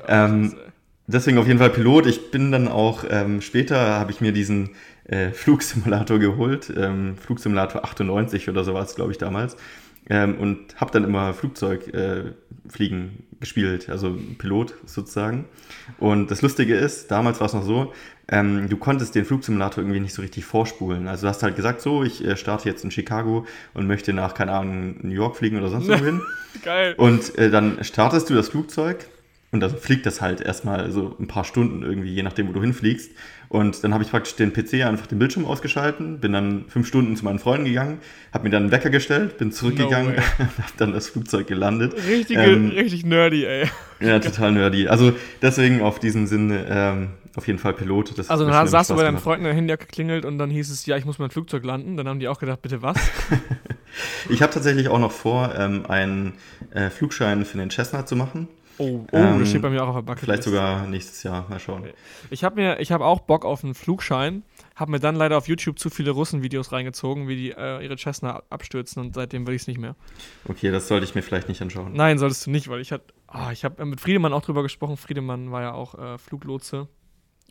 ja 0.07 0.25
ähm, 0.25 0.55
deswegen 1.07 1.37
auf 1.37 1.47
jeden 1.47 1.59
Fall 1.59 1.69
Pilot. 1.69 2.05
Ich 2.05 2.31
bin 2.31 2.51
dann 2.51 2.69
auch, 2.69 3.03
ähm, 3.09 3.41
später 3.41 3.99
habe 3.99 4.11
ich 4.11 4.21
mir 4.21 4.31
diesen 4.31 4.71
äh, 5.03 5.31
Flugsimulator 5.31 6.19
geholt, 6.19 6.71
ähm, 6.75 7.17
Flugsimulator 7.17 7.83
98 7.83 8.47
oder 8.47 8.63
so 8.63 8.73
war 8.73 8.83
es, 8.83 8.95
glaube 8.95 9.11
ich, 9.11 9.17
damals. 9.17 9.57
Ähm, 10.09 10.37
und 10.39 10.79
habe 10.81 10.91
dann 10.91 11.03
immer 11.03 11.33
Flugzeugfliegen 11.33 12.33
äh, 13.05 13.39
gespielt, 13.39 13.89
also 13.89 14.17
Pilot 14.37 14.73
sozusagen. 14.85 15.45
Und 15.99 16.31
das 16.31 16.41
Lustige 16.41 16.75
ist, 16.75 17.11
damals 17.11 17.39
war 17.39 17.47
es 17.47 17.53
noch 17.53 17.63
so, 17.63 17.93
ähm, 18.27 18.69
du 18.69 18.77
konntest 18.77 19.15
den 19.15 19.25
Flugsimulator 19.25 19.83
irgendwie 19.83 19.99
nicht 19.99 20.13
so 20.13 20.21
richtig 20.21 20.45
vorspulen. 20.45 21.07
Also 21.07 21.23
du 21.23 21.29
hast 21.29 21.41
halt 21.41 21.55
gesagt, 21.55 21.81
so, 21.81 22.03
ich 22.03 22.25
äh, 22.25 22.37
starte 22.37 22.69
jetzt 22.69 22.83
in 22.83 22.91
Chicago 22.91 23.45
und 23.73 23.87
möchte 23.87 24.13
nach, 24.13 24.33
keine 24.33 24.51
Ahnung, 24.51 24.97
New 25.01 25.13
York 25.13 25.35
fliegen 25.35 25.57
oder 25.57 25.69
sonst 25.69 25.87
wohin. 25.87 26.21
Geil. 26.63 26.93
Und 26.97 27.37
äh, 27.37 27.49
dann 27.49 27.83
startest 27.83 28.29
du 28.29 28.35
das 28.35 28.49
Flugzeug 28.49 29.07
Und 29.51 29.61
dann 29.61 29.75
fliegt 29.75 30.05
das 30.05 30.21
halt 30.21 30.41
erstmal 30.41 30.91
so 30.91 31.15
ein 31.19 31.27
paar 31.27 31.43
Stunden 31.43 31.81
irgendwie, 31.81 32.13
je 32.13 32.21
nachdem, 32.21 32.47
wo 32.49 32.51
du 32.51 32.61
hinfliegst. 32.61 33.11
Und 33.47 33.83
dann 33.83 33.95
habe 33.95 34.03
ich 34.03 34.11
praktisch 34.11 34.35
den 34.35 34.53
PC 34.53 34.85
einfach 34.85 35.07
den 35.07 35.17
Bildschirm 35.17 35.45
ausgeschalten, 35.45 36.19
bin 36.19 36.33
dann 36.33 36.65
fünf 36.67 36.87
Stunden 36.87 37.15
zu 37.15 37.25
meinen 37.25 37.39
Freunden 37.39 37.65
gegangen, 37.65 37.97
habe 38.31 38.43
mir 38.43 38.51
dann 38.51 38.63
einen 38.63 38.71
Wecker 38.71 38.91
gestellt, 38.91 39.39
bin 39.39 39.51
zurückgegangen, 39.51 40.15
no 40.15 40.21
habe 40.37 40.73
dann 40.77 40.93
das 40.93 41.09
Flugzeug 41.09 41.47
gelandet. 41.47 41.95
Richtige, 42.07 42.41
ähm, 42.41 42.69
richtig 42.69 43.05
nerdy, 43.05 43.45
ey. 43.45 43.67
Ja, 43.99 44.19
total 44.19 44.51
nerdy. 44.51 44.87
Also 44.87 45.13
deswegen 45.41 45.81
auf 45.81 45.99
diesen 45.99 46.27
Sinn 46.27 46.55
ähm, 46.69 47.09
auf 47.35 47.47
jeden 47.47 47.57
Fall 47.57 47.73
Pilot. 47.73 48.17
Das 48.19 48.29
also 48.29 48.45
dann 48.45 48.67
saß 48.67 48.89
du 48.89 48.95
bei 48.95 49.03
deinen 49.03 49.17
Freunden, 49.17 49.45
dein 49.45 49.55
Handy 49.55 49.75
geklingelt 49.77 50.25
und 50.25 50.37
dann 50.37 50.49
hieß 50.49 50.69
es, 50.69 50.85
ja, 50.85 50.97
ich 50.97 51.05
muss 51.05 51.17
mein 51.17 51.31
Flugzeug 51.31 51.63
landen. 51.63 51.97
Dann 51.97 52.07
haben 52.07 52.19
die 52.19 52.27
auch 52.27 52.39
gedacht, 52.39 52.61
bitte 52.61 52.81
was? 52.81 52.97
ich 54.29 54.41
habe 54.41 54.53
tatsächlich 54.53 54.89
auch 54.89 54.99
noch 54.99 55.11
vor, 55.11 55.55
ähm, 55.57 55.85
einen 55.87 56.33
äh, 56.71 56.89
Flugschein 56.89 57.45
für 57.45 57.57
den 57.57 57.71
Cessna 57.71 58.05
zu 58.05 58.15
machen. 58.15 58.47
Oh, 58.79 59.05
oh 59.11 59.17
ähm, 59.17 59.39
das 59.39 59.49
steht 59.49 59.61
bei 59.61 59.69
mir 59.69 59.83
auch 59.83 59.89
auf 59.89 59.95
der 59.95 60.01
Bucketlist. 60.03 60.25
Vielleicht 60.25 60.43
sogar 60.43 60.87
nächstes 60.87 61.21
Jahr, 61.23 61.45
mal 61.49 61.59
schauen. 61.59 61.89
Ich 62.29 62.45
habe 62.45 62.55
mir, 62.55 62.79
ich 62.79 62.93
habe 62.93 63.05
auch 63.05 63.19
Bock 63.19 63.43
auf 63.43 63.63
einen 63.63 63.75
Flugschein, 63.75 64.43
habe 64.73 64.91
mir 64.91 64.99
dann 64.99 65.15
leider 65.15 65.37
auf 65.37 65.49
YouTube 65.49 65.77
zu 65.77 65.89
viele 65.89 66.11
Russen-Videos 66.11 66.71
reingezogen, 66.71 67.27
wie 67.27 67.35
die 67.35 67.51
äh, 67.51 67.83
ihre 67.83 67.97
Cessna 67.97 68.41
abstürzen 68.49 69.03
und 69.03 69.15
seitdem 69.15 69.45
will 69.45 69.53
ich 69.53 69.63
es 69.63 69.67
nicht 69.67 69.79
mehr. 69.79 69.95
Okay, 70.45 70.71
das 70.71 70.87
sollte 70.87 71.05
ich 71.05 71.13
mir 71.13 71.21
vielleicht 71.21 71.49
nicht 71.49 71.61
anschauen. 71.61 71.91
Nein, 71.93 72.17
solltest 72.17 72.45
du 72.45 72.51
nicht, 72.51 72.69
weil 72.69 72.79
ich 72.79 72.93
hatte, 72.93 73.13
oh, 73.33 73.49
ich 73.51 73.65
habe 73.65 73.85
mit 73.85 73.99
Friedemann 73.99 74.31
auch 74.31 74.41
drüber 74.41 74.63
gesprochen. 74.63 74.95
Friedemann 74.95 75.51
war 75.51 75.61
ja 75.61 75.73
auch 75.73 75.95
äh, 75.95 76.17
Fluglotse 76.17 76.87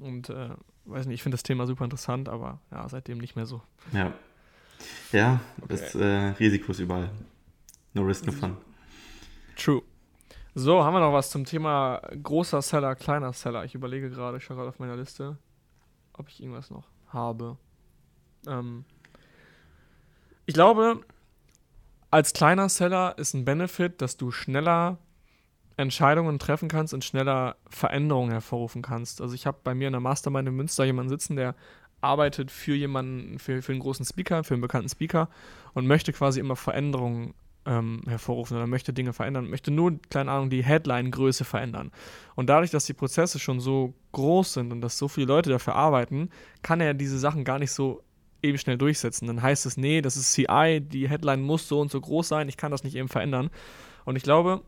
und 0.01 0.31
äh, 0.31 0.49
weiß 0.87 1.07
nicht, 1.07 1.17
ich 1.17 1.23
finde 1.23 1.35
das 1.35 1.43
Thema 1.43 1.67
super 1.67 1.85
interessant, 1.85 2.31
aber 2.31 2.61
ja, 2.71 2.89
seitdem 2.89 3.19
nicht 3.19 3.37
mehr 3.37 3.45
so. 3.45 3.61
Ja. 3.93 4.15
Ja, 5.13 5.41
okay. 5.61 5.67
das 5.69 5.95
äh, 5.95 6.05
Risiko 6.39 6.73
ist 6.73 6.79
überall. 6.79 7.11
No 7.93 8.03
risk, 8.03 8.27
no 8.27 8.33
fun. 8.33 8.57
True. 9.57 9.83
So, 10.61 10.83
haben 10.83 10.93
wir 10.93 10.99
noch 10.99 11.13
was 11.13 11.31
zum 11.31 11.45
Thema 11.45 12.03
großer 12.21 12.61
Seller, 12.63 12.97
kleiner 12.97 13.33
Seller? 13.33 13.65
Ich 13.65 13.77
überlege 13.77 14.11
gerade, 14.11 14.39
ich 14.39 14.45
schaue 14.45 14.57
gerade 14.57 14.71
auf 14.71 14.81
meiner 14.81 14.97
Liste, 14.97 15.39
ob 16.15 16.29
ich 16.29 16.43
irgendwas 16.43 16.69
noch 16.73 16.89
habe. 17.07 17.57
Ähm, 18.45 18.85
ich 20.47 20.55
glaube, 20.55 21.03
als 22.11 22.33
kleiner 22.33 22.69
Seller 22.69 23.17
ist 23.19 23.35
ein 23.35 23.45
Benefit, 23.45 24.03
dass 24.03 24.17
du 24.17 24.33
schneller 24.33 24.99
Entscheidungen 25.77 26.41
treffen 26.41 26.69
kannst 26.69 26.93
und 26.93 27.05
schneller 27.05 27.55
Veränderungen 27.71 28.33
hervorrufen 28.33 28.83
kannst. 28.83 29.21
Also 29.21 29.37
ich 29.37 29.47
habe 29.47 29.59
bei 29.63 29.77
mir 29.77 29.87
in 29.87 29.93
der 29.93 30.01
Mastermind 30.01 30.49
in 30.49 30.57
Münster 30.57 30.85
jemanden 30.85 31.11
sitzen, 31.11 31.37
der 31.37 31.55
arbeitet 32.01 32.51
für 32.51 32.75
jemanden, 32.75 33.39
für, 33.39 33.63
für 33.63 33.71
einen 33.71 33.81
großen 33.81 34.05
Speaker, 34.05 34.43
für 34.43 34.55
einen 34.55 34.63
bekannten 34.63 34.89
Speaker 34.89 35.29
und 35.75 35.87
möchte 35.87 36.13
quasi 36.13 36.41
immer 36.41 36.57
Veränderungen 36.57 37.35
ähm, 37.69 38.01
hervorrufen 38.07 38.57
oder 38.57 38.67
möchte 38.67 38.93
Dinge 38.93 39.13
verändern, 39.13 39.51
möchte 39.51 39.71
nur, 39.71 39.99
keine 40.11 40.31
Ahnung, 40.31 40.49
die 40.49 40.65
Headline-Größe 40.65 41.45
verändern. 41.45 41.93
Und 42.35 42.49
dadurch, 42.49 42.71
dass 42.71 42.87
die 42.87 42.95
Prozesse 42.95 43.39
schon 43.39 43.61
so 43.61 43.95
groß 44.13 44.55
sind 44.55 44.73
und 44.73 44.81
dass 44.81 44.97
so 44.97 45.07
viele 45.07 45.27
Leute 45.27 45.51
dafür 45.51 45.75
arbeiten, 45.75 46.31
kann 46.63 46.81
er 46.81 46.95
diese 46.95 47.19
Sachen 47.19 47.45
gar 47.45 47.59
nicht 47.59 47.73
so 47.73 48.03
eben 48.43 48.57
schnell 48.57 48.79
durchsetzen. 48.79 49.27
Dann 49.27 49.43
heißt 49.43 49.67
es, 49.67 49.77
nee, 49.77 50.01
das 50.01 50.17
ist 50.17 50.33
CI, 50.33 50.81
die 50.81 51.09
Headline 51.09 51.43
muss 51.43 51.69
so 51.69 51.81
und 51.81 51.91
so 51.91 52.01
groß 52.01 52.27
sein, 52.27 52.49
ich 52.49 52.57
kann 52.57 52.71
das 52.71 52.85
nicht 52.85 52.97
eben 52.97 53.09
verändern. 53.09 53.51
Und 54.05 54.17
ich 54.17 54.23
glaube, 54.23 54.63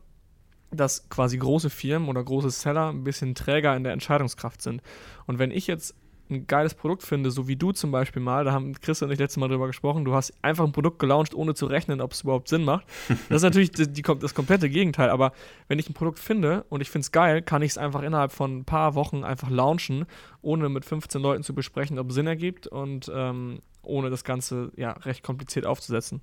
dass 0.69 1.09
quasi 1.09 1.37
große 1.37 1.69
Firmen 1.69 2.07
oder 2.07 2.23
große 2.23 2.51
Seller 2.51 2.89
ein 2.89 3.03
bisschen 3.03 3.33
träger 3.35 3.75
in 3.75 3.83
der 3.83 3.93
Entscheidungskraft 3.93 4.61
sind. 4.61 4.81
Und 5.25 5.39
wenn 5.39 5.51
ich 5.51 5.67
jetzt 5.67 5.95
ein 6.31 6.47
geiles 6.47 6.73
Produkt 6.73 7.03
finde, 7.03 7.31
so 7.31 7.47
wie 7.47 7.55
du 7.55 7.71
zum 7.71 7.91
Beispiel 7.91 8.21
mal, 8.21 8.45
da 8.45 8.51
haben 8.51 8.73
Chris 8.79 9.01
und 9.01 9.11
ich 9.11 9.19
letztes 9.19 9.37
Mal 9.37 9.49
drüber 9.49 9.67
gesprochen, 9.67 10.05
du 10.05 10.13
hast 10.13 10.33
einfach 10.41 10.65
ein 10.65 10.71
Produkt 10.71 10.99
gelauncht, 10.99 11.33
ohne 11.33 11.53
zu 11.53 11.65
rechnen, 11.65 12.01
ob 12.01 12.13
es 12.13 12.21
überhaupt 12.21 12.47
Sinn 12.47 12.63
macht. 12.63 12.85
Das 13.29 13.37
ist 13.37 13.43
natürlich 13.43 13.71
die, 13.71 13.87
die, 13.87 14.01
das 14.01 14.33
komplette 14.33 14.69
Gegenteil, 14.69 15.09
aber 15.09 15.31
wenn 15.67 15.79
ich 15.79 15.89
ein 15.89 15.93
Produkt 15.93 16.19
finde 16.19 16.65
und 16.69 16.81
ich 16.81 16.89
finde 16.89 17.03
es 17.03 17.11
geil, 17.11 17.41
kann 17.41 17.61
ich 17.61 17.71
es 17.71 17.77
einfach 17.77 18.01
innerhalb 18.01 18.31
von 18.31 18.59
ein 18.59 18.65
paar 18.65 18.95
Wochen 18.95 19.23
einfach 19.23 19.49
launchen, 19.49 20.05
ohne 20.41 20.69
mit 20.69 20.85
15 20.85 21.21
Leuten 21.21 21.43
zu 21.43 21.53
besprechen, 21.53 21.99
ob 21.99 22.09
es 22.09 22.15
Sinn 22.15 22.27
ergibt 22.27 22.67
und 22.67 23.11
ähm, 23.13 23.59
ohne 23.83 24.09
das 24.09 24.23
Ganze 24.23 24.71
ja 24.75 24.91
recht 24.91 25.23
kompliziert 25.23 25.65
aufzusetzen. 25.65 26.21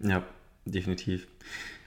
Ja, 0.00 0.22
definitiv. 0.64 1.26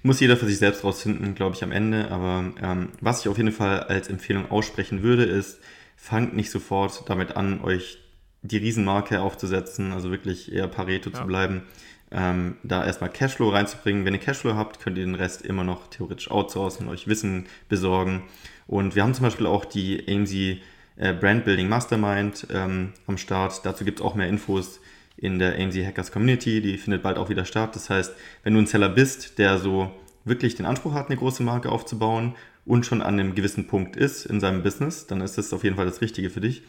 Muss 0.01 0.19
jeder 0.19 0.37
für 0.37 0.45
sich 0.45 0.57
selbst 0.57 0.83
rausfinden, 0.83 1.35
glaube 1.35 1.55
ich, 1.55 1.63
am 1.63 1.71
Ende. 1.71 2.09
Aber 2.11 2.51
ähm, 2.61 2.89
was 3.01 3.21
ich 3.21 3.27
auf 3.27 3.37
jeden 3.37 3.51
Fall 3.51 3.81
als 3.81 4.07
Empfehlung 4.07 4.49
aussprechen 4.49 5.03
würde, 5.03 5.23
ist, 5.23 5.59
fangt 5.99 6.33
nicht 6.33 6.49
sofort 6.49 7.03
damit 7.07 7.35
an, 7.35 7.61
euch 7.61 7.99
die 8.41 8.57
Riesenmarke 8.57 9.19
aufzusetzen, 9.19 9.91
also 9.91 10.11
wirklich 10.11 10.51
eher 10.51 10.67
Pareto 10.67 11.09
ja. 11.09 11.17
zu 11.17 11.25
bleiben. 11.25 11.63
Ähm, 12.11 12.55
da 12.63 12.85
erstmal 12.85 13.11
Cashflow 13.11 13.49
reinzubringen. 13.49 14.05
Wenn 14.05 14.13
ihr 14.13 14.19
Cashflow 14.19 14.55
habt, 14.55 14.79
könnt 14.79 14.97
ihr 14.97 15.05
den 15.05 15.15
Rest 15.15 15.43
immer 15.43 15.63
noch 15.63 15.87
theoretisch 15.87 16.31
outsourcen, 16.31 16.87
euch 16.87 17.07
Wissen 17.07 17.47
besorgen. 17.67 18.23
Und 18.65 18.95
wir 18.95 19.03
haben 19.03 19.13
zum 19.13 19.25
Beispiel 19.25 19.45
auch 19.45 19.65
die 19.65 20.05
AMZ 20.07 20.33
äh, 20.33 21.13
Brand 21.13 21.45
Building 21.45 21.67
Mastermind 21.67 22.47
ähm, 22.51 22.93
am 23.05 23.17
Start. 23.17 23.63
Dazu 23.65 23.83
gibt 23.83 23.99
es 23.99 24.05
auch 24.05 24.15
mehr 24.15 24.29
Infos 24.29 24.79
in 25.17 25.37
der 25.37 25.59
AMZ 25.59 25.75
Hackers 25.85 26.11
Community. 26.11 26.61
Die 26.61 26.77
findet 26.77 27.03
bald 27.03 27.17
auch 27.17 27.29
wieder 27.29 27.45
statt. 27.45 27.75
Das 27.75 27.89
heißt, 27.89 28.15
wenn 28.43 28.53
du 28.53 28.61
ein 28.61 28.67
Seller 28.67 28.89
bist, 28.89 29.37
der 29.37 29.59
so 29.59 29.91
wirklich 30.23 30.55
den 30.55 30.65
Anspruch 30.65 30.93
hat, 30.93 31.07
eine 31.07 31.17
große 31.17 31.43
Marke 31.43 31.69
aufzubauen 31.69 32.35
und 32.69 32.85
schon 32.85 33.01
an 33.01 33.19
einem 33.19 33.33
gewissen 33.33 33.65
Punkt 33.65 33.95
ist 33.95 34.27
in 34.27 34.39
seinem 34.39 34.61
Business, 34.61 35.07
dann 35.07 35.21
ist 35.21 35.39
das 35.39 35.51
auf 35.53 35.63
jeden 35.63 35.75
Fall 35.75 35.87
das 35.87 36.01
Richtige 36.01 36.29
für 36.29 36.39
dich. 36.39 36.61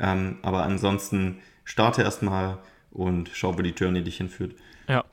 Ähm, 0.00 0.38
aber 0.42 0.64
ansonsten 0.64 1.38
starte 1.62 2.02
erstmal 2.02 2.58
und 2.90 3.30
schau, 3.32 3.56
wo 3.56 3.62
die 3.62 3.70
Journey 3.70 4.02
dich 4.02 4.16
hinführt. 4.16 4.56
Ja. 4.88 5.04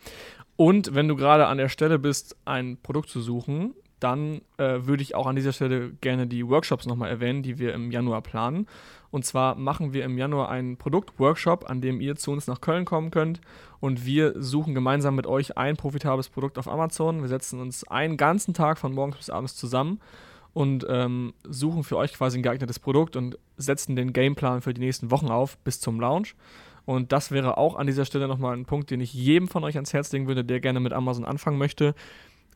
Und 0.56 0.95
wenn 0.95 1.08
du 1.08 1.15
gerade 1.15 1.45
an 1.45 1.60
der 1.60 1.69
Stelle 1.69 1.99
bist, 1.99 2.36
ein 2.43 2.77
Produkt 2.82 3.10
zu 3.10 3.21
suchen, 3.21 3.75
dann 3.99 4.41
äh, 4.58 4.80
würde 4.88 5.04
ich 5.04 5.13
auch 5.13 5.27
an 5.27 5.36
dieser 5.36 5.54
Stelle 5.54 5.91
gerne 6.01 6.25
die 6.25 6.47
Workshops 6.47 6.88
nochmal 6.88 7.12
erwähnen, 7.12 7.43
die 7.43 7.60
wir 7.60 7.75
im 7.75 7.91
Januar 7.91 8.23
planen. 8.23 8.65
Und 9.12 9.25
zwar 9.25 9.54
machen 9.54 9.93
wir 9.93 10.04
im 10.04 10.17
Januar 10.17 10.49
einen 10.49 10.75
Produktworkshop, 10.77 11.69
an 11.69 11.82
dem 11.82 12.01
ihr 12.01 12.15
zu 12.15 12.32
uns 12.32 12.47
nach 12.47 12.62
Köln 12.62 12.86
kommen 12.86 13.12
könnt 13.12 13.41
und 13.80 14.08
wir 14.08 14.34
suchen 14.41 14.73
gemeinsam 14.73 15.15
mit 15.15 15.27
euch 15.27 15.56
ein 15.56 15.77
profitables 15.77 16.30
Produkt 16.30 16.58
auf 16.58 16.67
Amazon. 16.67 17.21
Wir 17.21 17.27
setzen 17.30 17.60
uns 17.60 17.84
einen 17.84 18.17
ganzen 18.17 18.56
Tag 18.56 18.80
von 18.80 18.93
morgens 18.93 19.17
bis 19.17 19.30
abends 19.30 19.56
zusammen 19.56 19.99
und 20.54 20.86
ähm, 20.90 21.34
suchen 21.48 21.84
für 21.84 21.98
euch 21.98 22.14
quasi 22.14 22.40
ein 22.40 22.44
geeignetes 22.44 22.80
Produkt 22.80 23.16
und 23.16 23.38
setzen 23.58 23.96
den 23.96 24.14
Gameplan 24.14 24.62
für 24.62 24.74
die 24.74 24.82
nächsten 24.82 25.12
Wochen 25.12 25.30
auf 25.30 25.58
bis 25.60 25.80
zum 25.80 26.00
Launch. 26.00 26.36
Und 26.86 27.12
das 27.12 27.32
wäre 27.32 27.58
auch 27.58 27.76
an 27.76 27.88
dieser 27.88 28.06
Stelle 28.06 28.28
nochmal 28.28 28.56
ein 28.56 28.66
Punkt, 28.66 28.90
den 28.90 29.02
ich 29.02 29.14
jedem 29.14 29.48
von 29.48 29.64
euch 29.64 29.76
ans 29.76 29.94
Herz 29.94 30.12
legen 30.12 30.28
würde, 30.28 30.44
der 30.44 30.60
gerne 30.60 30.80
mit 30.80 30.94
Amazon 30.94 31.26
anfangen 31.26 31.58
möchte 31.58 31.94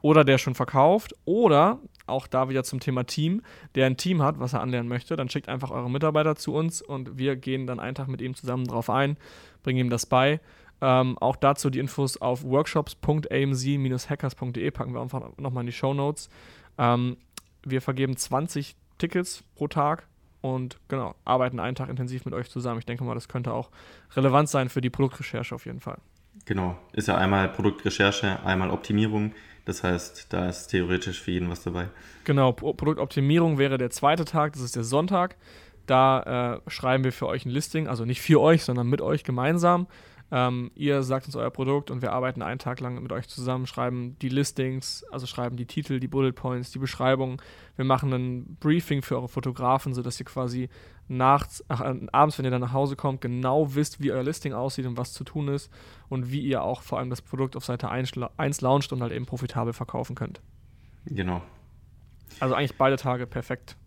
oder 0.01 0.23
der 0.23 0.37
schon 0.37 0.55
verkauft 0.55 1.15
oder 1.25 1.79
auch 2.05 2.27
da 2.27 2.49
wieder 2.49 2.63
zum 2.63 2.79
Thema 2.79 3.05
Team, 3.05 3.41
der 3.75 3.87
ein 3.87 3.97
Team 3.97 4.21
hat, 4.21 4.39
was 4.39 4.53
er 4.53 4.61
anlernen 4.61 4.87
möchte, 4.87 5.15
dann 5.15 5.29
schickt 5.29 5.49
einfach 5.49 5.71
eure 5.71 5.89
Mitarbeiter 5.89 6.35
zu 6.35 6.53
uns 6.53 6.81
und 6.81 7.17
wir 7.17 7.35
gehen 7.35 7.65
dann 7.65 7.79
einen 7.79 7.95
Tag 7.95 8.07
mit 8.07 8.21
ihm 8.21 8.35
zusammen 8.35 8.67
drauf 8.67 8.89
ein, 8.89 9.17
bringen 9.63 9.79
ihm 9.79 9.89
das 9.89 10.05
bei. 10.05 10.39
Ähm, 10.81 11.17
auch 11.19 11.37
dazu 11.37 11.69
die 11.69 11.79
Infos 11.79 12.17
auf 12.17 12.43
workshops.amz-hackers.de 12.43 14.71
packen 14.71 14.93
wir 14.93 15.01
einfach 15.01 15.37
nochmal 15.37 15.63
in 15.63 15.67
die 15.67 15.73
Show 15.73 15.93
Notes. 15.93 16.29
Ähm, 16.77 17.15
wir 17.65 17.81
vergeben 17.81 18.15
20 18.15 18.75
Tickets 18.97 19.43
pro 19.55 19.67
Tag 19.67 20.07
und 20.41 20.77
genau, 20.87 21.15
arbeiten 21.25 21.59
einen 21.59 21.75
Tag 21.75 21.89
intensiv 21.89 22.25
mit 22.25 22.33
euch 22.33 22.49
zusammen. 22.49 22.79
Ich 22.79 22.85
denke 22.85 23.03
mal, 23.03 23.15
das 23.15 23.27
könnte 23.27 23.51
auch 23.53 23.71
relevant 24.15 24.47
sein 24.49 24.69
für 24.69 24.81
die 24.81 24.89
Produktrecherche 24.89 25.55
auf 25.55 25.65
jeden 25.65 25.79
Fall. 25.79 25.97
Genau, 26.45 26.77
ist 26.93 27.07
ja 27.07 27.17
einmal 27.17 27.49
Produktrecherche, 27.49 28.43
einmal 28.45 28.69
Optimierung. 28.69 29.33
Das 29.65 29.83
heißt, 29.83 30.27
da 30.31 30.47
ist 30.47 30.67
theoretisch 30.67 31.21
für 31.21 31.31
jeden 31.31 31.49
was 31.49 31.63
dabei. 31.63 31.87
Genau, 32.23 32.51
Produktoptimierung 32.51 33.57
wäre 33.57 33.77
der 33.79 33.89
zweite 33.89 34.25
Tag, 34.25 34.53
das 34.53 34.61
ist 34.61 34.75
der 34.75 34.83
Sonntag. 34.83 35.37
Da 35.87 36.61
äh, 36.65 36.69
schreiben 36.69 37.03
wir 37.03 37.11
für 37.11 37.27
euch 37.27 37.45
ein 37.45 37.51
Listing, 37.51 37.87
also 37.87 38.05
nicht 38.05 38.21
für 38.21 38.41
euch, 38.41 38.63
sondern 38.63 38.87
mit 38.87 39.01
euch 39.01 39.23
gemeinsam. 39.23 39.87
Ähm, 40.31 40.71
ihr 40.73 41.03
sagt 41.03 41.27
uns 41.27 41.35
euer 41.35 41.51
Produkt 41.51 41.91
und 41.91 42.01
wir 42.01 42.11
arbeiten 42.11 42.41
einen 42.41 42.57
Tag 42.57 42.79
lang 42.79 43.01
mit 43.01 43.11
euch 43.11 43.27
zusammen, 43.27 43.67
schreiben 43.67 44.17
die 44.19 44.29
Listings, 44.29 45.05
also 45.11 45.27
schreiben 45.27 45.55
die 45.55 45.67
Titel, 45.67 45.99
die 45.99 46.07
Bullet 46.07 46.31
Points, 46.31 46.71
die 46.71 46.79
Beschreibung. 46.79 47.41
Wir 47.75 47.85
machen 47.85 48.11
ein 48.11 48.57
Briefing 48.59 49.03
für 49.03 49.17
eure 49.17 49.27
Fotografen, 49.27 49.93
sodass 49.93 50.19
ihr 50.19 50.25
quasi 50.25 50.69
nachts, 51.07 51.63
ach, 51.67 51.81
äh, 51.81 52.07
abends, 52.11 52.37
wenn 52.37 52.45
ihr 52.45 52.51
dann 52.51 52.61
nach 52.61 52.73
Hause 52.73 52.95
kommt, 52.95 53.21
genau 53.21 53.75
wisst, 53.75 54.01
wie 54.01 54.11
euer 54.11 54.23
Listing 54.23 54.53
aussieht 54.53 54.87
und 54.87 54.97
was 54.97 55.13
zu 55.13 55.23
tun 55.23 55.47
ist 55.47 55.71
und 56.09 56.31
wie 56.31 56.41
ihr 56.41 56.63
auch 56.63 56.81
vor 56.81 56.97
allem 56.97 57.11
das 57.11 57.21
Produkt 57.21 57.55
auf 57.55 57.63
Seite 57.63 57.89
1, 57.89 58.13
1 58.37 58.61
launcht 58.61 58.91
und 58.93 59.03
halt 59.03 59.11
eben 59.11 59.27
profitabel 59.27 59.73
verkaufen 59.73 60.15
könnt. 60.15 60.41
Genau. 61.05 61.43
Also 62.39 62.55
eigentlich 62.55 62.77
beide 62.77 62.95
Tage 62.95 63.27
perfekt. 63.27 63.77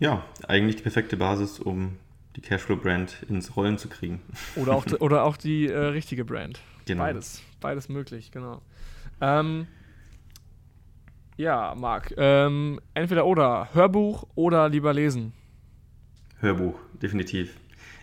Ja, 0.00 0.24
eigentlich 0.46 0.76
die 0.76 0.82
perfekte 0.82 1.16
Basis, 1.16 1.60
um 1.60 1.96
die 2.36 2.42
Cashflow-Brand 2.42 3.24
ins 3.28 3.56
Rollen 3.56 3.78
zu 3.78 3.88
kriegen. 3.88 4.20
Oder 4.56 4.74
auch, 4.74 4.86
oder 5.00 5.24
auch 5.24 5.36
die 5.36 5.68
äh, 5.68 5.76
richtige 5.76 6.24
Brand. 6.24 6.60
Genau. 6.84 7.02
Beides. 7.02 7.42
Beides 7.60 7.88
möglich, 7.88 8.30
genau. 8.30 8.62
Ähm, 9.20 9.66
ja, 11.36 11.74
Marc, 11.76 12.14
ähm, 12.16 12.80
entweder 12.94 13.26
oder 13.26 13.68
Hörbuch 13.74 14.26
oder 14.34 14.68
lieber 14.68 14.92
lesen? 14.92 15.32
Hörbuch, 16.38 16.78
definitiv. 17.02 17.56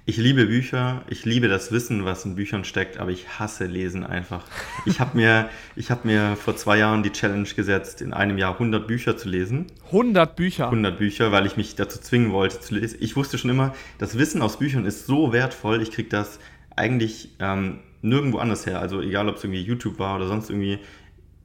Ich 0.06 0.18
liebe 0.18 0.47
Bücher, 0.47 1.01
ich 1.08 1.24
liebe 1.24 1.47
das 1.47 1.72
Wissen, 1.72 2.04
was 2.04 2.26
in 2.26 2.36
Büchern 2.36 2.66
steckt, 2.66 2.97
aber 2.97 3.12
ich 3.12 3.39
hasse 3.39 3.68
Lesen 3.68 4.04
einfach. 4.04 4.43
Ich 4.86 4.99
habe 4.99 5.16
mir, 5.16 5.49
hab 5.89 6.04
mir 6.04 6.36
vor 6.36 6.58
zwei 6.58 6.78
Jahren 6.78 7.04
die 7.04 7.12
Challenge 7.14 7.47
gesetzt, 7.47 8.01
in 8.01 8.12
einem 8.12 8.38
Jahr 8.38 8.51
100 8.51 8.86
Bücher 8.86 9.16
zu 9.16 9.30
lesen. 9.30 9.68
100 9.86 10.36
Bücher? 10.36 10.66
100 10.66 10.97
Bücher, 10.97 11.32
weil 11.32 11.45
ich 11.45 11.56
mich 11.56 11.76
dazu 11.76 12.01
zwingen 12.01 12.34
wollte 12.34 12.60
zu 12.60 12.76
lesen. 12.76 12.97
Ich 12.99 13.16
wusste 13.16 13.38
schon 13.38 13.49
immer, 13.49 13.74
das 13.97 14.18
Wissen 14.18 14.41
aus 14.41 14.60
Büchern 14.60 14.86
ist 14.86 15.08
so 15.08 15.32
wertvoll, 15.32 15.82
ich 15.82 15.91
kriege 15.91 16.10
das 16.10 16.38
eigentlich 16.76 17.30
ähm, 17.39 17.80
nirgendwo 18.01 18.39
anders 18.39 18.66
her. 18.66 18.82
Also 18.82 18.99
egal, 18.99 19.30
ob 19.30 19.38
es 19.38 19.43
irgendwie 19.45 19.62
YouTube 19.62 19.99
war 19.99 20.18
oder 20.18 20.28
sonst 20.28 20.49
irgendwie, 20.49 20.80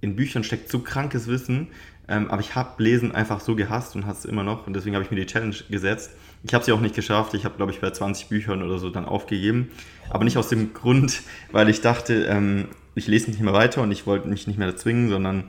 in 0.01 0.17
Büchern 0.17 0.43
steckt 0.43 0.69
so 0.69 0.81
krankes 0.81 1.29
Wissen. 1.29 1.69
Ähm, 2.09 2.29
aber 2.29 2.41
ich 2.41 2.57
habe 2.57 2.83
Lesen 2.83 3.13
einfach 3.15 3.39
so 3.39 3.55
gehasst 3.55 3.95
und 3.95 4.05
hasse 4.05 4.27
es 4.27 4.33
immer 4.33 4.43
noch. 4.43 4.67
Und 4.67 4.75
deswegen 4.75 4.97
habe 4.97 5.05
ich 5.05 5.13
mir 5.13 5.21
die 5.21 5.27
Challenge 5.27 5.55
gesetzt. 5.71 6.11
Ich 6.45 6.55
habe 6.55 6.65
sie 6.65 6.73
auch 6.73 6.81
nicht 6.81 6.95
geschafft. 6.95 7.35
Ich 7.35 7.45
habe, 7.45 7.57
glaube 7.57 7.73
ich, 7.73 7.81
bei 7.81 7.91
20 7.91 8.29
Büchern 8.29 8.63
oder 8.63 8.79
so 8.79 8.91
dann 8.91 9.05
aufgegeben. 9.05 9.71
Aber 10.11 10.25
nicht 10.25 10.39
aus 10.39 10.49
dem 10.49 10.73
Grund, 10.73 11.23
weil 11.53 11.69
ich 11.69 11.81
dachte, 11.81 12.25
ähm, 12.25 12.69
ich 12.95 13.07
lese 13.07 13.31
nicht 13.31 13.41
mehr 13.41 13.53
weiter 13.53 13.83
und 13.83 13.91
ich 13.91 14.07
wollte 14.07 14.29
mich 14.29 14.47
nicht 14.47 14.59
mehr 14.59 14.77
zwingen, 14.77 15.09
sondern 15.09 15.45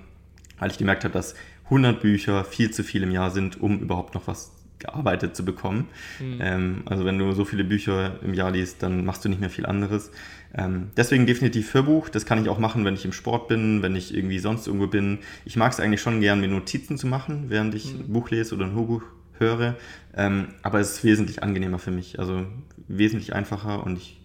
weil 0.59 0.71
ich 0.71 0.77
gemerkt 0.77 1.03
habe, 1.03 1.13
dass 1.13 1.35
100 1.65 2.01
Bücher 2.01 2.43
viel 2.43 2.71
zu 2.71 2.83
viel 2.83 3.03
im 3.03 3.11
Jahr 3.11 3.31
sind, 3.31 3.61
um 3.61 3.79
überhaupt 3.79 4.15
noch 4.15 4.27
was 4.27 4.51
gearbeitet 4.79 5.35
zu 5.35 5.45
bekommen. 5.45 5.87
Mhm. 6.19 6.39
Ähm, 6.41 6.81
also 6.85 7.05
wenn 7.05 7.19
du 7.19 7.33
so 7.33 7.45
viele 7.45 7.63
Bücher 7.63 8.19
im 8.23 8.33
Jahr 8.33 8.51
liest, 8.51 8.81
dann 8.81 9.05
machst 9.05 9.23
du 9.23 9.29
nicht 9.29 9.41
mehr 9.41 9.49
viel 9.49 9.65
anderes. 9.65 10.11
Ähm, 10.57 10.89
deswegen 10.97 11.25
definitiv 11.25 11.73
Hörbuch. 11.73 12.09
Das 12.09 12.25
kann 12.25 12.41
ich 12.41 12.49
auch 12.49 12.59
machen, 12.59 12.85
wenn 12.85 12.95
ich 12.95 13.05
im 13.05 13.11
Sport 13.11 13.49
bin, 13.49 13.81
wenn 13.81 13.95
ich 13.95 14.15
irgendwie 14.15 14.39
sonst 14.39 14.67
irgendwo 14.67 14.87
bin. 14.87 15.19
Ich 15.45 15.57
mag 15.57 15.71
es 15.71 15.79
eigentlich 15.79 16.01
schon 16.01 16.21
gern, 16.21 16.39
mir 16.39 16.47
Notizen 16.47 16.97
zu 16.97 17.07
machen, 17.07 17.45
während 17.49 17.75
ich 17.75 17.93
mhm. 17.93 17.99
ein 17.99 18.13
Buch 18.13 18.29
lese 18.31 18.55
oder 18.55 18.65
ein 18.65 18.73
Hörbuch 18.73 19.03
höre. 19.39 19.75
Ähm, 20.15 20.49
aber 20.61 20.79
es 20.79 20.91
ist 20.91 21.03
wesentlich 21.03 21.43
angenehmer 21.43 21.79
für 21.79 21.91
mich. 21.91 22.19
Also 22.19 22.45
wesentlich 22.87 23.33
einfacher 23.33 23.83
und 23.83 23.97
ich 23.97 24.19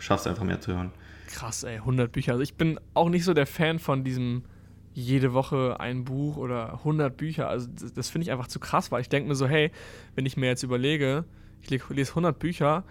schaffe 0.00 0.22
es 0.22 0.26
einfach 0.26 0.44
mehr 0.44 0.60
zu 0.60 0.74
hören. 0.74 0.92
Krass, 1.28 1.64
ey, 1.64 1.76
100 1.76 2.10
Bücher. 2.10 2.32
Also 2.32 2.42
ich 2.42 2.54
bin 2.54 2.80
auch 2.94 3.08
nicht 3.08 3.24
so 3.24 3.34
der 3.34 3.46
Fan 3.46 3.78
von 3.78 4.04
diesem 4.04 4.44
jede 4.94 5.32
Woche 5.32 5.78
ein 5.78 6.04
Buch 6.04 6.36
oder 6.36 6.72
100 6.74 7.16
Bücher. 7.16 7.48
Also 7.48 7.68
das, 7.72 7.92
das 7.92 8.08
finde 8.08 8.24
ich 8.24 8.32
einfach 8.32 8.48
zu 8.48 8.58
krass, 8.58 8.90
weil 8.90 9.00
ich 9.00 9.08
denke 9.08 9.28
mir 9.28 9.34
so, 9.36 9.46
hey, 9.46 9.70
wenn 10.14 10.26
ich 10.26 10.36
mir 10.36 10.46
jetzt 10.46 10.62
überlege, 10.62 11.24
ich 11.62 11.70
lese 11.70 12.10
100 12.10 12.38
Bücher, 12.38 12.84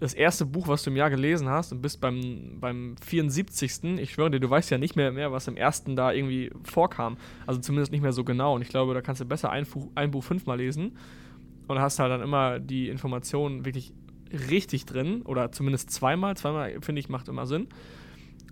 das 0.00 0.14
erste 0.14 0.46
Buch, 0.46 0.68
was 0.68 0.82
du 0.82 0.90
im 0.90 0.96
Jahr 0.96 1.10
gelesen 1.10 1.48
hast 1.48 1.72
und 1.72 1.80
bist 1.80 2.00
beim, 2.00 2.58
beim 2.60 2.96
74. 3.02 3.98
Ich 3.98 4.12
schwöre 4.12 4.30
dir, 4.30 4.40
du 4.40 4.50
weißt 4.50 4.70
ja 4.70 4.78
nicht 4.78 4.96
mehr, 4.96 5.12
mehr, 5.12 5.32
was 5.32 5.48
im 5.48 5.56
ersten 5.56 5.96
da 5.96 6.12
irgendwie 6.12 6.50
vorkam. 6.62 7.16
Also 7.46 7.60
zumindest 7.60 7.92
nicht 7.92 8.02
mehr 8.02 8.12
so 8.12 8.24
genau. 8.24 8.54
Und 8.54 8.62
ich 8.62 8.68
glaube, 8.68 8.94
da 8.94 9.00
kannst 9.00 9.20
du 9.20 9.24
besser 9.24 9.50
ein, 9.50 9.66
ein 9.94 10.10
Buch 10.10 10.24
fünfmal 10.24 10.58
lesen 10.58 10.96
und 11.68 11.78
hast 11.78 11.98
halt 11.98 12.10
dann 12.10 12.22
immer 12.22 12.58
die 12.58 12.88
Informationen 12.88 13.64
wirklich 13.64 13.92
richtig 14.50 14.86
drin 14.86 15.22
oder 15.22 15.52
zumindest 15.52 15.90
zweimal. 15.90 16.36
Zweimal, 16.36 16.80
finde 16.80 17.00
ich, 17.00 17.08
macht 17.08 17.28
immer 17.28 17.46
Sinn. 17.46 17.68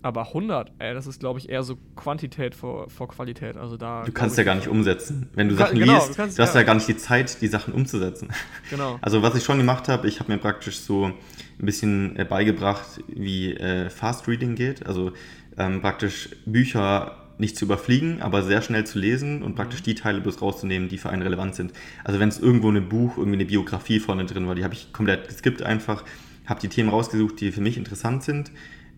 Aber 0.03 0.27
100, 0.27 0.73
ey, 0.79 0.93
das 0.93 1.07
ist, 1.07 1.21
glaube 1.21 1.39
ich, 1.39 1.47
eher 1.47 1.63
so 1.63 1.77
Quantität 1.95 2.55
vor, 2.55 2.89
vor 2.89 3.07
Qualität. 3.07 3.55
Also 3.55 3.77
da, 3.77 4.03
du 4.03 4.11
kannst 4.11 4.37
ja 4.37 4.43
gar 4.43 4.55
nicht 4.55 4.67
umsetzen. 4.67 5.29
Wenn 5.33 5.47
du 5.47 5.55
Sachen 5.55 5.79
genau, 5.79 5.93
liest, 5.93 6.09
du, 6.09 6.13
kannst, 6.15 6.37
du 6.37 6.43
hast 6.43 6.53
ja. 6.53 6.59
ja 6.59 6.65
gar 6.65 6.75
nicht 6.75 6.89
die 6.89 6.97
Zeit, 6.97 7.41
die 7.41 7.47
Sachen 7.47 7.73
umzusetzen. 7.73 8.29
Genau. 8.69 8.97
Also 9.01 9.21
was 9.21 9.35
ich 9.35 9.43
schon 9.43 9.57
gemacht 9.57 9.87
habe, 9.87 10.07
ich 10.07 10.19
habe 10.19 10.31
mir 10.31 10.39
praktisch 10.39 10.79
so 10.79 11.05
ein 11.05 11.13
bisschen 11.65 12.17
äh, 12.17 12.25
beigebracht, 12.25 13.01
wie 13.07 13.53
äh, 13.53 13.89
Fast 13.89 14.27
Reading 14.27 14.55
geht. 14.55 14.85
Also 14.85 15.11
ähm, 15.57 15.81
praktisch 15.81 16.29
Bücher 16.45 17.17
nicht 17.37 17.57
zu 17.57 17.65
überfliegen, 17.65 18.21
aber 18.21 18.43
sehr 18.43 18.61
schnell 18.61 18.85
zu 18.85 18.99
lesen 18.99 19.43
und 19.43 19.55
praktisch 19.55 19.81
mhm. 19.81 19.85
die 19.85 19.95
Teile 19.95 20.21
bloß 20.21 20.41
rauszunehmen, 20.41 20.89
die 20.89 20.97
für 20.97 21.09
einen 21.09 21.21
relevant 21.21 21.55
sind. 21.55 21.71
Also 22.03 22.19
wenn 22.19 22.29
es 22.29 22.39
irgendwo 22.39 22.69
ein 22.69 22.89
Buch, 22.89 23.17
irgendwie 23.17 23.37
eine 23.37 23.45
Biografie 23.45 23.99
vorne 23.99 24.25
drin 24.25 24.47
war, 24.47 24.55
die 24.55 24.63
habe 24.63 24.73
ich 24.73 24.91
komplett 24.91 25.27
geskippt 25.27 25.61
einfach, 25.61 26.03
habe 26.45 26.59
die 26.59 26.67
Themen 26.69 26.89
rausgesucht, 26.89 27.39
die 27.39 27.51
für 27.51 27.61
mich 27.61 27.77
interessant 27.77 28.23
sind 28.23 28.51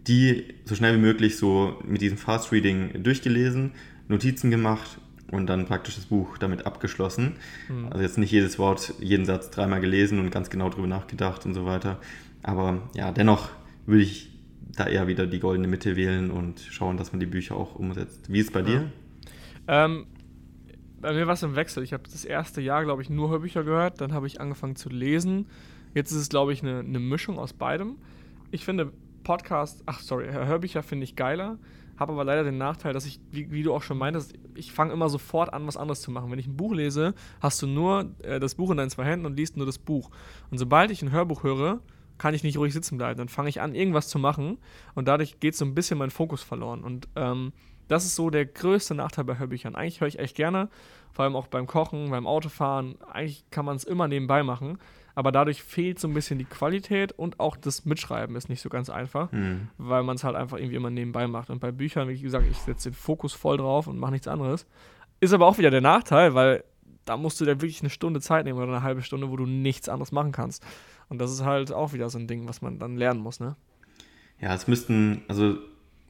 die 0.07 0.45
so 0.65 0.75
schnell 0.75 0.95
wie 0.95 1.01
möglich 1.01 1.37
so 1.37 1.79
mit 1.85 2.01
diesem 2.01 2.17
Fast 2.17 2.51
Reading 2.51 3.03
durchgelesen, 3.03 3.71
Notizen 4.07 4.51
gemacht 4.51 4.99
und 5.31 5.47
dann 5.47 5.65
praktisch 5.65 5.95
das 5.95 6.05
Buch 6.05 6.37
damit 6.37 6.65
abgeschlossen. 6.65 7.33
Mhm. 7.69 7.87
Also 7.89 8.03
jetzt 8.03 8.17
nicht 8.17 8.31
jedes 8.31 8.59
Wort, 8.59 8.93
jeden 8.99 9.25
Satz 9.25 9.49
dreimal 9.49 9.81
gelesen 9.81 10.19
und 10.19 10.29
ganz 10.29 10.49
genau 10.49 10.69
drüber 10.69 10.87
nachgedacht 10.87 11.45
und 11.45 11.53
so 11.53 11.65
weiter. 11.65 11.99
Aber 12.43 12.89
ja, 12.93 13.11
dennoch 13.11 13.49
würde 13.85 14.03
ich 14.03 14.29
da 14.75 14.87
eher 14.87 15.07
wieder 15.07 15.25
die 15.25 15.39
goldene 15.39 15.67
Mitte 15.67 15.95
wählen 15.95 16.31
und 16.31 16.59
schauen, 16.59 16.97
dass 16.97 17.11
man 17.11 17.19
die 17.19 17.25
Bücher 17.25 17.55
auch 17.55 17.75
umsetzt. 17.75 18.31
Wie 18.31 18.39
ist 18.39 18.47
es 18.47 18.51
bei 18.51 18.59
ja. 18.59 18.65
dir? 18.65 18.91
Ähm, 19.67 20.05
bei 21.01 21.13
mir 21.13 21.27
war 21.27 21.33
es 21.33 21.43
im 21.43 21.55
Wechsel. 21.55 21.83
Ich 21.83 21.93
habe 21.93 22.03
das 22.03 22.25
erste 22.25 22.61
Jahr, 22.61 22.83
glaube 22.83 23.01
ich, 23.01 23.09
nur 23.09 23.29
Hörbücher 23.29 23.63
gehört. 23.63 24.01
Dann 24.01 24.13
habe 24.13 24.27
ich 24.27 24.41
angefangen 24.41 24.75
zu 24.75 24.89
lesen. 24.89 25.47
Jetzt 25.93 26.11
ist 26.11 26.17
es, 26.17 26.29
glaube 26.29 26.53
ich, 26.53 26.61
eine, 26.61 26.79
eine 26.79 26.99
Mischung 26.99 27.39
aus 27.39 27.53
beidem. 27.53 27.95
Ich 28.51 28.65
finde, 28.65 28.91
Podcast, 29.25 29.83
ach 29.85 29.99
sorry, 29.99 30.31
Hörbücher 30.31 30.81
finde 30.83 31.03
ich 31.03 31.17
geiler, 31.17 31.57
habe 31.97 32.13
aber 32.13 32.23
leider 32.23 32.45
den 32.45 32.57
Nachteil, 32.57 32.93
dass 32.93 33.05
ich, 33.05 33.19
wie, 33.31 33.51
wie 33.51 33.63
du 33.63 33.73
auch 33.73 33.81
schon 33.81 33.97
meintest, 33.97 34.33
ich 34.55 34.71
fange 34.71 34.93
immer 34.93 35.09
sofort 35.09 35.53
an, 35.53 35.67
was 35.67 35.75
anderes 35.75 36.01
zu 36.01 36.11
machen. 36.11 36.31
Wenn 36.31 36.39
ich 36.39 36.47
ein 36.47 36.55
Buch 36.55 36.73
lese, 36.73 37.13
hast 37.41 37.61
du 37.61 37.67
nur 37.67 38.11
äh, 38.23 38.39
das 38.39 38.55
Buch 38.55 38.71
in 38.71 38.77
deinen 38.77 38.89
zwei 38.89 39.03
Händen 39.03 39.25
und 39.25 39.35
liest 39.35 39.57
nur 39.57 39.65
das 39.65 39.77
Buch. 39.77 40.09
Und 40.49 40.57
sobald 40.57 40.91
ich 40.91 41.01
ein 41.01 41.11
Hörbuch 41.11 41.43
höre, 41.43 41.81
kann 42.17 42.33
ich 42.33 42.43
nicht 42.43 42.57
ruhig 42.57 42.73
sitzen 42.73 42.97
bleiben. 42.97 43.17
Dann 43.17 43.27
fange 43.27 43.49
ich 43.49 43.61
an, 43.61 43.75
irgendwas 43.75 44.07
zu 44.07 44.19
machen 44.19 44.57
und 44.93 45.07
dadurch 45.07 45.39
geht 45.39 45.55
so 45.55 45.65
ein 45.65 45.75
bisschen 45.75 45.97
mein 45.97 46.11
Fokus 46.11 46.41
verloren. 46.41 46.83
Und 46.83 47.09
ähm, 47.15 47.51
das 47.87 48.05
ist 48.05 48.15
so 48.15 48.29
der 48.29 48.45
größte 48.45 48.95
Nachteil 48.95 49.25
bei 49.25 49.37
Hörbüchern. 49.37 49.75
Eigentlich 49.75 50.01
höre 50.01 50.07
ich 50.07 50.19
echt 50.19 50.35
gerne, 50.35 50.69
vor 51.11 51.23
allem 51.23 51.35
auch 51.35 51.47
beim 51.47 51.67
Kochen, 51.67 52.09
beim 52.09 52.27
Autofahren. 52.27 52.95
Eigentlich 53.11 53.45
kann 53.51 53.65
man 53.65 53.75
es 53.75 53.83
immer 53.83 54.07
nebenbei 54.07 54.43
machen 54.43 54.79
aber 55.15 55.31
dadurch 55.31 55.63
fehlt 55.63 55.97
so 55.97 56.07
ein 56.07 56.13
bisschen 56.13 56.37
die 56.37 56.45
Qualität 56.45 57.13
und 57.13 57.39
auch 57.39 57.55
das 57.55 57.85
Mitschreiben 57.85 58.35
ist 58.35 58.49
nicht 58.49 58.61
so 58.61 58.69
ganz 58.69 58.89
einfach, 58.89 59.31
mhm. 59.31 59.69
weil 59.77 60.03
man 60.03 60.17
es 60.17 60.23
halt 60.25 60.35
einfach 60.35 60.57
irgendwie 60.57 60.75
immer 60.75 60.89
nebenbei 60.89 61.25
macht. 61.27 61.49
Und 61.49 61.59
bei 61.59 61.71
Büchern, 61.71 62.09
wie 62.09 62.19
gesagt, 62.19 62.45
ich 62.49 62.57
setze 62.57 62.89
den 62.89 62.95
Fokus 62.95 63.33
voll 63.33 63.57
drauf 63.57 63.87
und 63.87 63.97
mache 63.97 64.11
nichts 64.11 64.27
anderes. 64.27 64.67
Ist 65.21 65.33
aber 65.33 65.47
auch 65.47 65.57
wieder 65.57 65.71
der 65.71 65.81
Nachteil, 65.81 66.35
weil 66.35 66.65
da 67.05 67.15
musst 67.15 67.39
du 67.39 67.45
dir 67.45 67.61
wirklich 67.61 67.81
eine 67.81 67.89
Stunde 67.89 68.19
Zeit 68.19 68.45
nehmen 68.45 68.59
oder 68.59 68.67
eine 68.67 68.83
halbe 68.83 69.01
Stunde, 69.01 69.29
wo 69.29 69.37
du 69.37 69.45
nichts 69.45 69.87
anderes 69.87 70.11
machen 70.11 70.33
kannst. 70.33 70.65
Und 71.07 71.19
das 71.19 71.31
ist 71.31 71.45
halt 71.45 71.71
auch 71.71 71.93
wieder 71.93 72.09
so 72.09 72.17
ein 72.17 72.27
Ding, 72.27 72.47
was 72.47 72.61
man 72.61 72.79
dann 72.79 72.97
lernen 72.97 73.21
muss, 73.21 73.39
ne? 73.39 73.55
Ja, 74.41 74.53
es 74.53 74.67
müssten, 74.67 75.21
also 75.29 75.57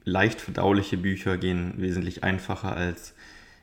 leicht 0.04 0.40
verdauliche 0.40 0.96
Bücher 0.96 1.36
gehen 1.36 1.74
wesentlich 1.76 2.24
einfacher 2.24 2.74
als 2.74 3.14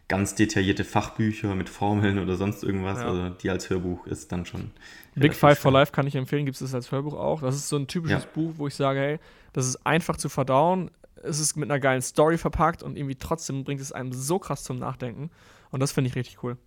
ganz 0.08 0.36
detaillierte 0.36 0.84
Fachbücher 0.84 1.56
mit 1.56 1.70
Formeln 1.70 2.20
oder 2.20 2.36
sonst 2.36 2.64
irgendwas. 2.64 2.99
Ja. 2.99 3.08
Also 3.08 3.30
die 3.30 3.49
als 3.49 3.70
Hörbuch 3.70 4.06
ist 4.08 4.32
dann 4.32 4.45
schon. 4.45 4.72
Big 5.16 5.34
Five 5.34 5.60
for 5.60 5.72
Life 5.72 5.91
kann 5.91 6.08
ich 6.08 6.16
empfehlen, 6.16 6.45
gibt 6.45 6.60
es 6.60 6.74
als 6.74 6.91
Hörbuch 6.91 7.14
auch. 7.14 7.41
Das 7.41 7.56
ist 7.56 7.70
so 7.70 7.78
ein 7.78 7.88
typisches 7.88 8.24
ja. 8.24 8.30
Buch, 8.34 8.54
wo 8.58 8.68
ich 8.68 8.76
sage, 8.76 8.99
hey, 8.99 9.20
das 9.54 9.68
ist 9.68 9.86
einfach 9.86 10.18
zu 10.18 10.30
verdauen. 10.30 10.91
Es 11.24 11.39
ist 11.39 11.56
mit 11.56 11.70
einer 11.70 11.80
geilen 11.80 12.01
Story 12.01 12.38
verpackt 12.38 12.84
und 12.84 12.97
irgendwie 12.97 13.16
trotzdem 13.16 13.64
bringt 13.64 13.80
es 13.80 13.91
einem 13.91 14.12
so 14.12 14.39
krass 14.39 14.64
zum 14.64 14.78
Nachdenken. 14.78 15.30
Und 15.72 15.80
das 15.80 15.91
finde 15.91 16.10
ich 16.10 16.16
richtig 16.16 16.43
cool. 16.43 16.58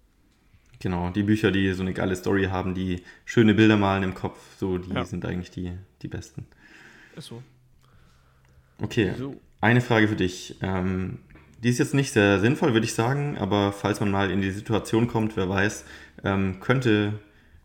Genau, 0.78 1.10
die 1.10 1.22
Bücher, 1.22 1.50
die 1.50 1.72
so 1.72 1.82
eine 1.82 1.92
geile 1.92 2.16
Story 2.16 2.44
haben, 2.44 2.74
die 2.74 3.02
schöne 3.24 3.54
Bilder 3.54 3.76
malen 3.76 4.02
im 4.02 4.14
Kopf, 4.14 4.38
so 4.58 4.78
die 4.78 4.92
ja. 4.92 5.04
sind 5.04 5.24
eigentlich 5.24 5.50
die, 5.50 5.72
die 6.02 6.08
besten. 6.08 6.46
Ist 7.16 7.26
so. 7.26 7.42
Okay, 8.82 9.14
so. 9.16 9.40
eine 9.60 9.80
Frage 9.80 10.08
für 10.08 10.16
dich. 10.16 10.56
Ähm, 10.60 11.18
die 11.58 11.68
ist 11.70 11.78
jetzt 11.78 11.94
nicht 11.94 12.12
sehr 12.12 12.40
sinnvoll, 12.40 12.72
würde 12.72 12.86
ich 12.86 12.94
sagen, 12.94 13.38
aber 13.38 13.72
falls 13.72 14.00
man 14.00 14.10
mal 14.10 14.30
in 14.30 14.42
die 14.42 14.50
Situation 14.50 15.06
kommt, 15.06 15.36
wer 15.36 15.48
weiß, 15.48 15.84
ähm, 16.24 16.60
könnte, 16.60 17.18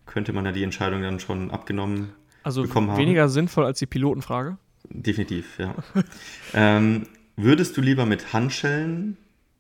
könnte 0.06 0.34
man 0.34 0.46
ja 0.46 0.52
die 0.52 0.64
Entscheidung 0.64 1.02
dann 1.02 1.20
schon 1.20 1.52
abgenommen 1.52 2.14
also 2.44 2.64
bekommen 2.64 2.88
haben. 2.88 2.96
Also 2.96 3.02
weniger 3.02 3.30
sinnvoll 3.30 3.66
als 3.66 3.80
die 3.80 3.86
Pilotenfrage? 3.86 4.58
Definitiv, 4.90 5.60
ja. 5.60 5.76
ähm, 6.54 7.08
würdest 7.36 7.78
du 7.78 7.82
lieber 7.82 8.06
mit 8.06 8.34
Handschellen 8.34 9.18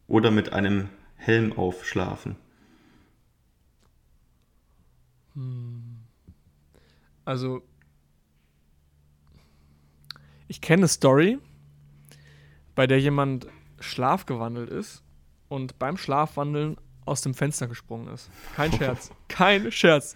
oder 0.07 0.32
mit 0.32 0.53
einem 0.53 0.89
Helm 1.15 1.53
aufschlafen? 1.53 2.36
Hm. 5.36 5.97
Also, 7.25 7.61
ich 10.47 10.59
kenne 10.59 10.82
eine 10.82 10.88
Story, 10.88 11.38
bei 12.75 12.88
der 12.88 12.99
jemand 12.99 13.47
schlafgewandelt 13.82 14.69
ist 14.69 15.03
und 15.49 15.79
beim 15.79 15.97
Schlafwandeln 15.97 16.77
aus 17.05 17.21
dem 17.21 17.34
Fenster 17.34 17.67
gesprungen 17.67 18.13
ist. 18.13 18.29
Kein 18.55 18.71
Scherz. 18.71 19.11
Kein 19.27 19.71
Scherz. 19.71 20.15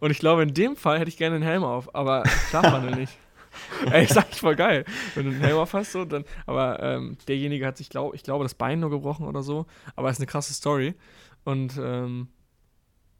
Und 0.00 0.10
ich 0.10 0.18
glaube, 0.18 0.42
in 0.42 0.52
dem 0.52 0.76
Fall 0.76 0.98
hätte 0.98 1.08
ich 1.08 1.16
gerne 1.16 1.36
einen 1.36 1.44
Helm 1.44 1.64
auf, 1.64 1.94
aber 1.94 2.24
Schlafwandel 2.50 2.96
nicht. 2.96 3.16
Ey, 3.90 4.04
ist 4.04 4.18
eigentlich 4.18 4.40
voll 4.40 4.56
geil. 4.56 4.84
Wenn 5.14 5.26
du 5.26 5.30
einen 5.30 5.40
Helm 5.40 5.58
auf 5.58 5.72
hast, 5.74 5.92
so, 5.92 6.04
dann. 6.04 6.24
Aber 6.46 6.82
ähm, 6.82 7.16
derjenige 7.28 7.66
hat 7.66 7.76
sich, 7.76 7.88
glaub, 7.88 8.14
ich 8.14 8.24
glaube, 8.24 8.44
das 8.44 8.54
Bein 8.54 8.80
nur 8.80 8.90
gebrochen 8.90 9.26
oder 9.26 9.42
so. 9.42 9.66
Aber 9.94 10.10
ist 10.10 10.18
eine 10.18 10.26
krasse 10.26 10.52
Story. 10.54 10.94
Und 11.44 11.78
ähm, 11.78 12.28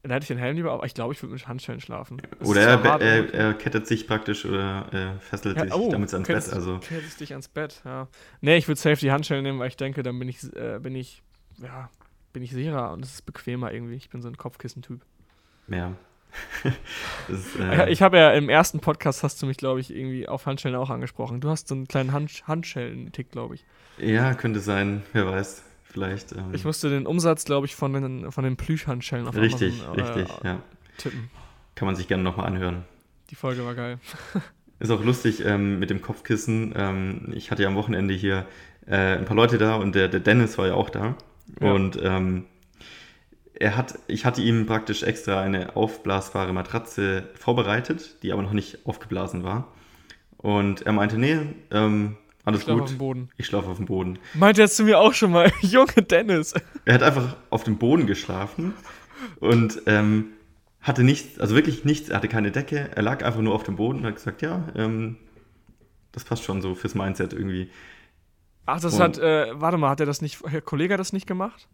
dann 0.04 0.12
hätte 0.12 0.24
ich 0.24 0.28
den 0.28 0.38
Helm 0.38 0.56
lieber, 0.56 0.70
aber 0.72 0.84
ich 0.84 0.92
glaube, 0.92 1.14
ich 1.14 1.22
würde 1.22 1.32
mit 1.32 1.48
Handschellen 1.48 1.80
schlafen. 1.80 2.20
Das 2.38 2.46
oder 2.46 2.60
er, 2.60 2.82
hart, 2.82 3.02
er, 3.02 3.32
er, 3.32 3.54
kettet 3.54 3.86
sich 3.86 4.06
praktisch 4.06 4.44
oder 4.44 4.86
er 4.92 5.18
fesselt 5.20 5.56
ja, 5.56 5.64
sich 5.64 5.72
oh, 5.72 5.90
damit 5.90 6.12
ans 6.12 6.28
Bett. 6.28 6.52
Also. 6.52 6.78
Kettet 6.78 7.18
dich 7.18 7.32
ans 7.32 7.48
Bett, 7.48 7.80
ja. 7.86 8.08
Nee, 8.42 8.58
ich 8.58 8.68
würde 8.68 8.78
safe 8.78 9.00
die 9.00 9.10
Handschellen 9.10 9.42
nehmen, 9.42 9.58
weil 9.58 9.68
ich 9.68 9.78
denke, 9.78 10.02
dann 10.02 10.18
bin 10.18 10.28
ich, 10.28 10.44
äh, 10.56 10.78
bin 10.78 10.94
ich, 10.94 11.22
ja, 11.62 11.88
bin 12.34 12.42
ich 12.42 12.52
sicherer 12.52 12.92
und 12.92 13.02
es 13.02 13.14
ist 13.14 13.22
bequemer 13.22 13.72
irgendwie. 13.72 13.94
Ich 13.94 14.10
bin 14.10 14.20
so 14.20 14.28
ein 14.28 14.36
Kopfkissen-Typ. 14.36 15.00
Ja. 15.68 15.94
ist, 17.28 17.58
äh, 17.58 17.88
ich 17.88 18.02
habe 18.02 18.18
ja 18.18 18.32
im 18.32 18.50
ersten 18.50 18.80
Podcast 18.80 19.22
hast 19.22 19.40
du 19.40 19.46
mich, 19.46 19.56
glaube 19.56 19.80
ich, 19.80 19.94
irgendwie 19.94 20.28
auf 20.28 20.44
Handschellen 20.44 20.76
auch 20.76 20.90
angesprochen. 20.90 21.40
Du 21.40 21.48
hast 21.48 21.68
so 21.68 21.74
einen 21.74 21.88
kleinen 21.88 22.12
Hand 22.12 22.46
Handschellen-Tick, 22.46 23.30
glaube 23.30 23.54
ich. 23.54 23.64
Ja, 23.96 24.34
könnte 24.34 24.60
sein, 24.60 25.02
wer 25.14 25.26
weiß. 25.26 25.62
Vielleicht. 25.94 26.32
Ähm, 26.32 26.52
ich 26.52 26.64
musste 26.64 26.90
den 26.90 27.06
Umsatz, 27.06 27.44
glaube 27.44 27.66
ich, 27.66 27.76
von 27.76 27.92
den, 27.92 28.32
von 28.32 28.42
den 28.42 28.56
Plüschhandschellen 28.56 29.28
auf 29.28 29.36
Richtig, 29.36 29.80
Amazon, 29.84 29.98
äh, 29.98 30.02
richtig, 30.02 30.36
ja. 30.42 30.62
Tippen. 30.98 31.30
Kann 31.76 31.86
man 31.86 31.94
sich 31.94 32.08
gerne 32.08 32.24
nochmal 32.24 32.46
anhören. 32.46 32.82
Die 33.30 33.36
Folge 33.36 33.64
war 33.64 33.76
geil. 33.76 34.00
Ist 34.80 34.90
auch 34.90 35.04
lustig 35.04 35.44
ähm, 35.44 35.78
mit 35.78 35.90
dem 35.90 36.02
Kopfkissen. 36.02 36.74
Ähm, 36.76 37.32
ich 37.32 37.52
hatte 37.52 37.62
ja 37.62 37.68
am 37.68 37.76
Wochenende 37.76 38.12
hier 38.12 38.44
äh, 38.88 39.18
ein 39.18 39.24
paar 39.24 39.36
Leute 39.36 39.56
da 39.56 39.76
und 39.76 39.94
der, 39.94 40.08
der 40.08 40.18
Dennis 40.18 40.58
war 40.58 40.66
ja 40.66 40.74
auch 40.74 40.90
da. 40.90 41.14
Ja. 41.60 41.72
Und 41.72 41.96
ähm, 42.02 42.46
er 43.54 43.76
hat, 43.76 43.96
ich 44.08 44.24
hatte 44.24 44.42
ihm 44.42 44.66
praktisch 44.66 45.04
extra 45.04 45.40
eine 45.40 45.76
aufblasbare 45.76 46.52
Matratze 46.52 47.28
vorbereitet, 47.34 48.16
die 48.24 48.32
aber 48.32 48.42
noch 48.42 48.52
nicht 48.52 48.84
aufgeblasen 48.84 49.44
war. 49.44 49.72
Und 50.38 50.82
er 50.82 50.92
meinte, 50.92 51.18
nee, 51.18 51.38
ähm, 51.70 52.16
alles 52.44 52.60
ich 52.60 52.66
gut. 52.66 52.82
Auf 52.82 52.88
dem 52.88 52.98
Boden. 52.98 53.30
Ich 53.36 53.46
schlafe 53.46 53.68
auf 53.68 53.76
dem 53.78 53.86
Boden. 53.86 54.18
Meinte 54.34 54.62
er 54.62 54.68
zu 54.68 54.84
mir 54.84 54.98
auch 54.98 55.14
schon 55.14 55.32
mal, 55.32 55.50
Junge 55.60 56.02
Dennis. 56.02 56.54
Er 56.84 56.94
hat 56.94 57.02
einfach 57.02 57.36
auf 57.50 57.64
dem 57.64 57.78
Boden 57.78 58.06
geschlafen 58.06 58.74
und 59.40 59.82
ähm, 59.86 60.26
hatte 60.80 61.02
nichts, 61.02 61.40
also 61.40 61.54
wirklich 61.54 61.84
nichts, 61.84 62.10
er 62.10 62.16
hatte 62.16 62.28
keine 62.28 62.50
Decke, 62.50 62.90
er 62.94 63.02
lag 63.02 63.24
einfach 63.24 63.40
nur 63.40 63.54
auf 63.54 63.62
dem 63.62 63.76
Boden 63.76 64.00
und 64.00 64.06
hat 64.06 64.16
gesagt, 64.16 64.42
ja, 64.42 64.68
ähm, 64.76 65.16
das 66.12 66.24
passt 66.24 66.44
schon 66.44 66.60
so 66.60 66.74
fürs 66.74 66.94
Mindset 66.94 67.32
irgendwie. 67.32 67.70
Ach, 68.66 68.80
das 68.80 68.94
und, 68.94 69.00
hat, 69.00 69.18
äh, 69.18 69.58
warte 69.58 69.78
mal, 69.78 69.90
hat 69.90 70.00
er 70.00 70.06
das 70.06 70.20
nicht, 70.20 70.42
Herr 70.46 70.60
Kollege 70.60 70.96
das 70.96 71.12
nicht 71.12 71.26
gemacht? 71.26 71.68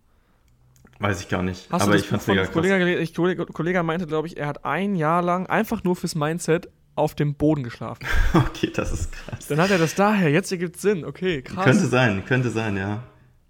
Weiß 1.01 1.21
ich 1.21 1.29
gar 1.29 1.43
nicht. 1.43 1.71
Hast 1.73 1.83
aber 1.83 1.97
ich 1.97 2.07
fand's 2.07 2.27
mega 2.27 2.43
krass. 2.45 2.53
Kollege, 2.53 3.47
Kollege 3.47 3.83
meinte, 3.83 4.07
glaube 4.07 4.29
ich, 4.29 4.37
er 4.37 4.47
hat 4.47 4.64
ein 4.64 4.97
Jahr 4.97 5.23
lang 5.23 5.47
einfach 5.47 5.83
nur 5.83 5.97
fürs 5.97 6.14
Mindset 6.14 6.68
auf 7.01 7.15
dem 7.15 7.35
Boden 7.35 7.63
geschlafen. 7.63 8.07
okay, 8.35 8.71
das 8.75 8.93
ist 8.93 9.13
krass. 9.13 9.47
Dann 9.49 9.61
hat 9.61 9.71
er 9.71 9.79
das 9.79 9.95
daher, 9.95 10.31
jetzt 10.31 10.53
ergibt 10.53 10.77
es 10.77 10.83
Sinn, 10.83 11.05
okay, 11.05 11.43
krass. 11.43 11.65
Könnte 11.65 11.87
sein, 11.87 12.25
könnte 12.27 12.51
sein, 12.51 12.77
ja. 12.77 13.03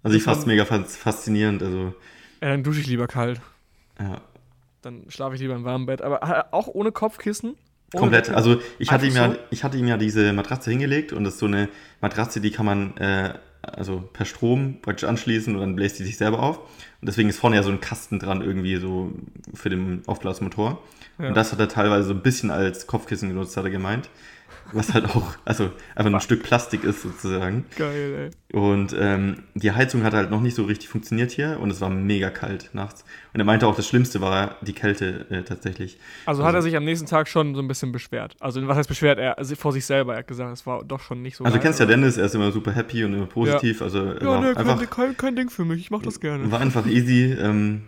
Also 0.03 0.17
ich 0.17 0.23
fand 0.23 0.39
es 0.39 0.45
mega 0.45 0.65
faszinierend, 0.65 1.61
also. 1.61 1.93
Ja, 2.41 2.49
dann 2.49 2.63
dusche 2.63 2.81
ich 2.81 2.87
lieber 2.87 3.07
kalt. 3.07 3.39
Ja. 3.99 4.21
Dann 4.81 5.03
schlafe 5.09 5.35
ich 5.35 5.41
lieber 5.41 5.55
im 5.55 5.63
warmen 5.63 5.85
Bett, 5.85 6.01
aber 6.01 6.23
äh, 6.23 6.43
auch 6.51 6.67
ohne 6.67 6.91
Kopfkissen? 6.91 7.51
Ohne 7.93 7.99
Komplett, 7.99 8.25
Kopfkissen? 8.25 8.51
also 8.51 8.61
ich 8.79 8.91
hatte, 8.91 9.05
ihm 9.05 9.15
ja, 9.15 9.35
ich 9.51 9.63
hatte 9.63 9.77
ihm 9.77 9.87
ja 9.87 9.97
diese 9.97 10.33
Matratze 10.33 10.71
hingelegt 10.71 11.13
und 11.13 11.23
das 11.23 11.33
ist 11.33 11.39
so 11.39 11.45
eine 11.45 11.69
Matratze, 12.01 12.41
die 12.41 12.49
kann 12.49 12.65
man 12.65 12.97
äh, 12.97 13.35
also 13.61 14.01
per 14.13 14.25
Strom 14.25 14.81
praktisch 14.81 15.07
anschließen 15.07 15.53
und 15.55 15.61
dann 15.61 15.75
bläst 15.75 15.99
die 15.99 16.03
sich 16.03 16.17
selber 16.17 16.41
auf. 16.41 16.57
Und 16.57 17.07
deswegen 17.07 17.29
ist 17.29 17.37
vorne 17.37 17.55
ja 17.55 17.63
so 17.63 17.71
ein 17.71 17.81
Kasten 17.81 18.19
dran 18.19 18.41
irgendwie 18.41 18.77
so 18.77 19.11
für 19.53 19.69
den 19.69 20.01
Aufblasmotor. 20.07 20.81
Ja. 21.21 21.29
Und 21.29 21.37
das 21.37 21.51
hat 21.51 21.59
er 21.59 21.69
teilweise 21.69 22.07
so 22.07 22.13
ein 22.13 22.21
bisschen 22.21 22.51
als 22.51 22.87
Kopfkissen 22.87 23.29
genutzt, 23.29 23.55
hat 23.57 23.63
er 23.63 23.69
gemeint 23.71 24.09
was 24.73 24.93
halt 24.93 25.05
auch, 25.15 25.35
also 25.45 25.71
einfach 25.95 26.13
ein 26.13 26.21
Stück 26.21 26.43
Plastik 26.43 26.83
ist 26.83 27.01
sozusagen. 27.01 27.65
Geil, 27.77 28.31
ey. 28.51 28.57
Und 28.57 28.95
ähm, 28.97 29.43
die 29.53 29.71
Heizung 29.71 30.03
hat 30.03 30.13
halt 30.13 30.29
noch 30.29 30.41
nicht 30.41 30.55
so 30.55 30.63
richtig 30.63 30.89
funktioniert 30.89 31.31
hier 31.31 31.59
und 31.59 31.71
es 31.71 31.81
war 31.81 31.89
mega 31.89 32.29
kalt 32.29 32.69
nachts. 32.73 33.03
Und 33.33 33.39
er 33.39 33.45
meinte 33.45 33.67
auch, 33.67 33.75
das 33.75 33.87
Schlimmste 33.87 34.21
war 34.21 34.55
die 34.61 34.73
Kälte 34.73 35.25
äh, 35.29 35.43
tatsächlich. 35.43 35.97
Also, 36.25 36.41
also, 36.41 36.47
hat 36.47 36.55
er 36.55 36.61
sich 36.61 36.75
am 36.75 36.83
nächsten 36.83 37.07
Tag 37.07 37.27
schon 37.27 37.55
so 37.55 37.61
ein 37.61 37.67
bisschen 37.67 37.91
beschwert. 37.91 38.35
Also 38.39 38.65
was 38.67 38.77
heißt 38.77 38.89
beschwert? 38.89 39.19
Er 39.19 39.37
also 39.37 39.55
vor 39.55 39.71
sich 39.71 39.85
selber, 39.85 40.13
er 40.13 40.19
hat 40.19 40.27
gesagt, 40.27 40.51
es 40.53 40.65
war 40.65 40.83
doch 40.83 40.99
schon 40.99 41.21
nicht 41.21 41.37
so. 41.37 41.43
Also 41.43 41.57
du 41.57 41.63
kennst 41.63 41.79
ja 41.79 41.85
Dennis, 41.85 42.17
er 42.17 42.25
ist 42.25 42.35
immer 42.35 42.51
super 42.51 42.71
happy 42.71 43.03
und 43.03 43.13
immer 43.13 43.25
positiv. 43.25 43.79
Ja. 43.79 43.85
Also, 43.85 44.05
ja, 44.05 44.39
ne, 44.39 44.55
einfach, 44.55 44.89
kein, 44.89 45.17
kein, 45.17 45.35
Ding 45.35 45.49
für 45.49 45.65
mich, 45.65 45.79
ich 45.79 45.91
mach 45.91 46.01
das 46.01 46.19
gerne. 46.19 46.51
War 46.51 46.59
einfach 46.59 46.85
easy. 46.87 47.33
Ähm, 47.39 47.83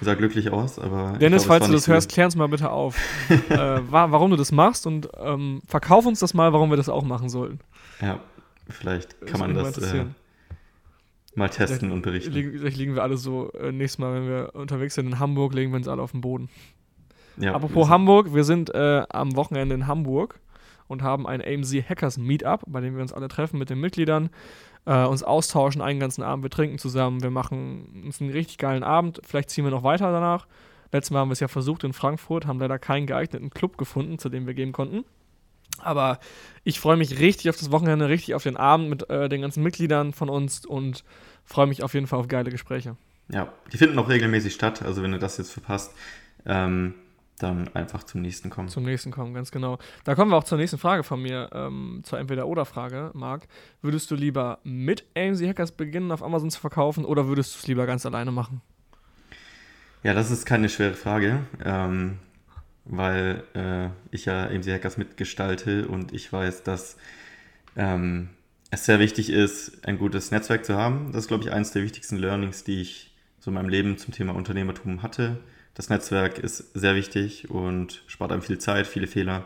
sah 0.00 0.14
glücklich 0.14 0.50
aus, 0.50 0.78
aber. 0.78 1.18
Dennis, 1.18 1.44
glaub, 1.44 1.58
falls 1.58 1.66
du 1.66 1.72
das 1.72 1.88
hörst, 1.88 2.10
klär 2.10 2.26
uns 2.26 2.36
mal 2.36 2.48
bitte 2.48 2.70
auf, 2.70 2.96
äh, 3.30 3.80
warum 3.88 4.30
du 4.30 4.36
das 4.36 4.52
machst 4.52 4.86
und 4.86 5.08
ähm, 5.18 5.62
verkauf 5.66 6.06
uns 6.06 6.20
das 6.20 6.34
mal, 6.34 6.52
warum 6.52 6.70
wir 6.70 6.76
das 6.76 6.88
auch 6.88 7.02
machen 7.02 7.28
sollten. 7.28 7.60
Ja, 8.00 8.20
vielleicht 8.68 9.26
kann 9.26 9.40
man 9.40 9.54
das 9.54 9.78
äh, 9.78 10.04
mal 11.34 11.48
testen 11.48 11.78
vielleicht, 11.78 11.92
und 11.92 12.02
berichten. 12.02 12.32
Vielleicht 12.32 12.76
liegen 12.76 12.94
wir 12.94 13.02
alle 13.02 13.16
so, 13.16 13.52
äh, 13.52 13.72
nächstes 13.72 13.98
Mal, 13.98 14.14
wenn 14.14 14.28
wir 14.28 14.50
unterwegs 14.54 14.94
sind 14.94 15.06
in 15.06 15.18
Hamburg, 15.18 15.54
legen 15.54 15.72
wir 15.72 15.76
uns 15.76 15.88
alle 15.88 16.02
auf 16.02 16.12
den 16.12 16.20
Boden. 16.20 16.48
Ja, 17.38 17.54
Apropos 17.54 17.88
wir 17.88 17.90
Hamburg, 17.90 18.34
wir 18.34 18.44
sind 18.44 18.74
äh, 18.74 19.02
am 19.10 19.36
Wochenende 19.36 19.74
in 19.74 19.86
Hamburg 19.86 20.40
und 20.88 21.02
haben 21.02 21.26
ein 21.26 21.42
AMZ 21.42 21.74
Hackers 21.88 22.18
Meetup, 22.18 22.62
bei 22.66 22.80
dem 22.80 22.94
wir 22.94 23.02
uns 23.02 23.12
alle 23.12 23.28
treffen 23.28 23.58
mit 23.58 23.70
den 23.70 23.80
Mitgliedern 23.80 24.30
äh, 24.86 25.04
uns 25.04 25.22
austauschen 25.22 25.82
einen 25.82 26.00
ganzen 26.00 26.22
Abend. 26.22 26.44
Wir 26.44 26.50
trinken 26.50 26.78
zusammen, 26.78 27.22
wir 27.22 27.30
machen 27.30 28.02
uns 28.04 28.20
einen 28.20 28.30
richtig 28.30 28.58
geilen 28.58 28.82
Abend. 28.82 29.20
Vielleicht 29.24 29.50
ziehen 29.50 29.64
wir 29.64 29.70
noch 29.70 29.82
weiter 29.82 30.10
danach. 30.10 30.46
Letztes 30.92 31.10
Mal 31.10 31.20
haben 31.20 31.28
wir 31.28 31.34
es 31.34 31.40
ja 31.40 31.48
versucht 31.48 31.84
in 31.84 31.92
Frankfurt, 31.92 32.46
haben 32.46 32.60
leider 32.60 32.78
keinen 32.78 33.06
geeigneten 33.06 33.50
Club 33.50 33.76
gefunden, 33.76 34.18
zu 34.18 34.28
dem 34.28 34.46
wir 34.46 34.54
gehen 34.54 34.72
konnten. 34.72 35.04
Aber 35.80 36.20
ich 36.64 36.80
freue 36.80 36.96
mich 36.96 37.18
richtig 37.18 37.50
auf 37.50 37.56
das 37.56 37.70
Wochenende, 37.70 38.08
richtig 38.08 38.34
auf 38.34 38.44
den 38.44 38.56
Abend 38.56 38.88
mit 38.88 39.10
äh, 39.10 39.28
den 39.28 39.42
ganzen 39.42 39.62
Mitgliedern 39.62 40.12
von 40.12 40.30
uns 40.30 40.64
und 40.64 41.04
freue 41.44 41.66
mich 41.66 41.82
auf 41.82 41.92
jeden 41.92 42.06
Fall 42.06 42.20
auf 42.20 42.28
geile 42.28 42.50
Gespräche. 42.50 42.96
Ja, 43.28 43.52
die 43.72 43.76
finden 43.76 43.98
auch 43.98 44.08
regelmäßig 44.08 44.54
statt. 44.54 44.82
Also 44.82 45.02
wenn 45.02 45.12
du 45.12 45.18
das 45.18 45.36
jetzt 45.36 45.52
verpasst, 45.52 45.92
ähm, 46.46 46.94
dann 47.38 47.68
einfach 47.74 48.02
zum 48.04 48.22
nächsten 48.22 48.50
kommen. 48.50 48.68
Zum 48.68 48.84
nächsten 48.84 49.10
kommen, 49.10 49.34
ganz 49.34 49.50
genau. 49.50 49.78
Da 50.04 50.14
kommen 50.14 50.30
wir 50.30 50.36
auch 50.36 50.44
zur 50.44 50.58
nächsten 50.58 50.78
Frage 50.78 51.02
von 51.02 51.20
mir, 51.20 51.50
ähm, 51.52 52.00
zur 52.02 52.18
Entweder-Oder-Frage, 52.18 53.10
Marc. 53.14 53.46
Würdest 53.82 54.10
du 54.10 54.14
lieber 54.14 54.58
mit 54.64 55.04
AMC 55.14 55.46
Hackers 55.48 55.72
beginnen, 55.72 56.12
auf 56.12 56.22
Amazon 56.22 56.50
zu 56.50 56.60
verkaufen, 56.60 57.04
oder 57.04 57.28
würdest 57.28 57.54
du 57.54 57.58
es 57.58 57.66
lieber 57.66 57.86
ganz 57.86 58.06
alleine 58.06 58.32
machen? 58.32 58.62
Ja, 60.02 60.14
das 60.14 60.30
ist 60.30 60.46
keine 60.46 60.68
schwere 60.68 60.94
Frage, 60.94 61.40
ähm, 61.64 62.18
weil 62.84 63.44
äh, 63.54 63.88
ich 64.10 64.24
ja 64.24 64.46
AMC 64.46 64.66
Hackers 64.68 64.96
mitgestalte 64.96 65.88
und 65.88 66.12
ich 66.12 66.32
weiß, 66.32 66.62
dass 66.62 66.96
ähm, 67.76 68.30
es 68.70 68.86
sehr 68.86 68.98
wichtig 68.98 69.30
ist, 69.30 69.86
ein 69.86 69.98
gutes 69.98 70.30
Netzwerk 70.30 70.64
zu 70.64 70.76
haben. 70.76 71.12
Das 71.12 71.24
ist, 71.24 71.28
glaube 71.28 71.44
ich, 71.44 71.52
eines 71.52 71.72
der 71.72 71.82
wichtigsten 71.82 72.16
Learnings, 72.16 72.64
die 72.64 72.80
ich 72.80 73.14
so 73.40 73.50
in 73.50 73.54
meinem 73.54 73.68
Leben 73.68 73.98
zum 73.98 74.14
Thema 74.14 74.34
Unternehmertum 74.34 75.02
hatte 75.02 75.38
das 75.76 75.90
Netzwerk 75.90 76.38
ist 76.38 76.72
sehr 76.72 76.94
wichtig 76.94 77.50
und 77.50 78.02
spart 78.06 78.32
einem 78.32 78.40
viel 78.40 78.56
Zeit, 78.56 78.86
viele 78.86 79.06
Fehler. 79.06 79.44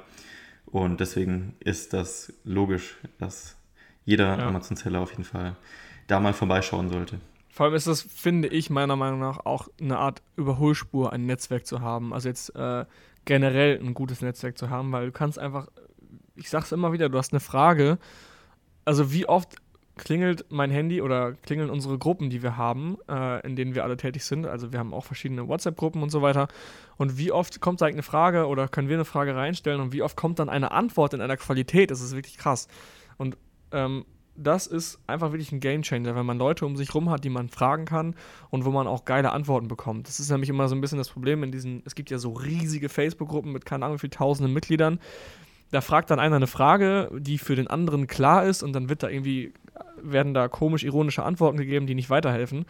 Und 0.65 1.01
deswegen 1.01 1.57
ist 1.59 1.93
das 1.93 2.33
logisch, 2.45 2.97
dass 3.19 3.57
jeder 4.05 4.39
ja. 4.39 4.47
Amazon-Seller 4.47 5.01
auf 5.01 5.11
jeden 5.11 5.25
Fall 5.25 5.57
da 6.07 6.21
mal 6.21 6.33
vorbeischauen 6.33 6.89
sollte. 6.89 7.21
Vor 7.49 7.67
allem 7.67 7.75
ist 7.75 7.89
das, 7.89 8.03
finde 8.03 8.47
ich, 8.47 8.71
meiner 8.71 8.95
Meinung 8.95 9.19
nach 9.19 9.45
auch 9.45 9.69
eine 9.81 9.99
Art 9.99 10.23
Überholspur, 10.37 11.13
ein 11.13 11.27
Netzwerk 11.27 11.67
zu 11.67 11.81
haben. 11.81 12.15
Also 12.15 12.29
jetzt 12.29 12.55
äh, 12.55 12.85
generell 13.25 13.81
ein 13.81 13.93
gutes 13.93 14.23
Netzwerk 14.23 14.57
zu 14.57 14.71
haben, 14.71 14.93
weil 14.93 15.07
du 15.07 15.13
kannst 15.13 15.37
einfach, 15.37 15.67
ich 16.37 16.49
sag's 16.49 16.71
immer 16.71 16.93
wieder, 16.93 17.09
du 17.09 17.19
hast 17.19 17.33
eine 17.33 17.41
Frage. 17.41 17.99
Also 18.85 19.13
wie 19.13 19.27
oft 19.27 19.57
klingelt 20.01 20.47
mein 20.49 20.71
Handy 20.71 21.03
oder 21.03 21.33
klingeln 21.33 21.71
unsere 21.71 21.99
Gruppen, 21.99 22.31
die 22.31 22.43
wir 22.43 22.57
haben, 22.57 22.97
äh, 23.09 23.47
in 23.47 23.55
denen 23.55 23.75
wir 23.75 23.85
alle 23.85 23.97
tätig 23.97 24.25
sind. 24.25 24.47
Also 24.47 24.73
wir 24.73 24.79
haben 24.79 24.95
auch 24.95 25.05
verschiedene 25.05 25.47
WhatsApp-Gruppen 25.47 26.03
und 26.03 26.11
so 26.11 26.23
weiter. 26.23 26.49
Und 26.97 27.19
wie 27.19 27.31
oft 27.31 27.61
kommt 27.61 27.81
da 27.81 27.87
eine 27.87 28.03
Frage 28.03 28.47
oder 28.47 28.67
können 28.67 28.89
wir 28.89 28.97
eine 28.97 29.05
Frage 29.05 29.37
reinstellen 29.37 29.81
und 29.81 29.93
wie 29.93 30.03
oft 30.03 30.17
kommt 30.17 30.39
dann 30.39 30.49
eine 30.49 30.73
Antwort 30.73 31.15
in 31.15 31.21
einer 31.21 31.37
Qualität? 31.37 31.91
Das 31.91 32.01
ist 32.01 32.17
wirklich 32.17 32.39
krass. 32.39 32.67
Und 33.19 33.37
ähm, 33.73 34.05
das 34.37 34.67
ist 34.67 34.99
einfach 35.07 35.33
wirklich 35.33 35.53
ein 35.53 35.61
Gamechanger, 35.61 36.15
wenn 36.17 36.25
man 36.25 36.39
Leute 36.39 36.65
um 36.65 36.77
sich 36.77 36.95
rum 36.95 37.11
hat, 37.11 37.25
die 37.25 37.31
man 37.31 37.51
fragen 37.51 37.85
kann 37.85 38.15
und 38.49 38.65
wo 38.65 38.71
man 38.71 38.87
auch 38.87 39.05
geile 39.05 39.33
Antworten 39.33 39.69
bekommt. 39.69 40.09
Das 40.09 40.19
ist 40.19 40.31
nämlich 40.31 40.49
immer 40.49 40.67
so 40.69 40.75
ein 40.75 40.81
bisschen 40.81 40.99
das 40.99 41.11
Problem 41.11 41.43
in 41.43 41.53
diesen, 41.53 41.83
es 41.85 41.95
gibt 41.95 42.11
ja 42.11 42.19
so 42.19 42.33
riesige 42.33 42.89
Facebook-Gruppen 42.89 43.53
mit 43.53 43.67
keine 43.67 43.85
Ahnung 43.85 43.99
wie 43.99 44.01
viel 44.01 44.11
tausenden 44.11 44.55
Mitgliedern. 44.55 44.99
Da 45.73 45.81
fragt 45.81 46.11
dann 46.11 46.19
einer 46.19 46.37
eine 46.37 46.49
Frage, 46.49 47.11
die 47.17 47.39
für 47.39 47.55
den 47.55 47.69
anderen 47.69 48.07
klar 48.09 48.45
ist 48.45 48.63
und 48.63 48.73
dann 48.73 48.89
wird 48.89 49.03
da 49.03 49.09
irgendwie 49.09 49.53
werden 50.01 50.35
da 50.35 50.49
komisch 50.49 50.85
ironische 50.85 51.23
Antworten 51.23 51.59
gegeben, 51.59 51.87
die 51.87 51.95
nicht 51.95 52.11
weiterhelfen. 52.11 52.67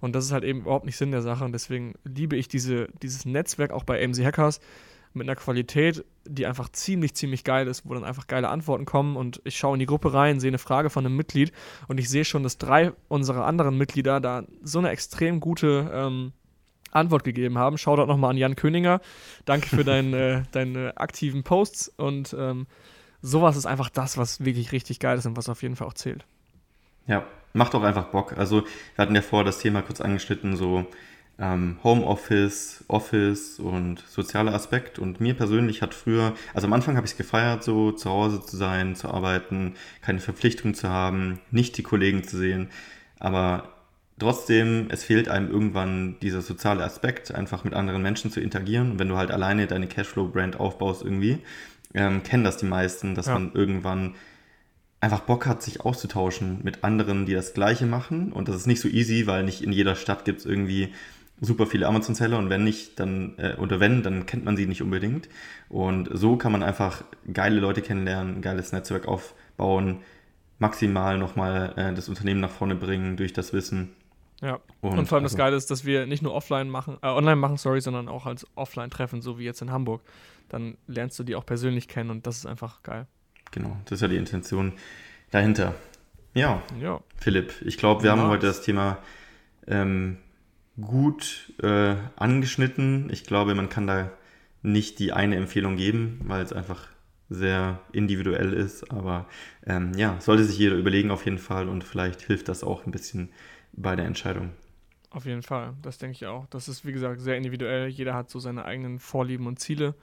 Und 0.00 0.14
das 0.14 0.24
ist 0.24 0.32
halt 0.32 0.44
eben 0.44 0.60
überhaupt 0.60 0.86
nicht 0.86 0.96
Sinn 0.96 1.10
der 1.10 1.22
Sache. 1.22 1.44
Und 1.44 1.52
deswegen 1.52 1.94
liebe 2.04 2.36
ich 2.36 2.48
diese, 2.48 2.88
dieses 3.02 3.24
Netzwerk 3.24 3.72
auch 3.72 3.84
bei 3.84 4.02
AMC 4.02 4.24
Hackers 4.24 4.60
mit 5.14 5.26
einer 5.26 5.36
Qualität, 5.36 6.04
die 6.26 6.46
einfach 6.46 6.68
ziemlich, 6.68 7.14
ziemlich 7.14 7.44
geil 7.44 7.66
ist, 7.66 7.88
wo 7.88 7.94
dann 7.94 8.04
einfach 8.04 8.26
geile 8.26 8.48
Antworten 8.48 8.84
kommen. 8.84 9.16
Und 9.16 9.40
ich 9.44 9.56
schaue 9.56 9.74
in 9.74 9.80
die 9.80 9.86
Gruppe 9.86 10.12
rein, 10.12 10.40
sehe 10.40 10.48
eine 10.48 10.58
Frage 10.58 10.90
von 10.90 11.04
einem 11.04 11.16
Mitglied 11.16 11.52
und 11.88 11.98
ich 11.98 12.08
sehe 12.08 12.24
schon, 12.24 12.42
dass 12.42 12.58
drei 12.58 12.92
unserer 13.08 13.44
anderen 13.44 13.76
Mitglieder 13.76 14.20
da 14.20 14.44
so 14.62 14.78
eine 14.78 14.90
extrem 14.90 15.40
gute 15.40 15.90
ähm, 15.92 16.32
Antwort 16.90 17.24
gegeben 17.24 17.58
haben. 17.58 17.78
Schau 17.78 17.96
dort 17.96 18.08
nochmal 18.08 18.30
an 18.30 18.36
Jan 18.36 18.56
Köninger. 18.56 19.00
Danke 19.44 19.68
für 19.68 19.84
dein, 19.84 20.14
äh, 20.14 20.42
deine 20.52 20.96
aktiven 20.96 21.42
Posts. 21.42 21.92
Und 21.96 22.34
ähm, 22.38 22.66
sowas 23.20 23.56
ist 23.56 23.66
einfach 23.66 23.90
das, 23.90 24.16
was 24.16 24.44
wirklich 24.44 24.72
richtig 24.72 25.00
geil 25.00 25.18
ist 25.18 25.26
und 25.26 25.36
was 25.36 25.48
auf 25.48 25.62
jeden 25.62 25.76
Fall 25.76 25.88
auch 25.88 25.94
zählt. 25.94 26.26
Ja, 27.08 27.26
macht 27.52 27.74
auch 27.74 27.82
einfach 27.82 28.06
Bock. 28.06 28.38
Also 28.38 28.62
wir 28.62 29.02
hatten 29.02 29.14
ja 29.14 29.22
vor 29.22 29.42
das 29.42 29.58
Thema 29.58 29.82
kurz 29.82 30.00
angeschnitten, 30.00 30.56
so 30.56 30.86
ähm, 31.40 31.78
Homeoffice, 31.84 32.84
Office 32.88 33.58
und 33.58 34.04
sozialer 34.08 34.54
Aspekt. 34.54 34.98
Und 34.98 35.20
mir 35.20 35.34
persönlich 35.34 35.82
hat 35.82 35.94
früher, 35.94 36.34
also 36.54 36.66
am 36.66 36.72
Anfang 36.72 36.96
habe 36.96 37.06
ich 37.06 37.12
es 37.12 37.18
gefeiert, 37.18 37.64
so 37.64 37.92
zu 37.92 38.10
Hause 38.10 38.40
zu 38.44 38.56
sein, 38.56 38.94
zu 38.94 39.08
arbeiten, 39.08 39.74
keine 40.02 40.20
Verpflichtung 40.20 40.74
zu 40.74 40.88
haben, 40.88 41.40
nicht 41.50 41.76
die 41.78 41.82
Kollegen 41.82 42.24
zu 42.24 42.36
sehen. 42.36 42.68
Aber 43.18 43.70
trotzdem, 44.18 44.88
es 44.90 45.04
fehlt 45.04 45.28
einem 45.28 45.50
irgendwann 45.50 46.16
dieser 46.20 46.42
soziale 46.42 46.84
Aspekt, 46.84 47.34
einfach 47.34 47.64
mit 47.64 47.74
anderen 47.74 48.02
Menschen 48.02 48.30
zu 48.30 48.40
interagieren. 48.40 48.92
Und 48.92 48.98
wenn 48.98 49.08
du 49.08 49.16
halt 49.16 49.30
alleine 49.30 49.66
deine 49.66 49.86
Cashflow-Brand 49.86 50.58
aufbaust 50.58 51.02
irgendwie, 51.02 51.38
ähm, 51.94 52.22
kennen 52.22 52.44
das 52.44 52.58
die 52.58 52.66
meisten, 52.66 53.14
dass 53.14 53.26
ja. 53.26 53.34
man 53.34 53.52
irgendwann 53.54 54.14
einfach 55.00 55.20
Bock 55.20 55.46
hat, 55.46 55.62
sich 55.62 55.80
auszutauschen 55.80 56.60
mit 56.62 56.84
anderen, 56.84 57.26
die 57.26 57.34
das 57.34 57.54
Gleiche 57.54 57.86
machen. 57.86 58.32
Und 58.32 58.48
das 58.48 58.56
ist 58.56 58.66
nicht 58.66 58.80
so 58.80 58.88
easy, 58.88 59.26
weil 59.26 59.44
nicht 59.44 59.62
in 59.62 59.72
jeder 59.72 59.94
Stadt 59.94 60.24
gibt 60.24 60.40
es 60.40 60.46
irgendwie 60.46 60.92
super 61.40 61.66
viele 61.66 61.86
Amazon-Seller 61.86 62.38
und 62.38 62.50
wenn 62.50 62.64
nicht, 62.64 62.98
dann, 62.98 63.34
äh, 63.38 63.54
oder 63.56 63.78
wenn, 63.80 64.02
dann 64.02 64.26
kennt 64.26 64.44
man 64.44 64.56
sie 64.56 64.66
nicht 64.66 64.82
unbedingt. 64.82 65.28
Und 65.68 66.08
so 66.12 66.36
kann 66.36 66.52
man 66.52 66.62
einfach 66.62 67.04
geile 67.32 67.60
Leute 67.60 67.82
kennenlernen, 67.82 68.36
ein 68.36 68.42
geiles 68.42 68.72
Netzwerk 68.72 69.06
aufbauen, 69.06 69.98
maximal 70.58 71.18
nochmal 71.18 71.74
äh, 71.76 71.94
das 71.94 72.08
Unternehmen 72.08 72.40
nach 72.40 72.50
vorne 72.50 72.74
bringen 72.74 73.16
durch 73.16 73.32
das 73.32 73.52
Wissen. 73.52 73.90
Ja, 74.40 74.60
und, 74.80 74.98
und 74.98 75.06
vor 75.06 75.16
allem 75.16 75.24
also, 75.24 75.34
das 75.34 75.36
Geile 75.36 75.56
ist, 75.56 75.70
dass 75.70 75.84
wir 75.84 76.06
nicht 76.06 76.22
nur 76.22 76.32
offline 76.32 76.70
machen, 76.70 76.96
äh, 77.02 77.08
online 77.08 77.36
machen, 77.36 77.56
sorry, 77.56 77.80
sondern 77.80 78.08
auch 78.08 78.26
als 78.26 78.46
offline 78.54 78.90
treffen, 78.90 79.20
so 79.20 79.38
wie 79.38 79.44
jetzt 79.44 79.62
in 79.62 79.70
Hamburg. 79.70 80.02
Dann 80.48 80.76
lernst 80.86 81.18
du 81.18 81.24
die 81.24 81.36
auch 81.36 81.44
persönlich 81.44 81.88
kennen 81.88 82.10
und 82.10 82.26
das 82.26 82.38
ist 82.38 82.46
einfach 82.46 82.82
geil. 82.82 83.06
Genau, 83.50 83.76
das 83.84 83.98
ist 83.98 84.02
ja 84.02 84.08
die 84.08 84.16
Intention 84.16 84.72
dahinter. 85.30 85.74
Ja, 86.34 86.62
ja. 86.80 87.00
Philipp, 87.16 87.54
ich 87.62 87.78
glaube, 87.78 88.02
wir 88.02 88.10
ja. 88.10 88.16
haben 88.16 88.28
heute 88.28 88.46
das 88.46 88.62
Thema 88.62 88.98
ähm, 89.66 90.18
gut 90.80 91.52
äh, 91.62 91.96
angeschnitten. 92.16 93.10
Ich 93.10 93.24
glaube, 93.24 93.54
man 93.54 93.68
kann 93.68 93.86
da 93.86 94.10
nicht 94.62 94.98
die 94.98 95.12
eine 95.12 95.36
Empfehlung 95.36 95.76
geben, 95.76 96.20
weil 96.24 96.42
es 96.42 96.52
einfach 96.52 96.88
sehr 97.28 97.80
individuell 97.92 98.52
ist. 98.52 98.90
Aber 98.90 99.26
ähm, 99.66 99.92
ja, 99.96 100.20
sollte 100.20 100.44
sich 100.44 100.58
jeder 100.58 100.76
überlegen 100.76 101.10
auf 101.10 101.24
jeden 101.24 101.38
Fall 101.38 101.68
und 101.68 101.84
vielleicht 101.84 102.22
hilft 102.22 102.48
das 102.48 102.64
auch 102.64 102.86
ein 102.86 102.92
bisschen 102.92 103.30
bei 103.72 103.96
der 103.96 104.06
Entscheidung. 104.06 104.50
Auf 105.10 105.24
jeden 105.24 105.42
Fall, 105.42 105.74
das 105.82 105.98
denke 105.98 106.14
ich 106.14 106.26
auch. 106.26 106.46
Das 106.46 106.68
ist, 106.68 106.84
wie 106.84 106.92
gesagt, 106.92 107.20
sehr 107.20 107.36
individuell. 107.36 107.88
Jeder 107.88 108.14
hat 108.14 108.30
so 108.30 108.38
seine 108.38 108.64
eigenen 108.64 108.98
Vorlieben 108.98 109.46
und 109.46 109.58
Ziele. 109.58 109.94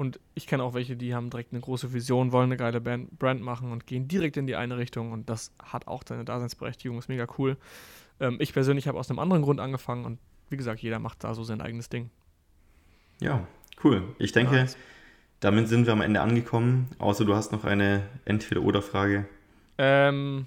Und 0.00 0.18
ich 0.34 0.46
kenne 0.46 0.62
auch 0.62 0.72
welche, 0.72 0.96
die 0.96 1.14
haben 1.14 1.28
direkt 1.28 1.52
eine 1.52 1.60
große 1.60 1.92
Vision, 1.92 2.32
wollen 2.32 2.46
eine 2.46 2.56
geile 2.56 2.80
Band, 2.80 3.18
Brand 3.18 3.42
machen 3.42 3.70
und 3.70 3.86
gehen 3.86 4.08
direkt 4.08 4.38
in 4.38 4.46
die 4.46 4.56
eine 4.56 4.78
Richtung. 4.78 5.12
Und 5.12 5.28
das 5.28 5.52
hat 5.62 5.86
auch 5.88 6.02
seine 6.08 6.24
Daseinsberechtigung, 6.24 6.96
ist 6.96 7.10
mega 7.10 7.26
cool. 7.36 7.58
Ähm, 8.18 8.38
ich 8.40 8.54
persönlich 8.54 8.88
habe 8.88 8.98
aus 8.98 9.10
einem 9.10 9.18
anderen 9.18 9.42
Grund 9.42 9.60
angefangen 9.60 10.06
und 10.06 10.18
wie 10.48 10.56
gesagt, 10.56 10.80
jeder 10.80 11.00
macht 11.00 11.22
da 11.22 11.34
so 11.34 11.44
sein 11.44 11.60
eigenes 11.60 11.90
Ding. 11.90 12.08
Ja, 13.20 13.46
cool. 13.84 14.14
Ich 14.18 14.32
denke, 14.32 14.56
ja, 14.56 14.66
damit 15.40 15.68
sind 15.68 15.84
wir 15.84 15.92
am 15.92 16.00
Ende 16.00 16.22
angekommen. 16.22 16.88
Außer 16.98 17.26
du 17.26 17.34
hast 17.34 17.52
noch 17.52 17.64
eine 17.64 18.06
Entweder-Oder-Frage. 18.24 19.26
Ähm, 19.76 20.46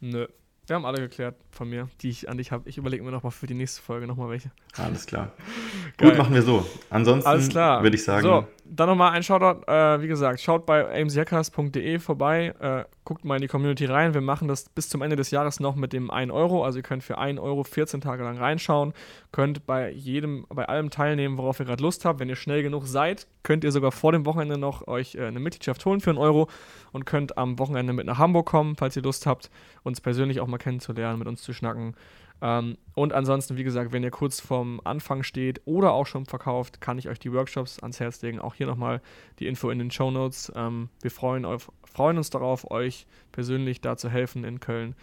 nö. 0.00 0.28
Wir 0.66 0.76
haben 0.76 0.86
alle 0.86 0.98
geklärt 0.98 1.36
von 1.50 1.68
mir, 1.68 1.88
die 2.00 2.08
ich 2.08 2.28
an 2.28 2.38
dich 2.38 2.50
habe. 2.50 2.68
Ich 2.68 2.78
überlege 2.78 3.02
mir 3.02 3.10
nochmal 3.10 3.32
für 3.32 3.46
die 3.46 3.54
nächste 3.54 3.82
Folge 3.82 4.06
nochmal 4.06 4.30
welche. 4.30 4.50
Alles 4.76 5.04
klar. 5.04 5.32
Gut, 5.98 6.16
machen 6.16 6.34
wir 6.34 6.42
so. 6.42 6.66
Ansonsten 6.88 7.30
würde 7.30 7.94
ich 7.94 8.02
sagen. 8.02 8.22
So, 8.22 8.46
dann 8.74 8.88
nochmal 8.88 9.12
ein 9.12 9.22
Shoutout. 9.22 9.70
Äh, 9.70 10.02
wie 10.02 10.08
gesagt, 10.08 10.40
schaut 10.40 10.66
bei 10.66 11.00
amesjackers.de 11.00 11.98
vorbei. 11.98 12.54
Äh, 12.60 12.84
guckt 13.04 13.24
mal 13.24 13.36
in 13.36 13.42
die 13.42 13.48
Community 13.48 13.84
rein. 13.84 14.14
Wir 14.14 14.20
machen 14.20 14.48
das 14.48 14.68
bis 14.68 14.88
zum 14.88 15.02
Ende 15.02 15.16
des 15.16 15.30
Jahres 15.30 15.60
noch 15.60 15.76
mit 15.76 15.92
dem 15.92 16.10
1 16.10 16.32
Euro. 16.32 16.64
Also 16.64 16.78
ihr 16.78 16.82
könnt 16.82 17.02
für 17.02 17.18
1 17.18 17.38
Euro 17.38 17.64
14 17.64 18.00
Tage 18.00 18.24
lang 18.24 18.38
reinschauen. 18.38 18.92
Könnt 19.32 19.66
bei 19.66 19.90
jedem, 19.90 20.46
bei 20.48 20.66
allem 20.66 20.90
teilnehmen, 20.90 21.38
worauf 21.38 21.60
ihr 21.60 21.66
gerade 21.66 21.82
Lust 21.82 22.04
habt. 22.04 22.20
Wenn 22.20 22.28
ihr 22.28 22.36
schnell 22.36 22.62
genug 22.62 22.86
seid, 22.86 23.26
könnt 23.42 23.64
ihr 23.64 23.72
sogar 23.72 23.92
vor 23.92 24.12
dem 24.12 24.26
Wochenende 24.26 24.58
noch 24.58 24.86
euch 24.88 25.14
äh, 25.14 25.26
eine 25.26 25.40
Mitgliedschaft 25.40 25.84
holen 25.84 26.00
für 26.00 26.10
einen 26.10 26.18
Euro 26.18 26.48
und 26.92 27.06
könnt 27.06 27.38
am 27.38 27.58
Wochenende 27.58 27.92
mit 27.92 28.06
nach 28.06 28.18
Hamburg 28.18 28.46
kommen, 28.46 28.76
falls 28.76 28.96
ihr 28.96 29.02
Lust 29.02 29.26
habt, 29.26 29.50
uns 29.82 30.00
persönlich 30.00 30.40
auch 30.40 30.46
mal 30.46 30.58
kennenzulernen, 30.58 31.18
mit 31.18 31.28
uns 31.28 31.42
zu 31.42 31.52
schnacken. 31.52 31.94
Ähm, 32.42 32.76
und 32.94 33.12
ansonsten, 33.12 33.56
wie 33.56 33.64
gesagt, 33.64 33.92
wenn 33.92 34.02
ihr 34.02 34.10
kurz 34.10 34.40
vorm 34.40 34.80
Anfang 34.84 35.22
steht 35.22 35.60
oder 35.64 35.92
auch 35.92 36.06
schon 36.06 36.26
verkauft, 36.26 36.80
kann 36.80 36.98
ich 36.98 37.08
euch 37.08 37.18
die 37.18 37.32
Workshops 37.32 37.78
ans 37.80 38.00
Herz 38.00 38.22
legen. 38.22 38.38
Auch 38.38 38.54
hier 38.54 38.66
nochmal 38.66 39.00
die 39.38 39.46
Info 39.46 39.70
in 39.70 39.78
den 39.78 39.90
Show 39.90 40.10
Notes. 40.10 40.52
Ähm, 40.54 40.88
wir 41.00 41.10
freuen, 41.10 41.44
auf, 41.44 41.72
freuen 41.84 42.16
uns 42.16 42.30
darauf, 42.30 42.70
euch 42.70 43.06
persönlich 43.32 43.80
da 43.80 43.96
zu 43.96 44.08
helfen 44.08 44.44
in 44.44 44.60
Köln 44.60 44.94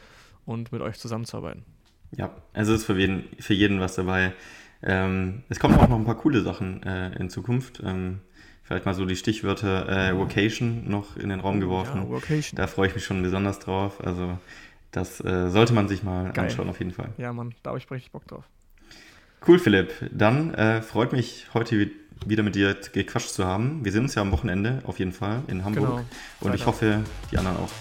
und 0.45 0.71
mit 0.71 0.81
euch 0.81 0.97
zusammenzuarbeiten. 0.97 1.65
Ja, 2.15 2.29
also 2.53 2.73
ist 2.73 2.85
für 2.85 2.97
jeden, 2.97 3.23
für 3.39 3.53
jeden 3.53 3.79
was 3.79 3.95
dabei. 3.95 4.33
Ähm, 4.83 5.43
es 5.49 5.59
kommen 5.59 5.75
auch 5.75 5.87
noch 5.87 5.97
ein 5.97 6.05
paar 6.05 6.17
coole 6.17 6.41
Sachen 6.41 6.83
äh, 6.83 7.15
in 7.15 7.29
Zukunft. 7.29 7.81
Ähm, 7.83 8.19
vielleicht 8.63 8.85
mal 8.85 8.93
so 8.93 9.05
die 9.05 9.15
Stichwörter 9.15 10.09
äh, 10.09 10.17
Vocation 10.17 10.89
noch 10.89 11.17
in 11.17 11.29
den 11.29 11.39
Raum 11.39 11.59
geworfen. 11.59 12.07
Ja, 12.09 12.39
da 12.55 12.67
freue 12.67 12.87
ich 12.87 12.95
mich 12.95 13.05
schon 13.05 13.21
besonders 13.21 13.59
drauf. 13.59 14.03
Also 14.03 14.37
das 14.91 15.23
äh, 15.23 15.49
sollte 15.49 15.73
man 15.73 15.87
sich 15.87 16.03
mal 16.03 16.31
Geil. 16.31 16.45
anschauen, 16.45 16.69
auf 16.69 16.79
jeden 16.79 16.91
Fall. 16.91 17.09
Ja, 17.17 17.31
Mann, 17.33 17.53
da 17.63 17.69
habe 17.69 17.79
ich 17.79 17.89
richtig 17.89 18.11
Bock 18.11 18.27
drauf. 18.27 18.43
Cool, 19.47 19.57
Philipp. 19.57 19.91
Dann 20.11 20.53
äh, 20.53 20.81
freut 20.81 21.13
mich 21.13 21.47
heute 21.53 21.89
wieder 22.25 22.43
mit 22.43 22.55
dir 22.55 22.75
gequatscht 22.93 23.29
zu 23.29 23.45
haben. 23.45 23.83
Wir 23.83 23.91
sehen 23.91 24.03
uns 24.03 24.15
ja 24.15 24.21
am 24.21 24.31
Wochenende 24.31 24.81
auf 24.85 24.99
jeden 24.99 25.11
Fall 25.13 25.41
in 25.47 25.63
Hamburg. 25.63 25.83
Genau. 25.83 26.05
Und 26.41 26.53
ich 26.53 26.65
hoffe, 26.65 27.03
die 27.31 27.37
anderen 27.37 27.57
auch. 27.57 27.71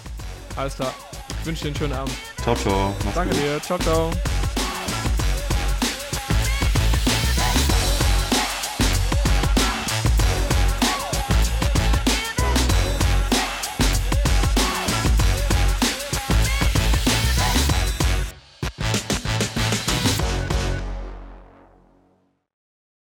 Alles 0.55 0.75
klar. 0.75 0.93
Ich 1.39 1.45
wünsche 1.45 1.63
dir 1.63 1.67
einen 1.69 1.77
schönen 1.77 1.93
Abend. 1.93 2.15
Ciao, 2.41 2.55
ciao. 2.55 2.95
Mach's 3.05 3.15
Danke 3.15 3.35
gut. 3.35 3.43
dir. 3.43 3.61
Ciao, 3.61 3.77
ciao. 3.79 4.11